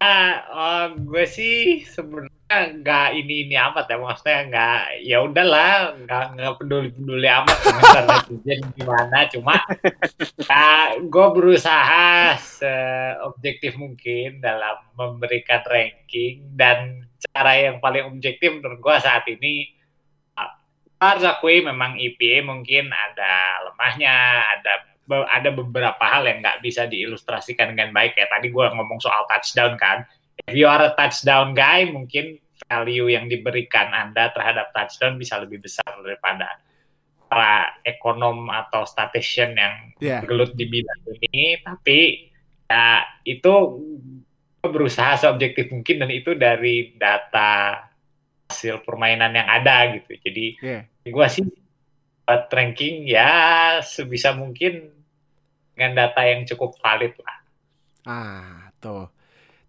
Uh, 0.03 0.35
uh, 0.51 0.87
gue 0.97 1.25
sih 1.27 1.85
sebenarnya 1.87 2.81
nggak 2.81 3.09
ini 3.19 3.35
ini 3.49 3.55
amat 3.61 3.87
ya 3.93 3.97
maksudnya 4.01 4.39
nggak 4.49 4.81
ya 5.05 5.19
udahlah 5.21 5.99
nggak 6.01 6.25
nggak 6.39 6.53
peduli 6.57 6.89
peduli 6.95 7.29
amat 7.29 7.57
komentar 7.61 8.05
netizen 8.09 8.61
gimana 8.73 9.19
cuma 9.29 9.55
uh, 10.49 10.89
gue 11.03 11.27
berusaha 11.35 12.39
seobjektif 12.41 13.77
mungkin 13.77 14.41
dalam 14.41 14.81
memberikan 14.97 15.61
ranking 15.69 16.57
dan 16.57 17.05
cara 17.35 17.59
yang 17.59 17.83
paling 17.83 18.09
objektif 18.09 18.55
menurut 18.55 18.81
gue 18.81 18.97
saat 19.03 19.27
ini 19.29 19.79
harus 20.99 21.23
akui 21.23 21.63
memang 21.63 21.95
IPA 21.95 22.43
mungkin 22.43 22.91
ada 22.91 23.63
lemahnya 23.71 24.15
ada 24.59 24.88
ada 25.09 25.51
beberapa 25.53 26.05
hal 26.05 26.29
yang 26.29 26.45
nggak 26.45 26.61
bisa 26.61 26.85
diilustrasikan 26.85 27.73
dengan 27.73 27.97
baik 27.97 28.17
ya 28.17 28.29
tadi 28.29 28.53
gue 28.53 28.67
ngomong 28.69 29.01
soal 29.01 29.25
touchdown 29.29 29.75
kan 29.81 30.05
if 30.45 30.53
you 30.53 30.69
are 30.69 30.85
a 30.85 30.93
touchdown 30.93 31.57
guy 31.57 31.89
mungkin 31.89 32.37
value 32.69 33.09
yang 33.09 33.27
diberikan 33.27 33.89
anda 33.95 34.29
terhadap 34.37 34.69
touchdown 34.77 35.17
bisa 35.17 35.41
lebih 35.41 35.65
besar 35.65 35.89
daripada 36.05 36.61
para 37.29 37.77
ekonom 37.85 38.49
atau 38.49 38.85
statistician 38.89 39.57
yang 39.57 39.75
yeah. 40.01 40.21
gelut 40.25 40.53
di 40.57 40.65
bidang 40.69 41.01
ini 41.29 41.61
tapi 41.61 42.29
ya 42.69 43.05
itu 43.25 43.55
berusaha 44.61 45.17
seobjektif 45.17 45.73
mungkin 45.73 46.05
dan 46.05 46.11
itu 46.13 46.37
dari 46.37 46.93
data 46.97 47.85
hasil 48.49 48.81
permainan 48.85 49.37
yang 49.37 49.49
ada 49.49 49.93
gitu 49.97 50.13
jadi 50.25 50.47
yeah. 50.61 50.83
gue 51.05 51.27
sih 51.29 51.45
buat 52.29 52.53
ranking 52.53 53.09
ya 53.09 53.81
sebisa 53.81 54.37
mungkin 54.37 54.98
dengan 55.79 55.95
data 55.95 56.27
yang 56.27 56.43
cukup 56.43 56.75
valid 56.83 57.15
lah. 57.23 57.37
Ah, 58.03 58.75
tuh. 58.83 59.07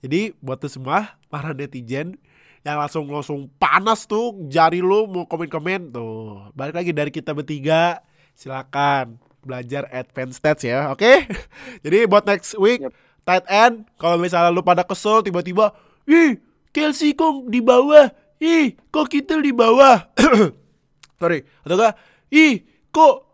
Jadi 0.02 0.34
buat 0.42 0.58
tuh 0.58 0.74
semua 0.74 1.14
para 1.30 1.54
netizen 1.54 2.18
yang 2.66 2.82
langsung 2.82 3.06
langsung 3.06 3.46
panas 3.62 4.10
tuh 4.10 4.34
jari 4.50 4.82
lu 4.82 5.06
mau 5.06 5.30
komen-komen 5.30 5.94
tuh. 5.94 6.50
Balik 6.58 6.82
lagi 6.82 6.92
dari 6.98 7.14
kita 7.14 7.38
bertiga, 7.38 8.02
silakan 8.34 9.22
belajar 9.46 9.86
advance 9.94 10.42
stats 10.42 10.66
ya, 10.66 10.90
oke? 10.90 10.98
Okay? 10.98 11.30
Jadi 11.86 12.10
buat 12.10 12.26
next 12.26 12.58
week 12.58 12.82
yep. 12.82 12.92
tight 13.22 13.46
end 13.46 13.86
kalau 14.02 14.18
misalnya 14.18 14.50
lu 14.50 14.66
pada 14.66 14.82
kesel 14.82 15.22
tiba-tiba, 15.22 15.78
ih 16.10 16.42
Kelsey 16.74 17.14
kok 17.14 17.46
di 17.54 17.62
bawah, 17.62 18.10
ih 18.42 18.74
kok 18.90 19.14
kita 19.14 19.38
di 19.38 19.54
bawah, 19.54 20.10
sorry, 21.22 21.46
atau 21.64 21.76
enggak, 21.78 21.94
ih 22.34 22.66
kok 22.90 23.29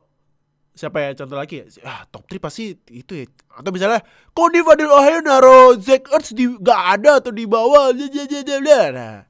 siapa 0.76 1.00
ya 1.00 1.10
contoh 1.16 1.40
lagi 1.40 1.64
ya? 1.64 1.66
Ah 1.88 2.04
top 2.12 2.28
3 2.28 2.38
pasti 2.38 2.76
itu 2.92 3.24
ya. 3.24 3.26
Atau 3.56 3.72
misalnya 3.72 4.04
di 4.36 4.60
Fadil 4.62 4.92
Ohio 4.92 5.24
naro 5.24 5.74
Zach 5.80 6.04
Ertz 6.12 6.36
di 6.36 6.52
gak 6.60 7.00
ada 7.00 7.24
atau 7.24 7.32
di 7.32 7.48
bawah. 7.48 7.96
Nah 7.96 9.24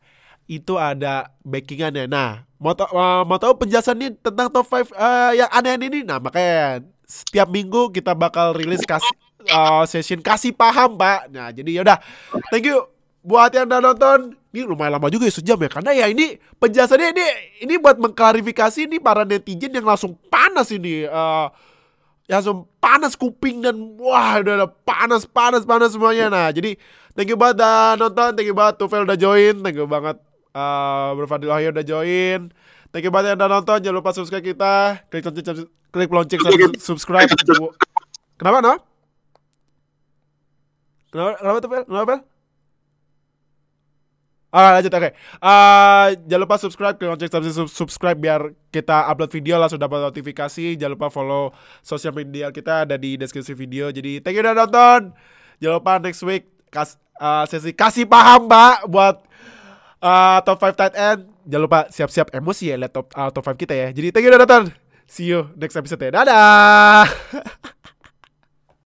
itu 0.50 0.74
ada 0.76 1.30
backingannya. 1.46 2.10
Nah 2.10 2.50
mau 2.58 2.74
tau, 2.74 2.90
mau 3.24 3.38
tahu 3.38 3.62
penjelasan 3.62 4.18
tentang 4.18 4.50
top 4.50 4.66
5 4.66 4.74
uh, 4.74 4.82
eh, 4.90 5.32
yang 5.46 5.50
aneh 5.54 5.78
ini? 5.78 6.02
Nah 6.02 6.18
makanya 6.18 6.82
setiap 7.06 7.46
minggu 7.54 7.94
kita 7.94 8.18
bakal 8.18 8.58
rilis 8.58 8.82
kasih 8.82 9.14
uh, 9.54 9.86
session 9.86 10.22
kasih 10.26 10.50
paham 10.52 10.98
pak. 10.98 11.30
Nah 11.30 11.54
jadi 11.54 11.82
yaudah 11.82 12.02
thank 12.50 12.66
you 12.66 12.95
buat 13.26 13.50
yang 13.58 13.66
udah 13.66 13.82
nonton 13.82 14.38
ini 14.54 14.64
lumayan 14.70 15.02
lama 15.02 15.10
juga 15.10 15.26
ya 15.26 15.34
sejam 15.34 15.58
ya. 15.58 15.68
Karena 15.68 15.92
ya 15.98 16.06
ini 16.06 16.38
penjelasannya 16.62 17.10
ini 17.12 17.26
ini 17.66 17.74
buat 17.82 17.98
mengklarifikasi 17.98 18.86
ini 18.86 19.02
para 19.02 19.26
netizen 19.26 19.74
yang 19.74 19.84
langsung 19.84 20.14
panas 20.30 20.70
ini 20.70 21.10
uh, 21.10 21.50
yang 22.30 22.40
langsung 22.40 22.70
panas 22.78 23.18
kuping 23.18 23.66
dan 23.66 23.74
wah 23.98 24.38
udah, 24.40 24.54
udah 24.62 24.70
panas 24.86 25.26
panas 25.26 25.66
panas 25.66 25.98
semuanya. 25.98 26.30
Nah 26.30 26.54
jadi 26.54 26.78
thank 27.18 27.34
you 27.34 27.36
banget 27.36 27.66
udah 27.66 27.98
nonton 27.98 28.30
thank 28.38 28.48
you 28.48 28.56
banget 28.56 28.78
Tufel 28.78 29.04
udah 29.04 29.18
join 29.18 29.60
thank 29.66 29.76
you 29.76 29.90
banget 29.90 30.22
uh, 30.54 31.18
Berfadil 31.18 31.50
Wahyu 31.50 31.74
udah 31.74 31.86
join. 31.86 32.54
Thank 32.94 33.04
you 33.04 33.12
banget 33.12 33.34
yang 33.34 33.38
udah 33.42 33.50
nonton 33.60 33.78
jangan 33.82 33.98
lupa 33.98 34.14
subscribe 34.14 34.46
kita 34.46 35.02
klik 35.10 35.26
lonceng 35.26 35.66
klik 35.90 36.10
lonceng 36.14 36.40
subscribe. 36.78 37.28
Kenapa 38.38 38.62
no 38.62 38.74
kenapa? 41.10 41.32
Kenapa 41.42 41.58
Tufel? 41.60 41.84
Kenapa 41.90 42.35
Ah, 44.56 44.80
lanjut 44.80 44.88
oke. 44.88 45.04
Okay. 45.04 45.12
Uh, 45.44 46.16
jangan 46.32 46.42
lupa 46.48 46.56
subscribe, 46.56 46.96
klik 46.96 47.12
lonceng 47.12 47.68
subscribe 47.68 48.16
biar 48.16 48.56
kita 48.72 49.04
upload 49.12 49.28
video 49.28 49.60
langsung 49.60 49.76
dapat 49.76 50.00
notifikasi. 50.00 50.80
Jangan 50.80 50.96
lupa 50.96 51.12
follow 51.12 51.52
sosial 51.84 52.16
media 52.16 52.48
kita 52.56 52.88
ada 52.88 52.96
di 52.96 53.20
deskripsi 53.20 53.52
video. 53.52 53.92
Jadi 53.92 54.24
thank 54.24 54.40
you 54.40 54.44
udah 54.48 54.56
nonton. 54.56 55.12
Jangan 55.60 55.76
lupa 55.76 55.94
next 56.00 56.24
week 56.24 56.48
kas, 56.72 56.96
uh, 57.20 57.44
sesi 57.52 57.76
kasih 57.76 58.08
paham 58.08 58.48
Mbak 58.48 58.78
buat 58.88 59.28
uh, 60.00 60.40
top 60.48 60.64
5 60.64 60.80
tight 60.80 60.96
end. 60.96 61.28
Jangan 61.44 61.64
lupa 61.68 61.80
siap-siap 61.92 62.32
emosi 62.32 62.72
ya 62.72 62.80
lihat 62.80 62.96
top 62.96 63.12
uh, 63.12 63.28
top 63.36 63.44
5 63.44 63.60
kita 63.60 63.76
ya. 63.76 63.92
Jadi 63.92 64.16
thank 64.16 64.24
you 64.24 64.32
udah 64.32 64.40
nonton. 64.40 64.72
See 65.04 65.28
you 65.28 65.52
next 65.60 65.76
episode. 65.76 66.00
Ya. 66.00 66.16
Dadah. 66.16 67.12